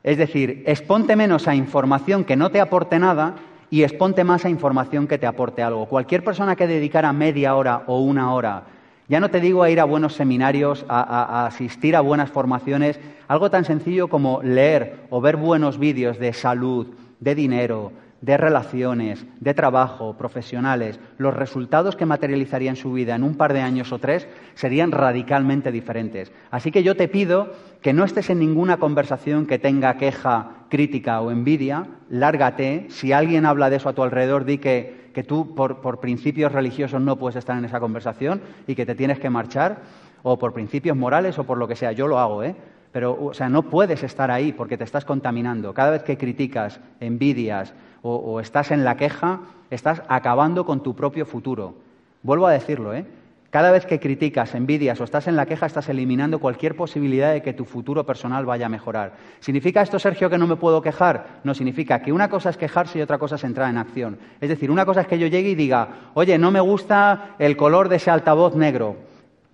[0.03, 3.35] Es decir, exponte menos a información que no te aporte nada
[3.69, 5.85] y exponte más a información que te aporte algo.
[5.85, 8.63] Cualquier persona que dedicara media hora o una hora
[9.07, 12.99] ya no te digo a ir a buenos seminarios, a, asistir a buenas formaciones,
[13.29, 16.87] algo tan sencillo como leer o ver buenos vídeos de salud,
[17.21, 17.93] de dinero,
[18.25, 23.53] de relaciones, de trabajo, profesionales, los resultados que materializaría en su vida en un par
[23.53, 26.31] de años o tres serían radicalmente diferentes.
[26.49, 31.21] Así que yo te pido que no estés en ninguna conversación que tenga queja, crítica
[31.21, 32.87] o envidia, lárgate.
[32.89, 36.99] Si alguien habla de eso a tu alrededor, di que que tú por, principios religiosos
[36.99, 39.77] no puedes estar en esa conversación y que te tienes que marchar,
[40.23, 41.93] o por principios morales o por lo que sea.
[41.93, 42.53] Yo lo hago, ¿eh?
[42.91, 45.73] Pero, o sea, no puedes estar ahí porque te estás contaminando.
[45.73, 47.73] Cada vez que criticas, envidias
[48.07, 49.39] o, estás en la queja,
[49.71, 51.73] estás acabando con tu propio futuro.
[52.21, 53.05] Vuelvo a decirlo, ¿eh?
[53.49, 57.41] Cada vez que criticas, envidias o estás en la queja, estás eliminando cualquier posibilidad de
[57.41, 59.13] que tu futuro personal vaya a mejorar.
[59.39, 61.39] ¿Significa esto, Sergio, que no me puedo quejar?
[61.45, 64.17] No, significa que una cosa es quejarse y otra cosa es entrar en acción.
[64.41, 67.55] Es decir, una cosa es que yo llegue y diga, oye, no me gusta el
[67.55, 68.97] color de ese altavoz negro.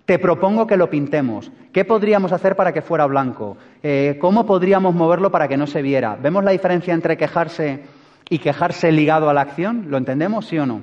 [0.04, 1.52] Te propongo que lo pintemos.
[1.72, 3.56] ¿Qué podríamos hacer para que fuera blanco?
[3.84, 6.18] Eh, ¿Cómo podríamos moverlo para que no se viera?
[6.20, 7.84] ¿Vemos la diferencia entre quejarse
[8.28, 9.86] y quejarse ligado a la acción?
[9.88, 10.80] ¿Lo entendemos, sí o no?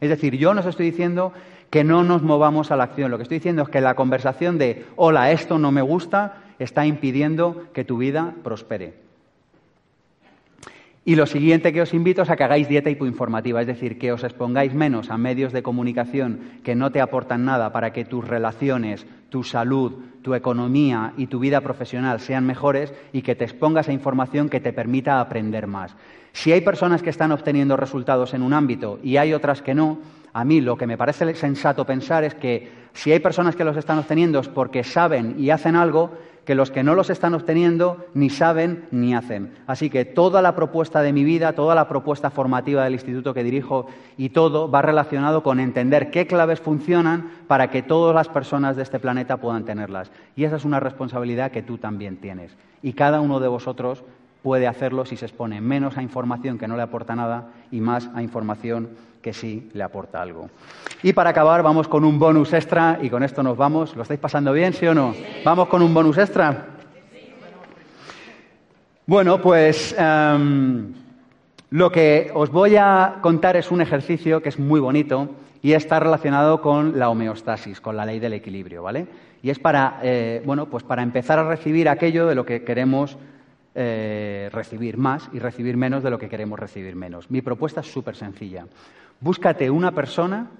[0.00, 1.32] Es decir, yo nos estoy diciendo
[1.70, 3.10] que no nos movamos a la acción.
[3.10, 6.86] Lo que estoy diciendo es que la conversación de hola, esto no me gusta está
[6.86, 8.94] impidiendo que tu vida prospere.
[11.04, 14.12] Y lo siguiente que os invito es a que hagáis dieta hipoinformativa, es decir, que
[14.12, 18.28] os expongáis menos a medios de comunicación que no te aportan nada para que tus
[18.28, 23.88] relaciones, tu salud, tu economía y tu vida profesional sean mejores y que te expongas
[23.88, 25.96] a información que te permita aprender más.
[26.32, 29.98] Si hay personas que están obteniendo resultados en un ámbito y hay otras que no,
[30.32, 33.76] a mí lo que me parece sensato pensar es que si hay personas que los
[33.76, 36.12] están obteniendo es porque saben y hacen algo
[36.44, 39.52] que los que no los están obteniendo ni saben ni hacen.
[39.66, 43.44] Así que toda la propuesta de mi vida, toda la propuesta formativa del instituto que
[43.44, 43.86] dirijo
[44.16, 48.82] y todo va relacionado con entender qué claves funcionan para que todas las personas de
[48.82, 50.10] este planeta puedan tenerlas.
[50.34, 52.56] Y esa es una responsabilidad que tú también tienes.
[52.82, 54.02] Y cada uno de vosotros
[54.42, 58.08] puede hacerlo si se expone menos a información que no le aporta nada y más
[58.14, 58.90] a información
[59.22, 60.48] que sí le aporta algo.
[61.02, 63.94] Y para acabar, vamos con un bonus extra y con esto nos vamos.
[63.96, 65.14] ¿Lo estáis pasando bien, sí o no?
[65.44, 66.66] ¿Vamos con un bonus extra?
[69.06, 70.92] Bueno, pues em,
[71.70, 75.28] lo que os voy a contar es un ejercicio que es muy bonito
[75.62, 79.06] y está relacionado con la homeostasis, con la ley del equilibrio, ¿vale?
[79.42, 83.18] Y es para, eh, bueno, pues para empezar a recibir aquello de lo que queremos
[83.74, 87.30] eh, recibir más y recibir menos de lo que queremos recibir menos.
[87.30, 88.66] Mi propuesta es súper sencilla.
[89.20, 90.50] Búscate una persona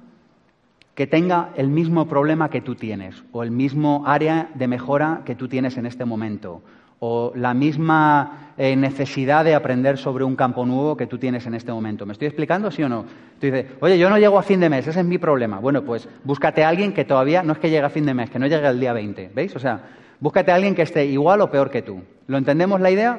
[0.95, 5.35] que tenga el mismo problema que tú tienes o el mismo área de mejora que
[5.35, 6.63] tú tienes en este momento
[7.01, 11.55] o la misma eh, necesidad de aprender sobre un campo nuevo que tú tienes en
[11.55, 12.05] este momento.
[12.05, 13.05] ¿Me estoy explicando, sí o no?
[13.41, 15.59] Tú dices, oye, yo no llego a fin de mes, ese es mi problema.
[15.59, 18.29] Bueno, pues búscate a alguien que todavía no es que llegue a fin de mes,
[18.29, 19.57] que no llegue al día 20, ¿veis?
[19.57, 19.81] O sea,
[20.21, 22.03] búscate a alguien que esté igual o peor que tú.
[22.27, 23.19] ¿Lo entendemos la idea?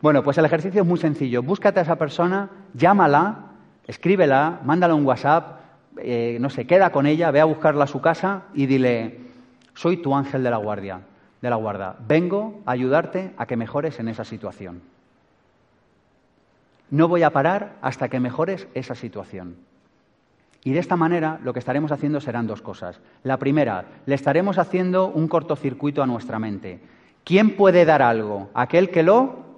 [0.00, 1.42] Bueno, pues el ejercicio es muy sencillo.
[1.42, 3.52] Búscate a esa persona, llámala,
[3.86, 5.60] escríbela, mándala un WhatsApp,
[5.98, 9.20] eh, no sé, queda con ella, ve a buscarla a su casa y dile,
[9.74, 11.00] soy tu ángel de la guardia
[11.40, 11.96] de la guarda.
[12.06, 14.82] Vengo a ayudarte a que mejores en esa situación.
[16.90, 19.56] No voy a parar hasta que mejores esa situación.
[20.62, 23.00] Y de esta manera lo que estaremos haciendo serán dos cosas.
[23.22, 26.80] La primera, le estaremos haciendo un cortocircuito a nuestra mente.
[27.24, 28.50] ¿Quién puede dar algo?
[28.54, 29.50] ¿Aquel que lo?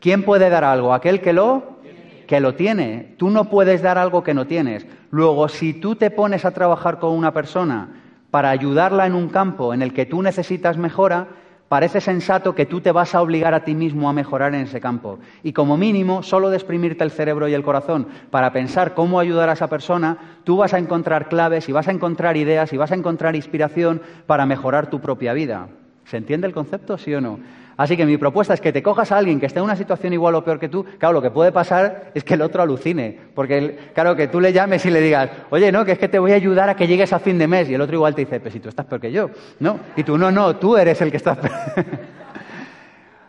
[0.00, 0.92] ¿Quién puede dar algo?
[0.92, 1.78] ¿Aquel que lo?
[2.26, 3.14] Que lo tiene.
[3.18, 4.86] Tú no puedes dar algo que no tienes.
[5.10, 7.88] Luego, si tú te pones a trabajar con una persona
[8.30, 11.28] para ayudarla en un campo en el que tú necesitas mejora,
[11.72, 14.78] parece sensato que tú te vas a obligar a ti mismo a mejorar en ese
[14.78, 15.20] campo.
[15.42, 19.48] Y como mínimo, solo de exprimirte el cerebro y el corazón para pensar cómo ayudar
[19.48, 22.92] a esa persona, tú vas a encontrar claves y vas a encontrar ideas y vas
[22.92, 25.68] a encontrar inspiración para mejorar tu propia vida.
[26.04, 27.38] ¿Se entiende el concepto, sí o no?
[27.76, 30.12] Así que mi propuesta es que te cojas a alguien que esté en una situación
[30.12, 30.84] igual o peor que tú.
[30.98, 33.18] Claro, lo que puede pasar es que el otro alucine.
[33.34, 36.18] Porque, claro, que tú le llames y le digas, oye, no, que es que te
[36.18, 37.68] voy a ayudar a que llegues a fin de mes.
[37.70, 39.30] Y el otro igual te dice, pues si tú estás peor que yo.
[39.60, 39.78] No.
[39.96, 41.54] Y tú, no, no, tú eres el que estás peor.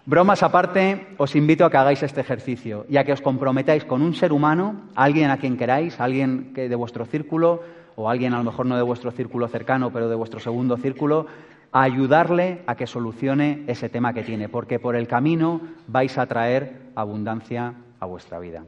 [0.06, 4.02] Bromas aparte, os invito a que hagáis este ejercicio y a que os comprometáis con
[4.02, 7.64] un ser humano, alguien a quien queráis, alguien que de vuestro círculo
[7.95, 11.28] o alguien a lo mejor no de vuestro círculo cercano, pero de vuestro segundo círculo,
[11.74, 16.28] a ayudarle a que solucione ese tema que tiene, porque por el camino vais a
[16.28, 18.64] traer abundancia a vuestra vida.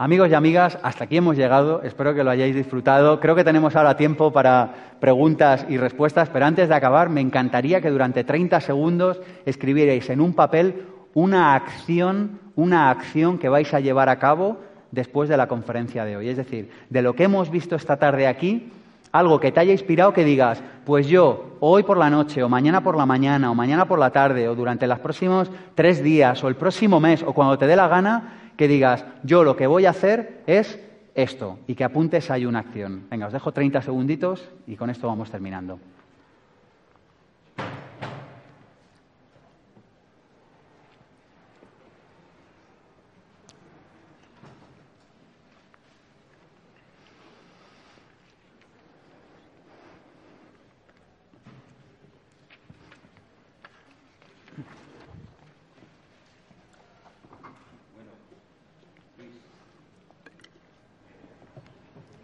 [0.00, 1.82] Amigos y amigas, hasta aquí hemos llegado.
[1.82, 3.18] Espero que lo hayáis disfrutado.
[3.18, 7.80] Creo que tenemos ahora tiempo para preguntas y respuestas, pero antes de acabar, me encantaría
[7.80, 13.80] que durante 30 segundos escribierais en un papel una acción, una acción que vais a
[13.80, 14.58] llevar a cabo
[14.92, 16.28] después de la conferencia de hoy.
[16.28, 18.70] Es decir, de lo que hemos visto esta tarde aquí,
[19.12, 22.82] algo que te haya inspirado que digas, pues yo hoy por la noche o mañana
[22.82, 26.48] por la mañana o mañana por la tarde o durante los próximos tres días o
[26.48, 29.86] el próximo mes o cuando te dé la gana, que digas, yo lo que voy
[29.86, 30.80] a hacer es
[31.14, 33.06] esto y que apuntes ahí una acción.
[33.10, 35.78] Venga, os dejo 30 segunditos y con esto vamos terminando.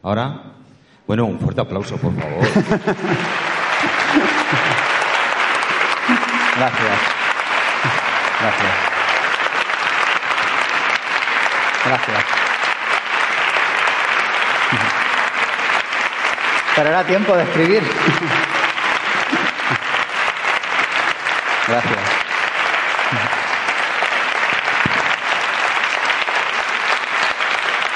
[0.05, 0.35] Ahora,
[1.07, 2.41] bueno, un fuerte aplauso, por favor.
[6.57, 6.99] Gracias.
[8.39, 8.75] Gracias.
[11.87, 12.25] Gracias.
[16.77, 17.83] Pero era tiempo de escribir.
[21.67, 22.25] Gracias.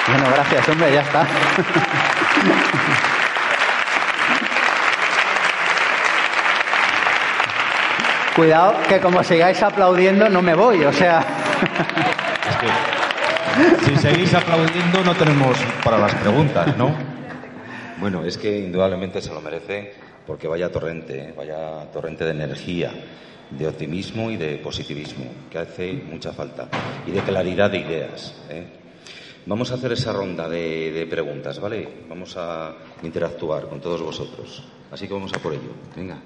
[0.07, 1.27] Bueno, gracias, hombre, ya está.
[8.35, 11.25] Cuidado que como sigáis aplaudiendo no me voy, o sea.
[13.85, 16.95] si seguís aplaudiendo no tenemos para las preguntas, ¿no?
[17.99, 19.93] Bueno, es que indudablemente se lo merece
[20.25, 21.35] porque vaya torrente, ¿eh?
[21.37, 22.93] vaya torrente de energía,
[23.51, 26.69] de optimismo y de positivismo, que hace mucha falta,
[27.07, 28.37] y de claridad de ideas.
[28.51, 28.78] ¿eh?
[29.49, 32.05] Vamos a hacer esa ronda de, preguntas, ¿vale?
[32.07, 34.63] Vamos a interactuar con todos vosotros.
[34.93, 35.73] Así que vamos a por ello.
[35.97, 36.19] Venga.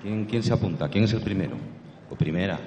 [0.00, 0.88] ¿Quién, quién se apunta?
[0.88, 1.56] ¿Quién es el primero?
[2.08, 2.58] ¿O primera?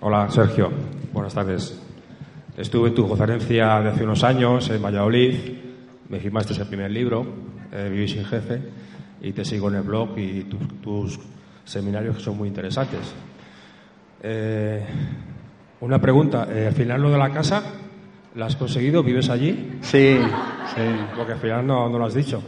[0.00, 0.68] Hola, Sergio.
[1.12, 1.89] Buenas tardes.
[2.60, 5.34] Estuve en tu conferencia de hace unos años en Valladolid.
[6.10, 7.24] Me firmaste el primer libro,
[7.72, 8.60] eh, Vivir sin Jefe,
[9.22, 11.20] y te sigo en el blog y tus, tus
[11.64, 13.14] seminarios que son muy interesantes.
[14.22, 14.84] Eh,
[15.80, 16.48] una pregunta.
[16.50, 17.62] Eh, al final lo de la casa,
[18.34, 19.02] ¿la has conseguido?
[19.02, 19.78] ¿Vives allí?
[19.80, 20.18] Sí,
[20.74, 20.82] sí.
[21.16, 22.42] Porque al final no, no lo has dicho.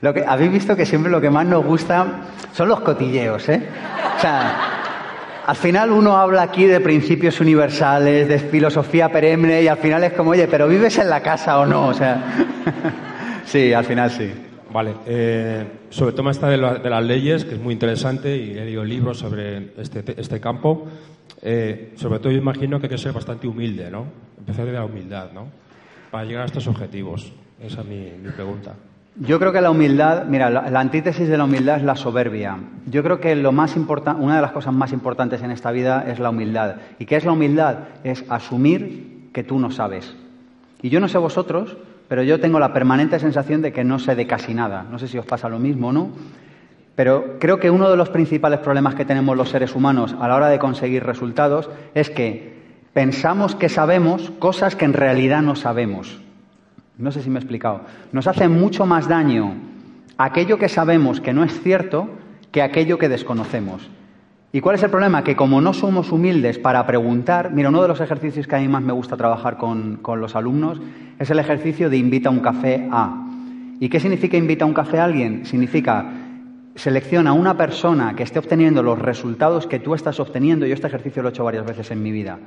[0.00, 2.22] Lo que, habéis visto que siempre lo que más nos gusta
[2.52, 3.66] son los cotilleos, ¿eh?
[4.16, 4.65] O sea,
[5.46, 10.12] al final uno habla aquí de principios universales, de filosofía perenne y al final es
[10.12, 11.86] como, oye, pero ¿vives en la casa o no?
[11.86, 12.20] O sea,
[13.46, 14.32] sí, al final sí.
[14.72, 18.84] Vale, eh, sobre todo esta de, las leyes, que es muy interesante y he leído
[18.84, 20.88] libros sobre este, este campo.
[21.40, 24.06] Eh, sobre todo yo imagino que hay que ser bastante humilde, ¿no?
[24.38, 25.46] Empezar de la humildad, ¿no?
[26.10, 27.32] Para llegar a estos objetivos.
[27.62, 28.74] Esa es mi, mi pregunta.
[29.18, 32.58] Yo creo que la humildad, mira, la, antítesis de la humildad es la soberbia.
[32.84, 36.04] Yo creo que lo más importante, una de las cosas más importantes en esta vida
[36.06, 36.76] es la humildad.
[36.98, 37.78] ¿Y qué es la humildad?
[38.04, 40.14] Es asumir que tú no sabes.
[40.82, 41.78] Y yo no sé vosotros,
[42.08, 44.84] pero yo tengo la permanente sensación de que no sé de casi nada.
[44.90, 46.10] No sé si os pasa lo mismo o no.
[46.94, 50.36] Pero creo que uno de los principales problemas que tenemos los seres humanos a la
[50.36, 52.54] hora de conseguir resultados es que
[52.92, 56.20] pensamos que sabemos cosas que en realidad no sabemos.
[56.98, 57.82] No sé si me he explicado.
[58.12, 59.54] Nos hace mucho más daño
[60.16, 62.08] aquello que sabemos que no es cierto
[62.50, 63.88] que aquello que desconocemos.
[64.52, 65.22] ¿Y cuál es el problema?
[65.22, 68.68] Que como no somos humildes para preguntar, mira, uno de los ejercicios que a mí
[68.68, 70.80] más me gusta trabajar con, con los alumnos
[71.18, 73.26] es el ejercicio de invita un café a.
[73.78, 75.44] ¿Y qué significa invita un café a alguien?
[75.44, 76.06] Significa
[76.76, 80.64] selecciona a una persona que esté obteniendo los resultados que tú estás obteniendo.
[80.64, 82.38] Yo este ejercicio lo he hecho varias veces en mi vida.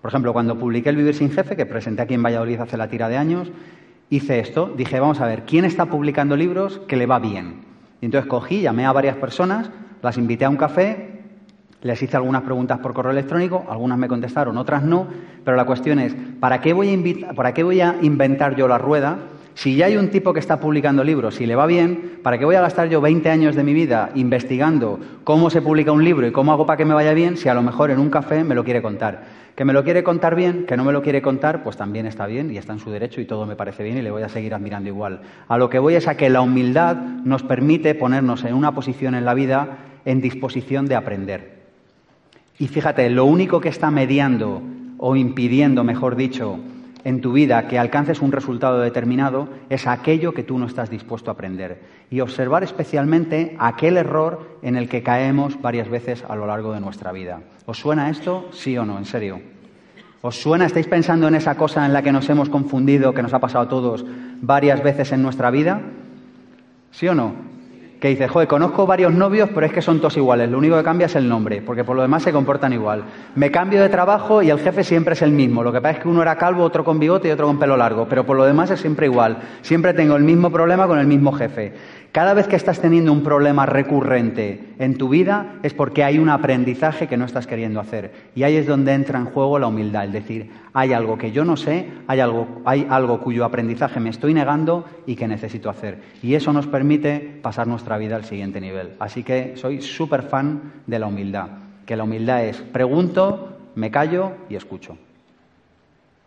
[0.00, 2.88] Por ejemplo, cuando publiqué el Vivir sin Jefe, que presenté aquí en Valladolid hace la
[2.88, 3.50] tira de años,
[4.10, 4.72] hice esto.
[4.76, 7.62] Dije, vamos a ver, ¿quién está publicando libros que le va bien?
[8.00, 9.70] Y entonces cogí, llamé a varias personas,
[10.02, 11.22] las invité a un café,
[11.82, 15.06] les hice algunas preguntas por correo electrónico, algunas me contestaron, otras no,
[15.44, 16.92] pero la cuestión es, ¿para qué voy
[17.24, 19.18] a, ¿para qué voy a inventar yo la rueda?
[19.54, 22.44] Si ya hay un tipo que está publicando libros y le va bien, ¿para qué
[22.44, 26.26] voy a gastar yo 20 años de mi vida investigando cómo se publica un libro
[26.26, 28.44] y cómo hago para que me vaya bien si a lo mejor en un café
[28.44, 29.24] me lo quiere contar?
[29.56, 32.26] Que me lo quiere contar bien, que no me lo quiere contar, pues también está
[32.26, 34.28] bien y está en su derecho y todo me parece bien y le voy a
[34.28, 35.20] seguir admirando igual.
[35.48, 39.14] A lo que voy es a que la humildad nos permite ponernos en una posición
[39.14, 41.60] en la vida en disposición de aprender.
[42.58, 44.62] Y fíjate, lo único que está mediando
[44.98, 46.58] o impidiendo, mejor dicho,
[47.04, 51.30] en tu vida que alcances un resultado determinado es aquello que tú no estás dispuesto
[51.30, 51.80] a aprender.
[52.10, 56.80] Y observar especialmente aquel error en el que caemos varias veces a lo largo de
[56.80, 57.40] nuestra vida.
[57.66, 58.48] ¿Os suena esto?
[58.52, 59.40] Sí o no, en serio.
[60.22, 60.66] ¿Os suena?
[60.66, 63.64] ¿Estáis pensando en esa cosa en la que nos hemos confundido, que nos ha pasado
[63.64, 64.04] a todos
[64.42, 65.80] varias veces en nuestra vida?
[66.90, 67.34] ¿Sí o no?
[68.00, 70.82] Que dice, joder, conozco varios novios, pero es que son todos iguales, lo único que
[70.82, 73.04] cambia es el nombre, porque por lo demás se comportan igual.
[73.34, 76.02] Me cambio de trabajo y el jefe siempre es el mismo, lo que pasa es
[76.02, 78.44] que uno era calvo, otro con bigote y otro con pelo largo, pero por lo
[78.44, 79.36] demás es siempre igual.
[79.60, 81.74] Siempre tengo el mismo problema con el mismo jefe.
[82.12, 86.28] Cada vez que estás teniendo un problema recurrente en tu vida es porque hay un
[86.28, 88.10] aprendizaje que no estás queriendo hacer.
[88.34, 91.44] Y ahí es donde entra en juego la humildad, es decir, hay algo que yo
[91.44, 95.98] no sé, hay algo, hay algo cuyo aprendizaje me estoy negando y que necesito hacer.
[96.20, 98.94] Y eso nos permite pasar nuestra vida al siguiente nivel.
[98.98, 101.46] Así que soy súper fan de la humildad,
[101.86, 104.98] que la humildad es pregunto, me callo y escucho.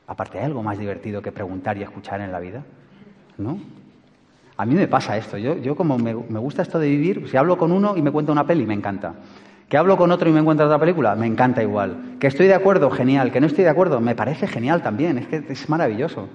[0.08, 2.64] Aparte, ¿hay algo más divertido que preguntar y escuchar en la vida?
[3.38, 3.83] ¿No?
[4.58, 5.38] A mí me pasa esto.
[5.38, 8.12] Yo, yo como me, me, gusta esto de vivir, si hablo con uno y me
[8.12, 9.14] cuenta una peli, me encanta.
[9.68, 12.18] Que hablo con otro y me encuentra otra película, me encanta igual.
[12.20, 13.32] Que estoy de acuerdo, genial.
[13.32, 15.18] Que no estoy de acuerdo, me parece genial también.
[15.18, 16.28] Es que es maravilloso.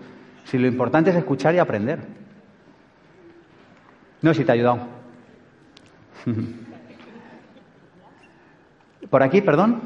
[0.45, 2.01] Si lo importante es escuchar y aprender.
[4.23, 4.81] No sé si te ha ayudado.
[9.11, 9.81] Por aquí, perdón.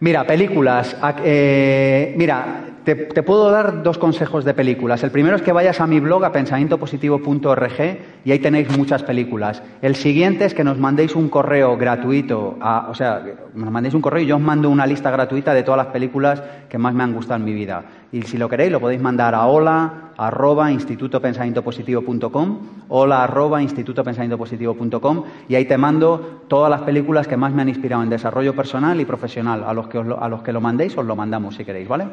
[0.00, 0.96] Mira, películas.
[1.22, 5.02] Eh, mira, te, te, puedo dar dos consejos de películas.
[5.02, 9.62] El primero es que vayas a mi blog, a pensamientopositivo.org, y ahí tenéis muchas películas.
[9.82, 13.22] El siguiente es que nos mandéis un correo gratuito, a, o sea,
[13.54, 16.42] nos mandéis un correo y yo os mando una lista gratuita de todas las películas
[16.68, 17.84] que más me han gustado en mi vida.
[18.12, 22.58] Y si lo queréis, lo podéis mandar a hola arroba institutopensamientopositivo.com,
[22.88, 28.02] hola arroba institutopensamientopositivo.com, y ahí te mando todas las películas que más me han inspirado
[28.02, 29.64] en desarrollo personal y profesional.
[29.64, 32.06] A los que, os a los que lo mandéis, os lo mandamos si queréis, ¿vale?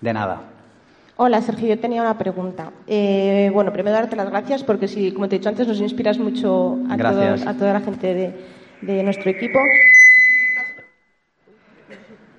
[0.00, 0.40] De nada.
[1.16, 1.68] Hola, Sergio.
[1.68, 2.72] Yo tenía una pregunta.
[2.86, 6.18] Eh, bueno, primero darte las gracias porque, si, como te he dicho antes, nos inspiras
[6.18, 8.34] mucho a, todo, a toda la gente de,
[8.82, 9.58] de, nuestro equipo.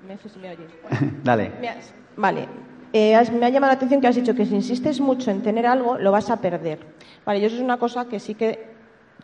[0.08, 0.70] No sé si me oyes.
[1.24, 1.52] Dale.
[2.16, 2.48] Vale.
[2.94, 5.42] Eh, has, me ha llamado la atención que has dicho que si insistes mucho en
[5.42, 6.80] tener algo, lo vas a perder.
[7.26, 8.77] Vale, yo eso es una cosa que sí que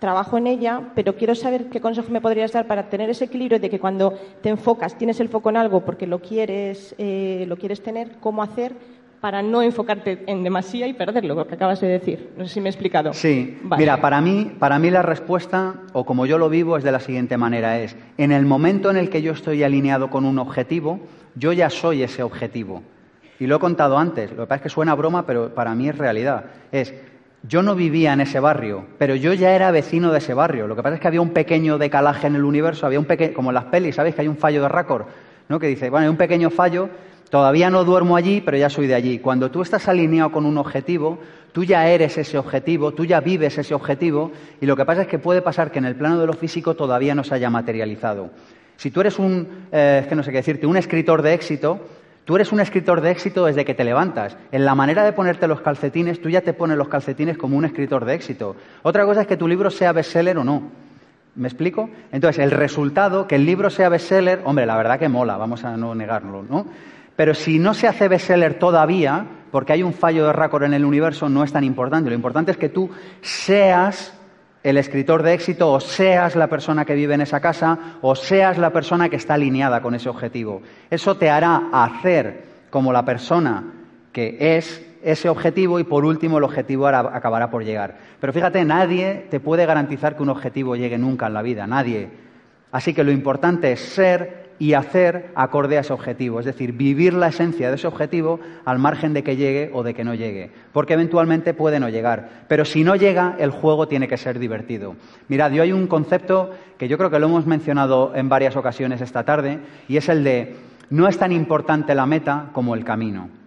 [0.03, 3.57] trabajo en ella, pero quiero saber qué consejo me podrías dar para tener ese equilibrio
[3.57, 7.55] de que cuando te enfocas, tienes el foco en algo porque lo quieres, eh, lo
[7.55, 8.73] quieres tener, cómo hacer
[9.21, 12.31] para no enfocarte en demasía y perderlo, lo que acabas de decir.
[12.38, 13.13] No sé si me he explicado.
[13.13, 13.80] Sí, vale.
[13.81, 16.99] mira, para mí, para mí la respuesta, o como yo lo vivo, es de la
[16.99, 20.99] siguiente manera, es, en el momento en el que yo estoy alineado con un objetivo,
[21.35, 22.84] yo ya soy ese objetivo.
[23.39, 25.88] Y lo he contado antes, lo que pasa es que suena broma, pero para mí
[25.88, 26.43] es realidad.
[26.73, 26.93] Es,
[27.45, 30.65] Yo no vivía en ese barrio, pero yo ya era vecino de ese barrio.
[30.65, 33.34] Lo que pasa es que había un pequeño decalaje en el universo, había un pequeño,
[33.34, 34.15] como en las pelis, ¿sabéis?
[34.15, 35.07] Que hay un fallo de récord,
[35.49, 35.60] ¿no?
[35.60, 36.88] Que dice, bueno, hay un pequeño fallo,
[37.30, 39.20] todavía no duermo allí, pero ya soy de allí.
[39.20, 41.20] Cuando tú estás alineado con un objetivo,
[41.52, 45.10] tú ya eres ese objetivo, tú ya vives ese objetivo, y lo que pasa es
[45.10, 48.30] que puede pasar que en el plano de lo físico todavía no se haya materializado.
[48.78, 51.82] Si tú eres un, eh, que no sé qué decirte, un escritor de éxito,
[52.25, 54.37] Tú eres un escritor de éxito desde que te levantas.
[54.51, 57.65] En la manera de ponerte los calcetines, tú ya te pones los calcetines como un
[57.65, 58.55] escritor de éxito.
[58.81, 60.63] Otra cosa es que tu libro sea bestseller o no.
[61.35, 61.89] ¿Me explico?
[62.11, 65.75] Entonces, el resultado, que el libro sea bestseller, hombre, la verdad que mola, vamos a
[65.75, 66.65] no negarlo, ¿no?
[67.15, 70.85] Pero si no se hace bestseller todavía, porque hay un fallo de récord en el
[70.85, 72.09] universo, no es tan importante.
[72.09, 72.89] Lo importante es que tú
[73.21, 74.13] seas
[74.64, 78.57] el escritor de éxito o seas la persona que vive en esa casa o seas
[78.57, 80.61] la persona que está alineada con ese objetivo.
[80.90, 83.64] Eso te hará hacer como la persona
[84.14, 87.98] que es ese objetivo y por último el objetivo acabará por llegar.
[88.22, 92.10] Pero fíjate, nadie te puede garantizar que un objetivo llegue nunca en la vida, nadie.
[92.72, 97.13] Así que lo importante es ser y hacer acorde a ese objetivo, es decir, vivir
[97.13, 100.51] la esencia de ese objetivo al margen de que llegue o de que no llegue,
[100.71, 104.95] porque eventualmente puede no llegar, pero si no llega, el juego tiene que ser divertido.
[105.27, 109.01] Mirad, yo hay un concepto que yo creo que lo hemos mencionado en varias ocasiones
[109.01, 110.55] esta tarde, y es el de
[110.89, 113.43] no es tan importante la meta como el camino.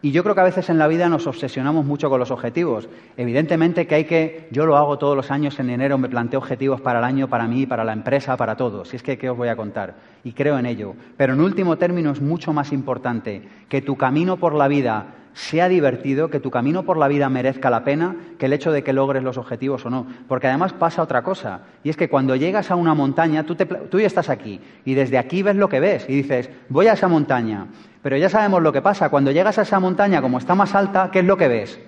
[0.00, 2.88] Y yo creo que a veces en la vida nos obsesionamos mucho con los objetivos.
[3.16, 6.80] Evidentemente que hay que, yo lo hago todos los años en enero, me planteo objetivos
[6.80, 8.88] para el año, para mí, para la empresa, para todos.
[8.88, 9.96] Si es que, ¿qué os voy a contar?
[10.22, 10.94] Y creo en ello.
[11.16, 15.06] Pero en último término es mucho más importante que tu camino por la vida
[15.38, 18.82] sea divertido, que tu camino por la vida merezca la pena, que el hecho de
[18.82, 20.04] que logres los objetivos o no.
[20.26, 24.00] Porque además pasa otra cosa, y es que cuando llegas a una montaña, tú, tú
[24.00, 27.06] ya estás aquí, y desde aquí ves lo que ves, y dices, voy a esa
[27.06, 27.68] montaña,
[28.02, 29.10] pero ya sabemos lo que pasa.
[29.10, 31.78] Cuando llegas a esa montaña, como está más alta, ¿qué es lo que ves?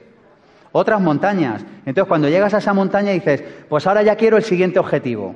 [0.70, 1.64] Otras montañas.
[1.86, 5.34] Entonces, cuando llegas a esa montaña dices, pues ahora ya quiero el siguiente objetivo.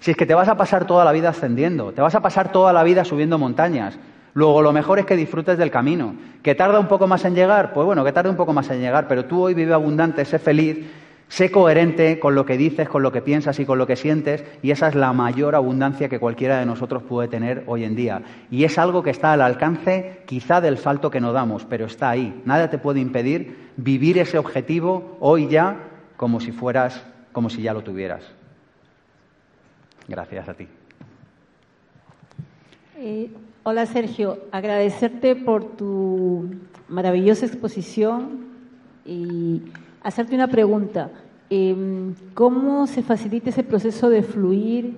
[0.00, 2.52] Si es que te vas a pasar toda la vida ascendiendo, te vas a pasar
[2.52, 3.98] toda la vida subiendo montañas.
[4.36, 6.14] Luego, lo mejor es que disfrutes del camino.
[6.44, 7.72] ¿Que tarda un poco más en llegar?
[7.72, 10.38] Pues bueno, que tarde un poco más en llegar, pero tú hoy vive abundante, sé
[10.38, 10.86] feliz
[11.28, 14.44] Sé coherente con lo que dices, con lo que piensas y con lo que sientes,
[14.62, 18.22] y esa es la mayor abundancia que cualquiera de nosotros puede tener hoy en día.
[18.48, 22.10] Y es algo que está al alcance quizá del salto que no damos, pero está
[22.10, 22.42] ahí.
[22.44, 25.76] Nada te puede impedir vivir ese objetivo hoy ya
[26.16, 28.22] como si fueras, como si ya lo tuvieras.
[30.06, 30.68] Gracias a ti.
[32.98, 33.30] Eh,
[33.68, 36.50] hola Sergio, agradecerte por tu
[36.88, 38.46] maravillosa exposición
[39.04, 39.60] y
[40.04, 41.10] hacerte una pregunta.
[41.50, 44.94] Em, ¿Cómo se facilita ese proceso de fluir?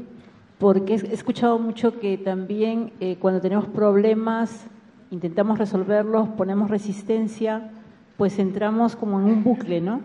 [0.59, 4.67] Porque he escuchado mucho que también eh, cuando tenemos problemas,
[5.11, 7.71] intentamos resolverlos, ponemos resistencia,
[8.19, 10.03] pues entramos como en un bucle, ¿no?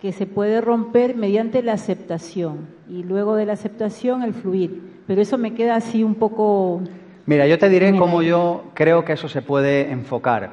[0.00, 4.82] Que se puede romper mediante la aceptación y luego de la aceptación el fluir.
[5.06, 6.82] Pero eso me queda así un poco...
[7.26, 10.50] Mira, yo te diré cómo yo creo que eso se puede enfocar.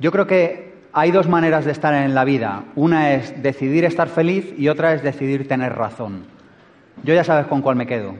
[0.00, 2.64] Yo creo que hay dos maneras de estar en la vida.
[2.74, 6.24] Una es decidir estar feliz y otra es decidir tener razón.
[7.04, 8.14] Yo ya sabes con cuál me quedo.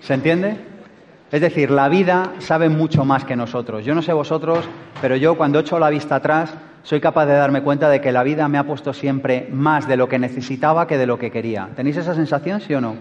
[0.00, 0.56] ¿Se entiende?
[1.30, 3.84] Es decir, la vida sabe mucho más que nosotros.
[3.84, 4.66] Yo no sé vosotros,
[5.02, 8.22] pero yo cuando echo la vista atrás soy capaz de darme cuenta de que la
[8.22, 11.68] vida me ha puesto siempre más de lo que necesitaba que de lo que quería.
[11.76, 12.96] ¿Tenéis esa sensación, sí o no?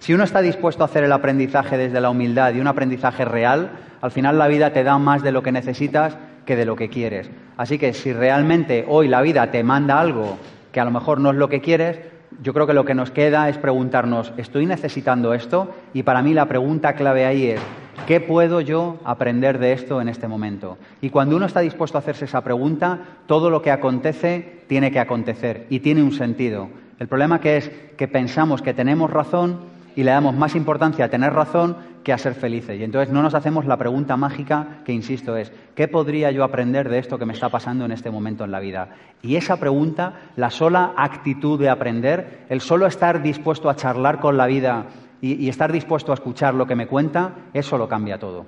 [0.00, 3.70] Si uno está dispuesto a hacer el aprendizaje desde la humildad y un aprendizaje real,
[4.00, 6.16] al final la vida te da más de lo que necesitas
[6.46, 7.30] que de lo que quieres.
[7.58, 10.38] Así que si realmente hoy la vida te manda algo
[10.72, 12.00] que a lo mejor no es lo que quieres,
[12.40, 15.74] yo creo que lo que nos queda es preguntarnos, ¿estoy necesitando esto?
[15.92, 17.60] Y para mí la pregunta clave ahí es,
[18.06, 20.78] ¿qué puedo yo aprender de esto en este momento?
[21.02, 24.98] Y cuando uno está dispuesto a hacerse esa pregunta, todo lo que acontece tiene que
[24.98, 26.70] acontecer y tiene un sentido.
[26.98, 31.08] El problema que es que pensamos que tenemos razón y le damos más importancia a
[31.08, 32.78] tener razón que a ser felices.
[32.78, 36.88] Y entonces no nos hacemos la pregunta mágica que, insisto, es, ¿qué podría yo aprender
[36.88, 38.88] de esto que me está pasando en este momento en la vida?
[39.22, 44.36] Y esa pregunta, la sola actitud de aprender, el solo estar dispuesto a charlar con
[44.36, 44.86] la vida
[45.20, 48.46] y, estar dispuesto a escuchar lo que me cuenta, eso lo cambia todo.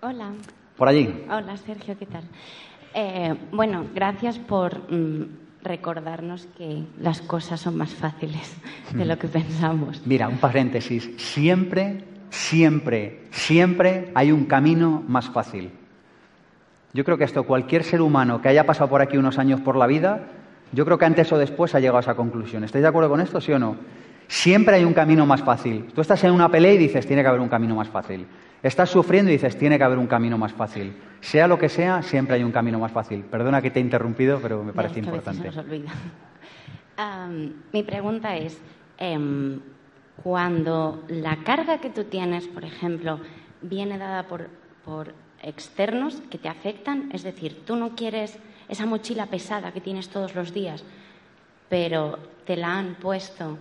[0.00, 0.32] Hola.
[0.76, 1.24] Por allí.
[1.28, 2.24] Hola, Sergio, ¿qué tal?
[2.94, 4.90] Eh, bueno, gracias por...
[4.90, 8.56] Mm, recordarnos que las cosas son más fáciles
[8.92, 10.02] de lo que pensamos.
[10.06, 11.10] Mira, un paréntesis.
[11.16, 15.70] Siempre, siempre, siempre hay un camino más fácil.
[16.92, 19.76] Yo creo que esto cualquier ser humano que haya pasado por aquí unos años por
[19.76, 20.22] la vida,
[20.72, 22.64] yo creo que antes o después ha llegado a esa conclusión.
[22.64, 23.76] ¿Estáis de acuerdo con esto, sí o no?
[24.28, 25.86] Siempre hay un camino más fácil.
[25.94, 28.26] Tú estás en una pelea y dices, tiene que haber un camino más fácil.
[28.62, 30.94] Estás sufriendo y dices, tiene que haber un camino más fácil.
[31.20, 33.22] Sea lo que sea, siempre hay un camino más fácil.
[33.22, 35.50] Perdona que te he interrumpido, pero me parece importante.
[37.72, 38.60] mi pregunta es,
[38.98, 39.60] em,
[40.22, 43.20] cuando la carga que tú tienes, por ejemplo,
[43.62, 44.50] viene dada por,
[44.84, 48.38] por externos que te afectan, es decir, tú no quieres
[48.68, 50.84] esa mochila pesada que tienes todos los días,
[51.70, 53.56] pero te la han puesto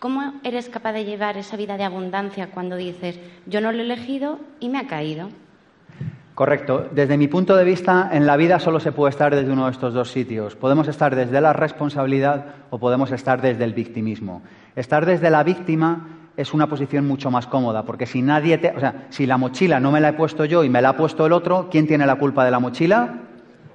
[0.00, 3.82] ¿Cómo eres capaz de llevar esa vida de abundancia cuando dices, yo no lo he
[3.82, 5.28] elegido y me ha caído?
[6.36, 6.86] Correcto.
[6.92, 9.72] Desde mi punto de vista, en la vida solo se puede estar desde uno de
[9.72, 10.54] estos dos sitios.
[10.54, 14.42] Podemos estar desde la responsabilidad o podemos estar desde el victimismo.
[14.76, 16.06] Estar desde la víctima
[16.36, 19.80] es una posición mucho más cómoda, porque si nadie te, o sea, si la mochila
[19.80, 22.06] no me la he puesto yo y me la ha puesto el otro, ¿quién tiene
[22.06, 23.14] la culpa de la mochila?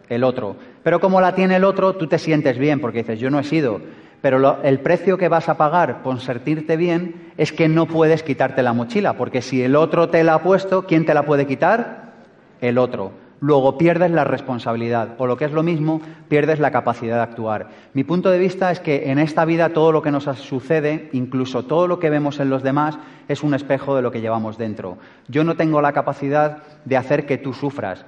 [0.07, 0.55] El otro.
[0.83, 3.43] Pero como la tiene el otro, tú te sientes bien, porque dices, yo no he
[3.43, 3.81] sido
[4.23, 8.63] pero el precio que vas a pagar por sentirte bien es que no puedes quitarte
[8.63, 12.13] la mochila, porque si el otro te la ha puesto, ¿quién te la puede quitar?
[12.61, 13.11] El otro.
[13.41, 17.67] Luego pierdes la responsabilidad, o lo que es lo mismo, pierdes la capacidad de actuar.
[17.93, 21.63] Mi punto de vista es que en esta vida todo lo que nos sucede, incluso
[21.63, 22.97] todo lo que vemos en los demás,
[23.27, 24.99] es un espejo de lo que llevamos dentro.
[25.27, 28.05] Yo no tengo la capacidad de hacer que tú sufras,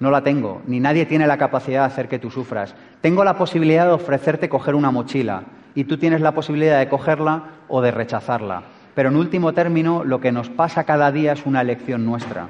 [0.00, 2.74] no la tengo, ni nadie tiene la capacidad de hacer que tú sufras.
[3.00, 5.42] Tengo la posibilidad de ofrecerte coger una mochila
[5.74, 8.62] y tú tienes la posibilidad de cogerla o de rechazarla.
[8.94, 12.48] Pero en último término, lo que nos pasa cada día es una elección nuestra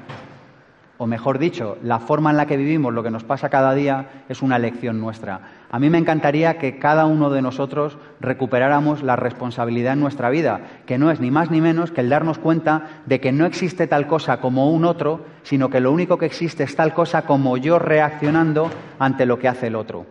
[1.01, 4.23] o mejor dicho, la forma en la que vivimos, lo que nos pasa cada día,
[4.27, 5.39] es una elección nuestra.
[5.71, 10.59] A mí me encantaría que cada uno de nosotros recuperáramos la responsabilidad en nuestra vida,
[10.85, 13.87] que no es ni más ni menos que el darnos cuenta de que no existe
[13.87, 17.55] tal cosa como un otro, sino que lo único que existe es tal cosa como
[17.55, 18.69] yo reaccionando
[18.99, 20.05] ante lo que hace el otro.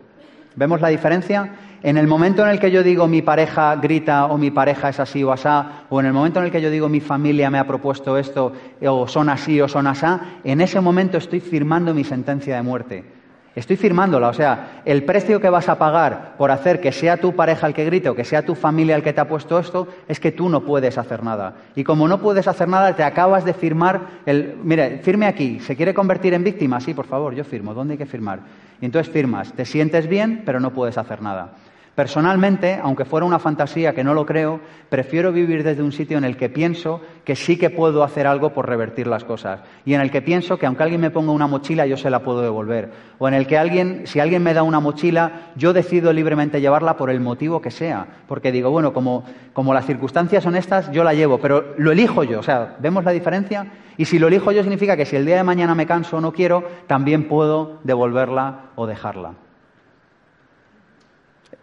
[0.56, 1.52] ¿Vemos la diferencia?
[1.82, 4.98] En el momento en el que yo digo mi pareja grita o mi pareja es
[4.98, 7.59] así o asá, o en el momento en el que yo digo mi familia me
[7.59, 8.52] ha propuesto esto
[8.84, 13.18] o son así o son asá, en ese momento estoy firmando mi sentencia de muerte.
[13.55, 17.34] Estoy firmándola, o sea, el precio que vas a pagar por hacer que sea tu
[17.34, 19.88] pareja el que grite o que sea tu familia el que te ha puesto esto
[20.06, 21.55] es que tú no puedes hacer nada.
[21.74, 24.59] Y como no puedes hacer nada, te acabas de firmar el...
[24.62, 26.80] Mire, firme aquí, ¿se quiere convertir en víctima?
[26.80, 27.74] Sí, por favor, yo firmo.
[27.74, 28.40] ¿Dónde hay que firmar?
[28.80, 31.55] Y entonces firmas, te sientes bien, pero no puedes hacer nada.
[31.99, 36.23] Personalmente, aunque fuera una fantasía que no lo creo, prefiero vivir desde un sitio en
[36.23, 40.01] el que pienso que sí que puedo hacer algo por revertir las cosas y en
[40.01, 42.93] el que pienso que aunque alguien me ponga una mochila yo se la puedo devolver
[43.19, 46.97] o en el que alguien, si alguien me da una mochila, yo decido libremente llevarla
[46.97, 51.03] por el motivo que sea, porque digo, bueno, como, como las circunstancias son estas, yo
[51.03, 53.73] la llevo, pero lo elijo yo, o sea, ¿vemos la diferencia?
[53.97, 56.20] Y si lo elijo yo significa que si el día de mañana me canso o
[56.20, 59.48] no quiero, también puedo devolverla o dejarla.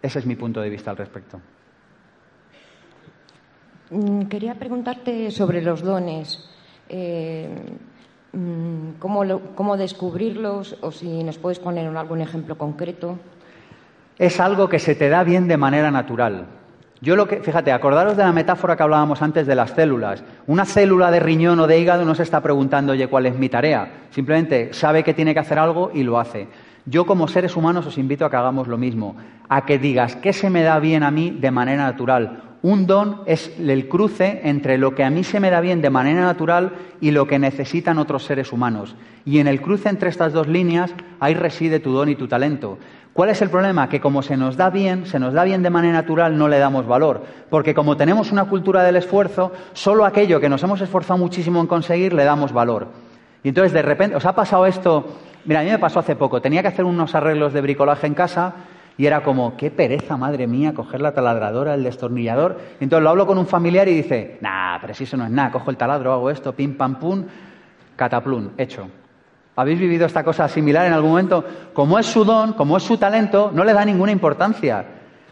[0.06, 1.40] Ese es mi punto de vista al respecto.
[3.90, 6.48] Mm, quería preguntarte sobre los dones.
[6.88, 7.48] Eh,
[8.32, 13.18] mm, ¿cómo, descubrirlos o si nos puedes poner algún ejemplo concreto?
[14.16, 16.46] Es algo que se te da bien de manera natural.
[17.00, 20.22] Yo lo que, fíjate, acordaros de la metáfora que hablábamos antes de las células.
[20.46, 23.48] Una célula de riñón o de hígado no se está preguntando, oye, ¿cuál es mi
[23.48, 24.06] tarea?
[24.10, 26.46] Simplemente sabe que tiene que hacer algo y lo hace.
[26.88, 29.16] Yo como seres humanos os invito a que hagamos lo mismo,
[29.48, 32.42] a que digas qué se me da bien a mí de manera natural.
[32.62, 35.90] Un don es el cruce entre lo que a mí se me da bien de
[35.90, 38.94] manera natural y lo que necesitan otros seres humanos.
[39.24, 42.78] Y en el cruce entre estas dos líneas ahí reside tu don y tu talento.
[43.12, 43.88] ¿Cuál es el problema?
[43.88, 46.58] Que como se nos da bien, se nos da bien de manera natural, no le
[46.58, 47.24] damos valor.
[47.50, 51.66] Porque como tenemos una cultura del esfuerzo, solo aquello que nos hemos esforzado muchísimo en
[51.66, 53.05] conseguir le damos valor.
[53.46, 55.06] Y entonces de repente, ¿os ha pasado esto
[55.44, 56.42] Mira, a mí me pasó hace poco.
[56.42, 58.54] Tenía que hacer unos arreglos de bricolaje en casa
[58.98, 62.58] y era como, qué pereza, madre mía, coger la taladradora, el destornillador.
[62.80, 65.52] entonces lo hablo con un familiar y dice, nah, pero si eso no es nada,
[65.52, 67.24] cojo el taladro, hago esto, pim, pam, pum,
[67.94, 68.88] cataplum, hecho.
[69.54, 71.44] ¿Habéis vivido esta cosa similar en algún momento?
[71.72, 74.84] Como es su don, como es su talento, no le da ninguna importancia.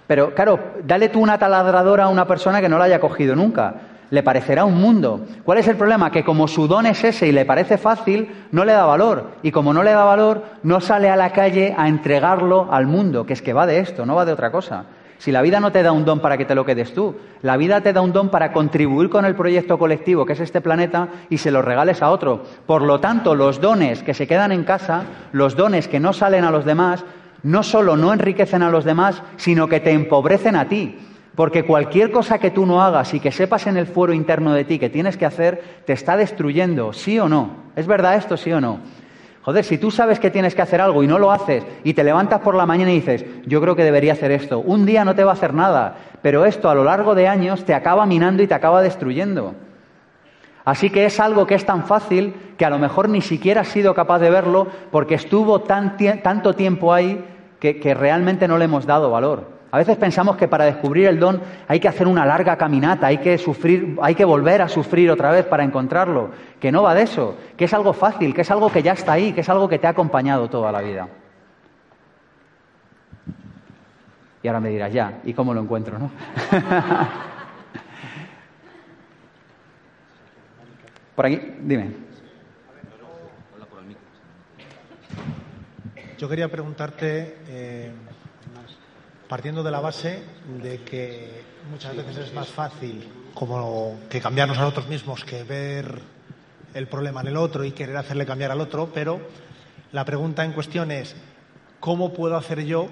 [0.07, 3.75] Pero claro, dale tú una taladradora a una persona que no la haya cogido nunca
[4.11, 5.27] le parecerá un mundo.
[5.45, 6.11] ¿Cuál es el problema?
[6.11, 9.33] Que como su don es ese y le parece fácil, no le da valor.
[9.43, 13.27] Y como no le da valor, no sale a la calle a entregarlo al mundo,
[13.27, 14.85] que es que va de esto, no va de otra cosa.
[15.19, 17.57] Si la vida no te da un don para que te lo quedes tú, la
[17.57, 21.09] vida te da un don para contribuir con el proyecto colectivo que es este planeta
[21.31, 22.43] y se lo regales a otro.
[22.67, 26.45] Por lo tanto, los dones que se quedan en casa, los dones que no salen
[26.45, 27.05] a los demás,
[27.43, 30.99] no solo no enriquecen a los demás, sino que te empobrecen a ti.
[31.35, 34.65] Porque cualquier cosa que tú no hagas y que sepas en el fuero interno de
[34.65, 37.65] ti que tienes que hacer, te está destruyendo, sí o no.
[37.75, 38.79] ¿Es verdad esto, sí o no?
[39.43, 42.03] Joder, si tú sabes que tienes que hacer algo y no lo haces y te
[42.03, 45.15] levantas por la mañana y dices, yo creo que debería hacer esto, un día no
[45.15, 48.43] te va a hacer nada, pero esto a lo largo de años te acaba minando
[48.43, 49.55] y te acaba destruyendo.
[50.65, 53.69] Así que es algo que es tan fácil que a lo mejor ni siquiera has
[53.69, 57.23] sido capaz de verlo porque estuvo tanto tiempo ahí
[57.61, 59.54] que, realmente no le hemos dado valor.
[59.75, 63.19] A veces pensamos que para descubrir el don hay que hacer una larga caminata, hay
[63.19, 66.31] que sufrir, hay que volver a sufrir otra vez para encontrarlo.
[66.61, 69.15] Que no va de eso, que es algo fácil, que es algo que ya está
[69.15, 71.09] ahí, que es algo que te ha acompañado toda la vida.
[74.45, 76.09] Y ahora me dirás, ya, ¿y cómo lo encuentro, no?
[81.17, 81.91] Por aquí, dime.
[86.17, 87.91] Yo quería preguntarte, eh,
[89.35, 90.23] partiendo de la base
[90.63, 93.05] de que muchas veces es más fácil
[93.35, 96.01] como que cambiarnos a nosotros mismos que ver
[96.73, 99.21] el problema en el otro y querer hacerle cambiar al otro, pero
[99.91, 101.17] la pregunta en cuestión es,
[101.81, 102.87] ¿cómo puedo hacer yo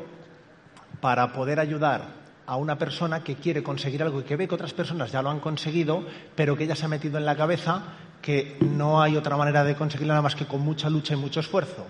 [1.00, 2.08] para poder ayudar
[2.44, 5.30] a una persona que quiere conseguir algo y que ve que otras personas ya lo
[5.30, 6.04] han conseguido,
[6.34, 7.84] pero que ella se ha metido en la cabeza
[8.20, 11.38] que no hay otra manera de conseguirlo nada más que con mucha lucha y mucho
[11.38, 11.86] esfuerzo?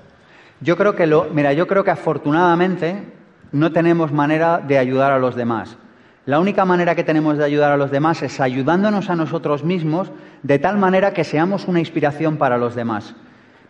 [0.60, 3.21] Yo creo que lo, mira, yo creo que afortunadamente
[3.52, 5.76] no tenemos manera de ayudar a los demás.
[6.24, 10.10] La única manera que tenemos de ayudar a los demás es ayudándonos a nosotros mismos
[10.42, 13.14] de tal manera que seamos una inspiración para los demás.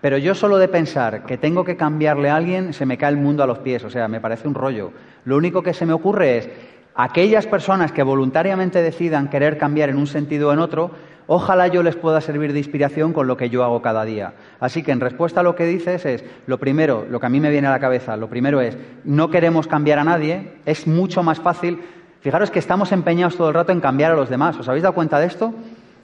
[0.02, 3.16] Pero yo solo de pensar que tengo que cambiarle a alguien, se me cae el
[3.16, 4.92] mundo a los pies, o sea, me parece un rollo.
[5.24, 6.50] Lo único que se me ocurre es,
[6.94, 10.90] aquellas personas que voluntariamente decidan querer cambiar en un sentido o en otro,
[11.27, 14.35] ojalá yo les pueda servir de inspiración con lo que yo hago cada día.
[14.60, 17.40] Así que en respuesta a lo que dices es, lo primero, lo que a mí
[17.40, 21.23] me viene a la cabeza, lo primero es, no queremos cambiar a nadie, es mucho
[21.23, 21.81] más fácil.
[22.20, 24.59] Fijaros que estamos empeñados todo el rato en cambiar a los demás.
[24.59, 25.55] ¿Os habéis dado cuenta de esto?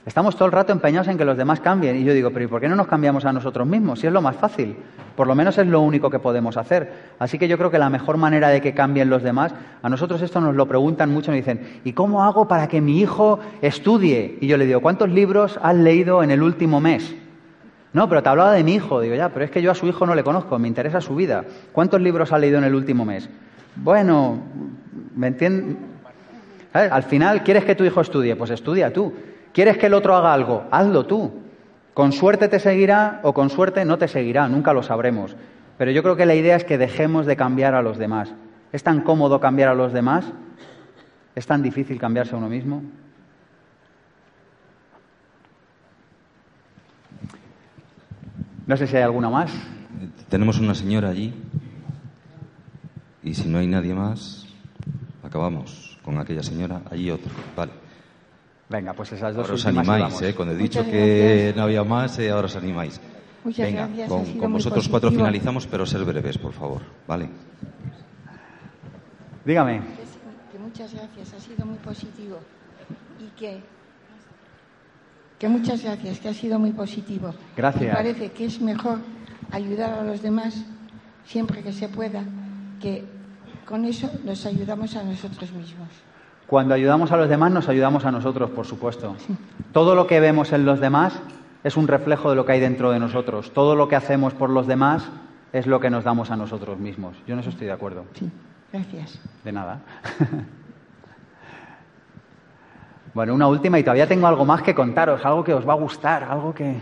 [0.05, 1.97] Estamos todo el rato empeñados en que los demás cambien.
[1.97, 3.99] Y yo digo, pero ¿y por qué no nos cambiamos a nosotros mismos?
[3.99, 4.77] Si es lo más fácil.
[5.15, 6.93] Por lo menos es lo único que podemos hacer.
[7.19, 9.53] Así que yo creo que la mejor manera de que cambien los demás,
[9.83, 12.99] a nosotros esto nos lo preguntan mucho, nos dicen, ¿y cómo hago para que mi
[12.99, 14.37] hijo estudie?
[14.39, 17.13] Y yo le digo, ¿cuántos libros has leído en el último mes?
[17.91, 19.01] No, pero te hablaba de mi hijo.
[19.01, 21.15] Digo, ya, pero es que yo a su hijo no le conozco, me interesa su
[21.15, 21.43] vida.
[21.73, 23.29] ¿Cuántos libros ha leído en el último mes?
[23.75, 24.39] Bueno,
[25.15, 25.75] ¿me entiendes?
[26.71, 28.35] Al final, ¿quieres que tu hijo estudie?
[28.35, 29.13] Pues estudia tú.
[29.53, 30.65] ¿Quieres que el otro haga algo?
[30.71, 31.31] Hazlo tú.
[31.93, 35.35] Con suerte te seguirá o con suerte no te seguirá, nunca lo sabremos.
[35.77, 38.33] Pero yo creo que la idea es que dejemos de cambiar a los demás.
[38.71, 40.25] ¿Es tan cómodo cambiar a los demás?
[41.35, 42.83] ¿Es tan difícil cambiarse a uno mismo?
[48.67, 49.51] No sé si hay alguna más.
[50.29, 51.33] Tenemos una señora allí.
[53.23, 54.45] Y si no hay nadie más,
[55.23, 56.81] acabamos con aquella señora.
[56.91, 57.31] Allí otro.
[57.55, 57.78] Vale.
[58.69, 60.35] Venga, pues esas dos ahora os animáis, ¿eh?
[60.35, 63.01] Cuando he dicho que no había más, eh, ahora os animáis.
[63.43, 65.25] Muchas Venga, gracias, con, con vosotros cuatro positivo.
[65.25, 66.81] finalizamos, pero ser breves, por favor.
[67.07, 67.29] Vale.
[69.45, 69.81] Dígame.
[70.51, 72.37] Que muchas gracias, ha sido muy positivo.
[73.19, 73.61] Y que,
[75.39, 77.33] que muchas gracias, que ha sido muy positivo.
[77.57, 77.83] Gracias.
[77.89, 78.99] Me parece que es mejor
[79.51, 80.63] ayudar a los demás
[81.25, 82.23] siempre que se pueda,
[82.79, 83.03] que
[83.65, 85.89] con eso nos ayudamos a nosotros mismos.
[86.49, 89.15] Cuando ayudamos a los demás, nos ayudamos a nosotros, por supuesto.
[89.71, 91.21] Todo lo que vemos en los demás
[91.63, 93.53] es un reflejo de lo que hay dentro de nosotros.
[93.53, 95.07] Todo lo que hacemos por los demás
[95.53, 97.15] es lo que nos damos a nosotros mismos.
[97.27, 98.05] Yo en eso estoy de acuerdo.
[98.15, 98.31] Sí,
[98.73, 99.19] gracias.
[99.43, 99.81] De nada.
[103.13, 105.77] bueno, una última y todavía tengo algo más que contaros, algo que os va a
[105.77, 106.81] gustar, algo que...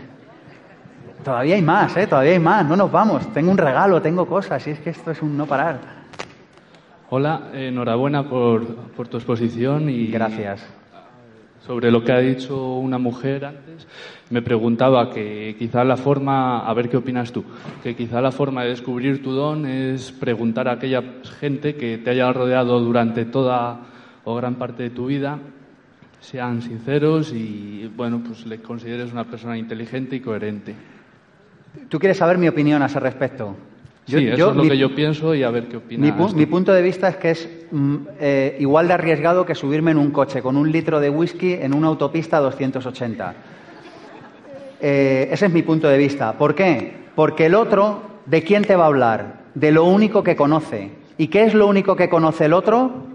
[1.22, 2.06] Todavía hay más, ¿eh?
[2.06, 3.30] Todavía hay más, no nos vamos.
[3.34, 5.97] Tengo un regalo, tengo cosas, y es que esto es un no parar.
[7.10, 10.62] Hola, enhorabuena por, por tu exposición y Gracias.
[11.66, 13.86] sobre lo que ha dicho una mujer antes.
[14.28, 17.44] Me preguntaba que quizá la forma, a ver qué opinas tú,
[17.82, 21.02] que quizá la forma de descubrir tu don es preguntar a aquella
[21.40, 23.80] gente que te haya rodeado durante toda
[24.24, 25.38] o gran parte de tu vida,
[26.20, 30.74] sean sinceros y bueno, pues le consideres una persona inteligente y coherente.
[31.88, 33.56] ¿Tú quieres saber mi opinión a ese respecto?
[34.08, 35.76] Yo- sí, eso yo- es lo mi- que yo pienso y a ver qué Mi,
[35.76, 36.16] opinas.
[36.18, 36.36] pu- tú.
[36.36, 39.98] mi punto de vista es que es mm, eh, igual de arriesgado que subirme en
[39.98, 43.34] un coche con un litro de whisky en una autopista a 280.
[44.80, 46.32] Eh, ese es mi punto de vista.
[46.34, 46.92] ¿Por qué?
[47.14, 49.34] Porque el otro, ¿de quién te va a hablar?
[49.54, 50.90] De lo único que conoce.
[51.16, 53.06] ¿Y qué es lo único que conoce el otro?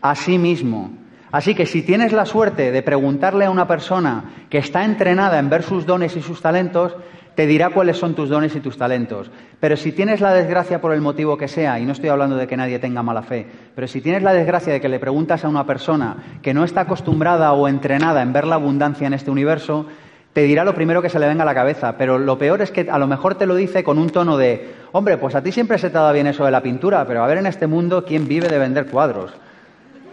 [0.00, 0.90] A sí mismo.
[1.32, 5.50] Así que si tienes la suerte de preguntarle a una persona que está entrenada en
[5.50, 6.96] ver sus dones y sus talentos,
[7.34, 9.30] te dirá cuáles son tus dones y tus talentos.
[9.60, 12.46] Pero si tienes la desgracia por el motivo que sea, y no estoy hablando de
[12.46, 15.48] que nadie tenga mala fe, pero si tienes la desgracia de que le preguntas a
[15.48, 19.86] una persona que no está acostumbrada o entrenada en ver la abundancia en este universo,
[20.32, 22.70] te dirá lo primero que se le venga a la cabeza, pero lo peor es
[22.70, 25.50] que a lo mejor te lo dice con un tono de, hombre, pues a ti
[25.50, 27.66] siempre se te ha dado bien eso de la pintura, pero a ver en este
[27.66, 29.32] mundo quién vive de vender cuadros.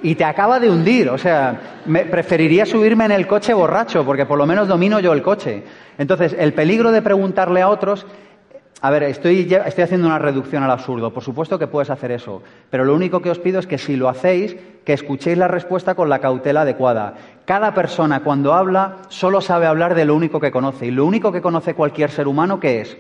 [0.04, 4.26] Y te acaba de hundir, o sea, me preferiría subirme en el coche borracho, porque
[4.26, 5.64] por lo menos domino yo el coche.
[5.98, 8.06] Entonces, el peligro de preguntarle a otros
[8.80, 11.12] a ver, estoy, estoy, haciendo una reducción al absurdo.
[11.12, 13.96] Por supuesto que puedes hacer eso, pero lo único que os pido es que si
[13.96, 14.56] lo hacéis,
[14.86, 17.16] que escuchéis la respuesta con la cautela adecuada.
[17.46, 20.86] Cada persona cuando habla solo sabe hablar de lo único que conoce.
[20.86, 22.98] Y lo único que conoce cualquier ser humano, ¿qué es?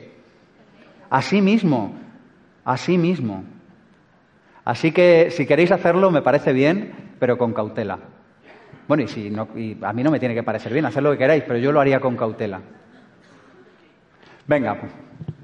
[1.11, 1.93] A sí mismo.
[2.65, 3.43] A sí mismo.
[4.67, 7.99] Así que si queréis hacerlo, me parece bien, pero con cautela.
[8.85, 11.11] Bueno, y, si no, y a mí no me tiene que parecer bien, hacer lo
[11.11, 12.59] que queráis, pero yo lo haría con cautela.
[14.45, 14.77] Venga.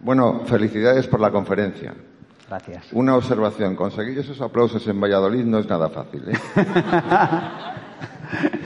[0.01, 1.93] Bueno, felicidades por la conferencia.
[2.49, 2.91] Gracias.
[2.91, 3.77] Una observación.
[3.77, 6.25] Conseguir esos aplausos en Valladolid no es nada fácil.
[6.27, 6.33] ¿eh?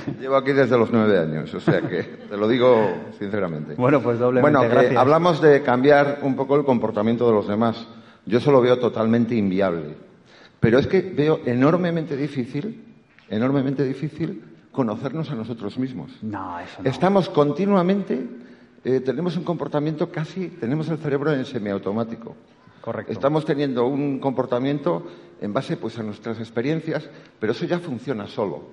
[0.20, 3.76] Llevo aquí desde los nueve años, o sea que te lo digo sinceramente.
[3.76, 5.00] Bueno, pues doblemente Bueno, gracias.
[5.00, 7.88] hablamos de cambiar un poco el comportamiento de los demás.
[8.26, 10.07] Yo eso lo veo totalmente inviable.
[10.60, 12.84] Pero es que veo enormemente difícil,
[13.30, 16.12] enormemente difícil conocernos a nosotros mismos.
[16.22, 16.90] No, eso no.
[16.90, 18.26] Estamos continuamente,
[18.84, 22.36] eh, tenemos un comportamiento casi, tenemos el cerebro en semiautomático.
[22.82, 23.12] Correcto.
[23.12, 25.06] Estamos teniendo un comportamiento
[25.42, 27.10] en base pues, a nuestras experiencias,
[27.40, 28.64] pero eso ya funciona solo.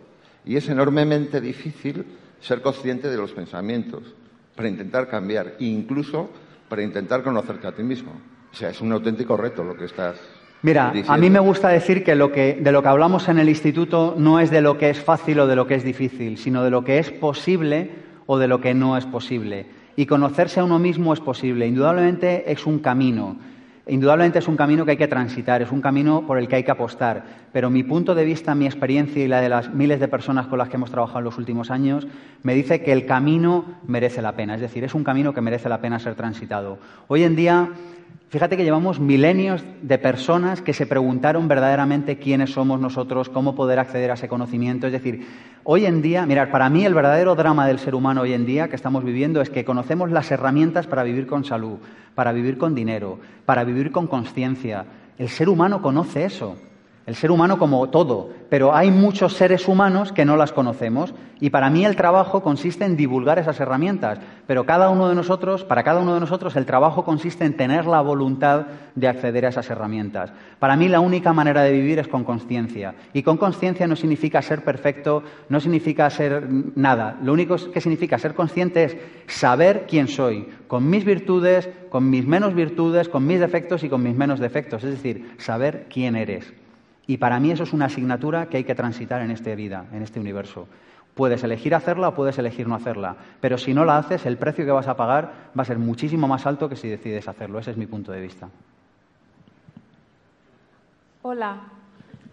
[0.45, 2.05] Y es enormemente difícil
[2.41, 4.03] ser consciente de los pensamientos
[4.55, 6.31] para intentar cambiar, incluso
[6.69, 8.13] para intentar conocerte a ti mismo.
[8.53, 10.17] O sea, es un auténtico reto lo que estás
[10.65, 13.51] Mira, a mí me gusta decir que, lo que de lo que hablamos en el
[13.51, 16.65] instituto no es de lo que es fácil o de lo que es difícil, sino
[16.65, 17.91] de lo que es posible
[18.25, 19.67] o de lo que no es posible.
[19.95, 21.67] Y conocerse a uno mismo es posible.
[21.67, 23.37] Indudablemente es un camino.
[23.87, 26.65] Indudablemente es un camino que hay que transitar, es un camino por el que hay
[26.65, 27.23] que apostar.
[27.53, 30.59] Pero mi punto de vista, mi experiencia y la de las miles de personas con
[30.59, 32.07] las que hemos trabajado en los últimos años
[32.43, 34.55] me dice que el camino merece la pena.
[34.55, 36.79] Es decir, es un camino que merece la pena ser transitado.
[37.09, 37.69] Hoy en día
[38.35, 43.79] Fíjate que llevamos milenios de personas que se preguntaron verdaderamente quiénes somos nosotros, cómo poder
[43.79, 44.89] acceder a ese conocimiento.
[44.89, 45.25] Es decir,
[45.63, 48.67] hoy en día, mirad, para mí el verdadero drama del ser humano hoy en día
[48.67, 51.79] que estamos viviendo es que conocemos las herramientas para vivir con salud,
[52.17, 54.87] para vivir con dinero, para vivir con conciencia.
[55.19, 56.57] El ser humano conoce eso.
[57.07, 61.51] El ser humano como todo, pero hay muchos seres humanos que no las conocemos y
[61.51, 65.83] para mí el trabajo consiste en divulgar esas herramientas, pero cada uno de nosotros, para
[65.83, 69.69] cada uno de nosotros el trabajo consiste en tener la voluntad de acceder a esas
[69.69, 70.33] herramientas.
[70.59, 74.41] Para mí la única manera de vivir es con conciencia y con conciencia no significa
[74.41, 77.19] ser perfecto, no significa ser nada.
[77.23, 82.27] Lo único que significa ser consciente es saber quién soy, con mis virtudes, con mis
[82.27, 86.64] menos virtudes, con mis defectos y con mis menos defectos, es decir, saber quién eres.
[87.07, 90.03] Y para mí eso es una asignatura que hay que transitar en esta vida, en
[90.03, 90.67] este universo.
[91.15, 94.65] Puedes elegir hacerla o puedes elegir no hacerla, pero si no la haces, el precio
[94.65, 97.59] que vas a pagar va a ser muchísimo más alto que si decides hacerlo.
[97.59, 98.49] Ese es mi punto de vista.
[101.23, 101.57] Hola.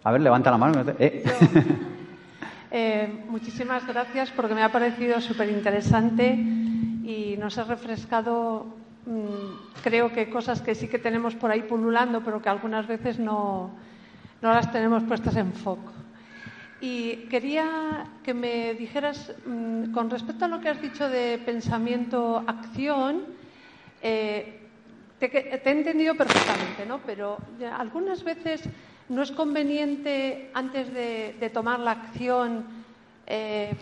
[0.04, 0.84] A ver, levanta la mano.
[0.98, 1.24] Eh.
[2.74, 8.64] Eh, muchísimas gracias porque me ha parecido súper interesante y nos ha refrescado,
[9.04, 13.18] mmm, creo que cosas que sí que tenemos por ahí pululando, pero que algunas veces
[13.18, 13.72] no,
[14.42, 15.92] no las tenemos puestas en foco.
[16.80, 23.22] Y quería que me dijeras, mmm, con respecto a lo que has dicho de pensamiento-acción,
[24.02, 24.58] eh,
[25.20, 26.98] te, te, he entendido perfectamente, ¿no?
[27.06, 27.38] Pero
[27.78, 28.62] algunas veces
[29.08, 32.64] no es conveniente, antes de, de tomar la acción,
[33.28, 33.76] eh,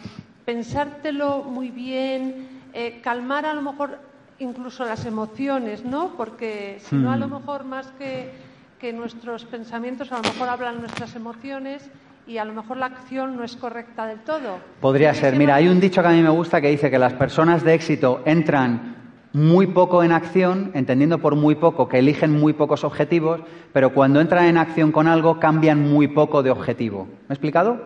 [0.44, 3.98] pensártelo muy bien, eh, calmar a lo mejor
[4.38, 6.16] incluso las emociones, ¿no?
[6.16, 8.49] Porque si no, a lo mejor más que
[8.80, 11.90] que nuestros pensamientos a lo mejor hablan nuestras emociones
[12.26, 14.58] y a lo mejor la acción no es correcta del todo.
[14.80, 15.36] Podría ser.
[15.36, 17.74] Mira, hay un dicho que a mí me gusta que dice que las personas de
[17.74, 18.96] éxito entran
[19.34, 23.42] muy poco en acción, entendiendo por muy poco que eligen muy pocos objetivos,
[23.74, 27.04] pero cuando entran en acción con algo cambian muy poco de objetivo.
[27.28, 27.82] ¿Me he explicado?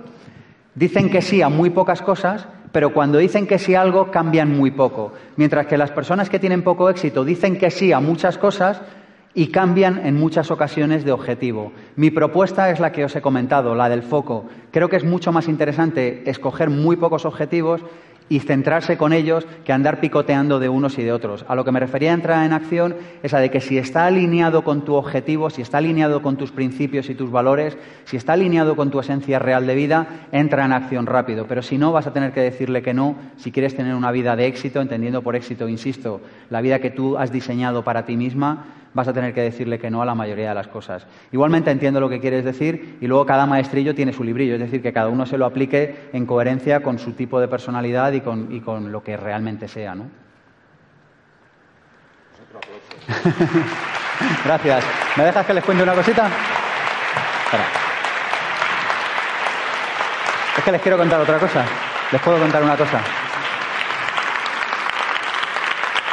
[0.77, 4.57] Dicen que sí a muy pocas cosas, pero cuando dicen que sí a algo cambian
[4.57, 5.13] muy poco.
[5.37, 8.81] Mientras que las personas que tienen poco éxito dicen que sí a muchas cosas,
[9.35, 11.73] y cambian en muchas ocasiones de objetivo.
[11.97, 14.47] Mi propuesta es la que os he comentado, la del foco.
[14.71, 17.83] Creo que es mucho más interesante escoger muy pocos objetivos
[18.29, 21.45] y centrarse con ellos que andar picoteando de unos y de otros.
[21.47, 24.07] A lo que me refería a entrar en acción es a de que si está
[24.07, 28.33] alineado con tu objetivo, si está alineado con tus principios y tus valores, si está
[28.33, 31.47] alineado con tu esencia real de vida, entra en acción rápido.
[31.47, 34.37] Pero si no, vas a tener que decirle que no si quieres tener una vida
[34.37, 38.65] de éxito, entendiendo por éxito, insisto, la vida que tú has diseñado para ti misma,
[38.95, 41.07] vas a tener que decirle que no a la mayoría de las cosas.
[41.33, 44.81] Igualmente entiendo lo que quieres decir y luego cada maestrillo tiene su librillo, es decir,
[44.83, 48.53] que cada uno se lo aplique en coherencia con su tipo de personalidad y con,
[48.53, 49.95] y con lo que realmente sea.
[49.95, 50.07] ¿no?
[54.45, 54.85] Gracias.
[55.17, 56.29] ¿Me dejas que les cuente una cosita?
[57.45, 57.65] Espera.
[60.57, 61.65] Es que les quiero contar otra cosa.
[62.13, 63.01] ¿Les puedo contar una cosa?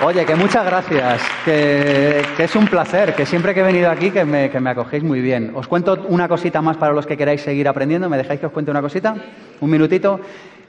[0.03, 4.09] Oye, que muchas gracias, que, que, es un placer, que siempre que he venido aquí
[4.09, 5.51] que me, que me, acogéis muy bien.
[5.53, 8.09] Os cuento una cosita más para los que queráis seguir aprendiendo.
[8.09, 9.15] ¿Me dejáis que os cuente una cosita?
[9.59, 10.19] Un minutito.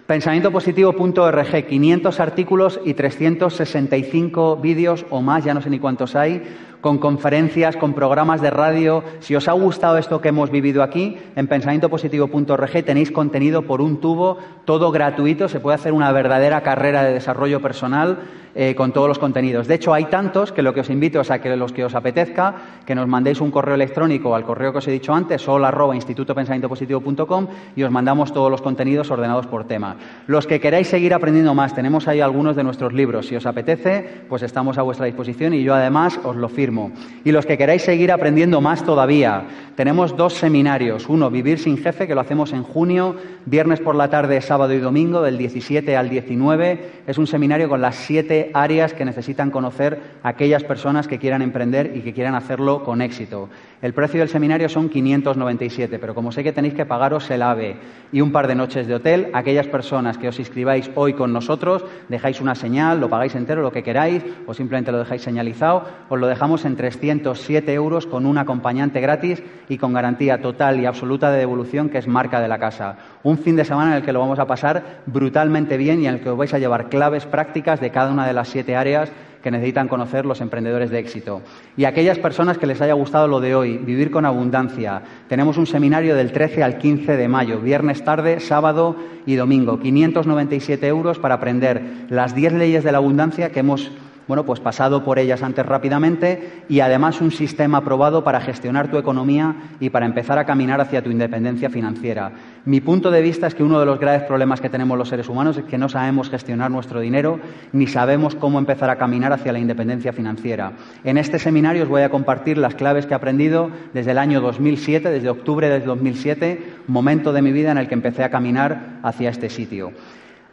[0.07, 6.43] Pensamientopositivo.org, 500 artículos y 365 vídeos o más, ya no sé ni cuántos hay,
[6.83, 9.03] con conferencias, con programas de radio.
[9.21, 13.99] Si os ha gustado esto que hemos vivido aquí, en pensamientopositivo.org tenéis contenido por un
[13.99, 14.37] tubo,
[14.67, 18.19] todo gratuito, se puede hacer una verdadera carrera de desarrollo personal
[18.55, 19.67] eh, con todos los contenidos.
[19.67, 21.95] De hecho, hay tantos que lo que os invito es a que los que os
[21.95, 22.55] apetezca,
[22.85, 25.95] que nos mandéis un correo electrónico al correo que os he dicho antes, sol arroba
[25.95, 27.47] institutopensamientopositivo.com
[27.77, 29.97] y os mandamos todos los contenidos ordenados por tema.
[30.27, 33.27] Los que queráis seguir aprendiendo más, tenemos ahí algunos de nuestros libros.
[33.27, 36.93] Si os apetece, pues estamos a vuestra disposición y yo además os lo firmo.
[37.25, 39.45] Y los que queráis seguir aprendiendo más todavía,
[39.77, 41.09] tenemos dos seminarios.
[41.09, 43.17] Uno, Vivir sin Jefe, que lo hacemos en junio,
[43.47, 46.91] viernes por la tarde, sábado y domingo, del 17 al 19.
[47.07, 51.93] Es un seminario con las siete áreas que necesitan conocer aquellas personas que quieran emprender
[51.95, 53.49] y que quieran hacerlo con éxito.
[53.83, 57.79] El precio del seminario son 597, pero como sé que tenéis que pagaros el AVE
[58.13, 61.85] y un par de noches de hotel, aquellas personas que os inscribáis hoy con nosotros,
[62.09, 66.21] dejáis una señal, lo pagáis entero, lo que queráis, o simplemente lo dejáis señalizado, os
[66.21, 71.33] lo dejamos en 307 euros con un acompañante gratis y con garantía total y absoluta
[71.33, 72.99] de devolución, que es marca de la casa.
[73.25, 76.15] Un fin de semana en el que lo vamos a pasar brutalmente bien y en
[76.15, 79.11] el que os vais a llevar claves prácticas de cada una de las siete áreas
[79.43, 81.43] que necesitan conocer los emprendedores de éxito.
[81.77, 85.67] Y aquellas personas que les haya gustado lo de hoy, vivir con abundancia, tenemos un
[85.67, 88.97] seminario del 13 al 15 de mayo, viernes tarde, sábado
[89.27, 89.79] y domingo.
[89.81, 93.91] 597 euros para aprender las 10 leyes de la abundancia que hemos
[94.29, 98.99] bueno, pues pasado por ellas antes rápidamente y además un sistema aprobado para gestionar tu
[98.99, 102.33] economía y para empezar a caminar hacia tu independencia financiera.
[102.65, 105.29] Mi punto de vista es que uno de los graves problemas que tenemos los seres
[105.29, 107.41] humanos es que no sabemos gestionar nuestro dinero
[107.73, 110.73] ni sabemos cómo empezar a caminar hacia la independencia financiera.
[111.05, 114.41] En este seminario os voy a compartir las claves que he aprendido desde el año
[114.41, 119.01] 2007, desde octubre del 2007, momento de mi vida en el que empecé a caminar
[119.03, 119.93] hacia este sitio.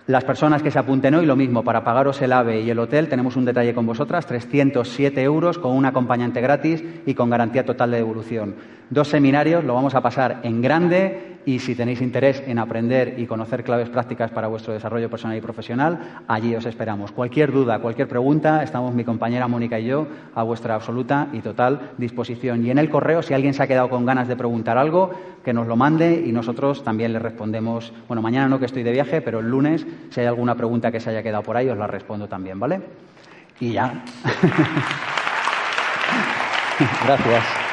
[0.10, 3.10] Las personas que se apunten hoy, lo mismo, para pagaros el AVE y el hotel,
[3.10, 7.91] tenemos un detalle con vosotras, 307 euros con un acompañante gratis y con garantía total
[7.91, 8.56] de devolución.
[8.90, 13.28] Dos seminarios, lo vamos a pasar en grande y si tenéis interés en aprender y
[13.28, 17.11] conocer claves prácticas para vuestro desarrollo personal y profesional, allí os esperamos.
[17.11, 21.91] Cualquier duda, cualquier pregunta, estamos mi compañera Mónica y yo a vuestra absoluta y total
[21.98, 22.66] disposición.
[22.66, 25.11] Y en el correo, si alguien se ha quedado con ganas de preguntar algo,
[25.44, 27.94] que nos lo mande y nosotros también le respondemos.
[28.07, 30.99] Bueno, mañana no que estoy de viaje, pero el lunes, si hay alguna pregunta que
[30.99, 32.82] se haya quedado por ahí, os la respondo también, ¿vale?
[33.60, 34.03] Y ya.
[37.06, 37.68] Gracias.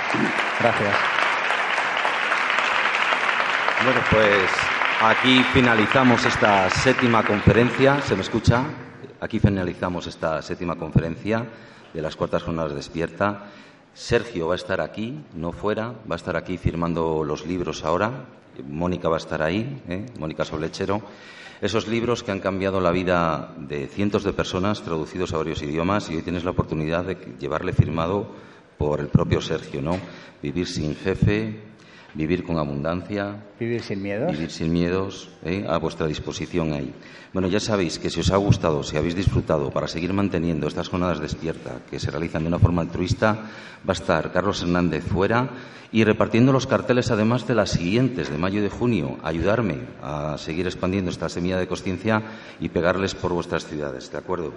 [0.60, 0.94] Gracias.
[3.84, 4.50] Bueno, pues
[5.02, 8.00] aquí finalizamos esta séptima conferencia.
[8.02, 8.64] ¿Se me escucha?
[9.20, 11.44] Aquí finalizamos esta séptima conferencia
[11.92, 13.44] de las cuartas jornadas despierta.
[13.94, 18.10] Sergio va a estar aquí, no fuera, va a estar aquí firmando los libros ahora.
[18.68, 20.06] Mónica va a estar ahí, ¿eh?
[20.18, 21.02] Mónica Soblechero.
[21.60, 26.10] Esos libros que han cambiado la vida de cientos de personas, traducidos a varios idiomas,
[26.10, 28.28] y hoy tienes la oportunidad de llevarle firmado
[28.78, 29.98] por el propio Sergio, ¿no?
[30.42, 31.60] Vivir sin jefe,
[32.16, 33.44] vivir con abundancia.
[33.60, 34.32] Vivir sin miedos.
[34.32, 35.64] Vivir sin miedos, ¿eh?
[35.68, 36.92] a vuestra disposición ahí.
[37.32, 40.88] Bueno, ya sabéis que si os ha gustado, si habéis disfrutado, para seguir manteniendo estas
[40.88, 43.32] jornadas despierta que se realizan de una forma altruista,
[43.86, 45.50] va a estar Carlos Hernández fuera
[45.92, 50.36] y repartiendo los carteles además de las siguientes, de mayo y de junio, ayudarme a
[50.38, 52.22] seguir expandiendo esta semilla de conciencia
[52.60, 54.52] y pegarles por vuestras ciudades, ¿de acuerdo?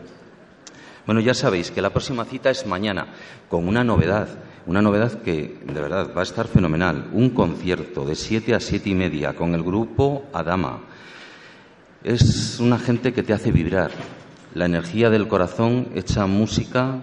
[1.10, 3.08] Bueno, ya sabéis que la próxima cita es mañana,
[3.50, 4.28] con una novedad,
[4.68, 8.92] una novedad que de verdad va a estar fenomenal, un concierto de siete a siete
[8.92, 10.82] y media con el grupo Adama.
[12.04, 13.90] Es una gente que te hace vibrar,
[14.54, 17.00] la energía del corazón echa música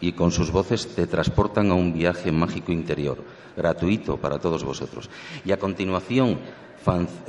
[0.00, 3.24] y con sus voces te transportan a un viaje mágico interior,
[3.56, 5.10] gratuito para todos vosotros.
[5.44, 6.38] Y a continuación,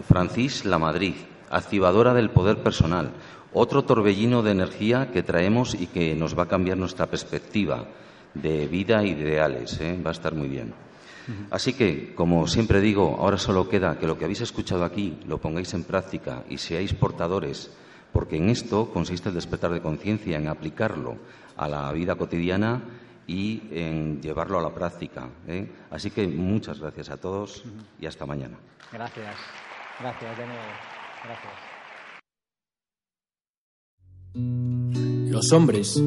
[0.07, 1.15] Francis La Madrid,
[1.49, 3.13] activadora del poder personal,
[3.53, 7.85] otro torbellino de energía que traemos y que nos va a cambiar nuestra perspectiva
[8.33, 9.79] de vida y de ideales.
[9.81, 9.99] ¿eh?
[10.03, 10.73] Va a estar muy bien.
[11.51, 15.37] Así que, como siempre digo, ahora solo queda que lo que habéis escuchado aquí lo
[15.37, 17.71] pongáis en práctica y seáis portadores,
[18.11, 21.17] porque en esto consiste el despertar de conciencia, en aplicarlo
[21.55, 22.81] a la vida cotidiana
[23.27, 25.29] y en llevarlo a la práctica.
[25.47, 25.71] ¿eh?
[25.91, 27.63] Así que muchas gracias a todos
[27.99, 28.57] y hasta mañana.
[28.91, 29.35] Gracias.
[29.99, 30.61] Gracias de nuevo.
[31.23, 31.68] Gracias.
[34.33, 36.01] Los hombres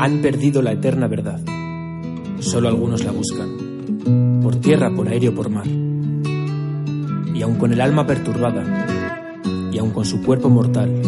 [0.00, 1.40] han perdido la eterna verdad
[2.40, 5.66] solo algunos la buscan, por tierra, por aire o por mar.
[5.66, 8.86] Y aun con el alma perturbada,
[9.72, 11.02] y aun con su cuerpo mortal,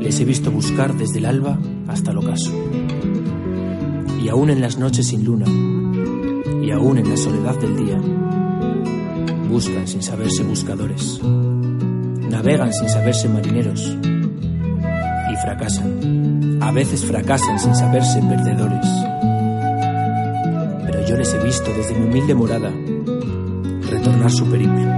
[0.00, 1.58] les he visto buscar desde el alba
[1.88, 2.52] hasta el ocaso.
[4.22, 5.46] Y aún en las noches sin luna,
[6.62, 8.00] y aún en la soledad del día,
[9.48, 13.96] buscan sin saberse buscadores, navegan sin saberse marineros,
[15.36, 16.58] fracasan.
[16.62, 18.86] A veces fracasan sin saberse perdedores.
[20.86, 22.70] Pero yo les he visto desde mi humilde morada
[23.90, 24.96] retornar su periplo.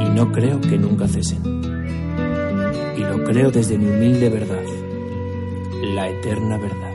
[0.00, 1.42] Y no creo que nunca cesen.
[2.96, 4.64] Y lo creo desde mi humilde verdad,
[5.94, 6.87] la eterna verdad.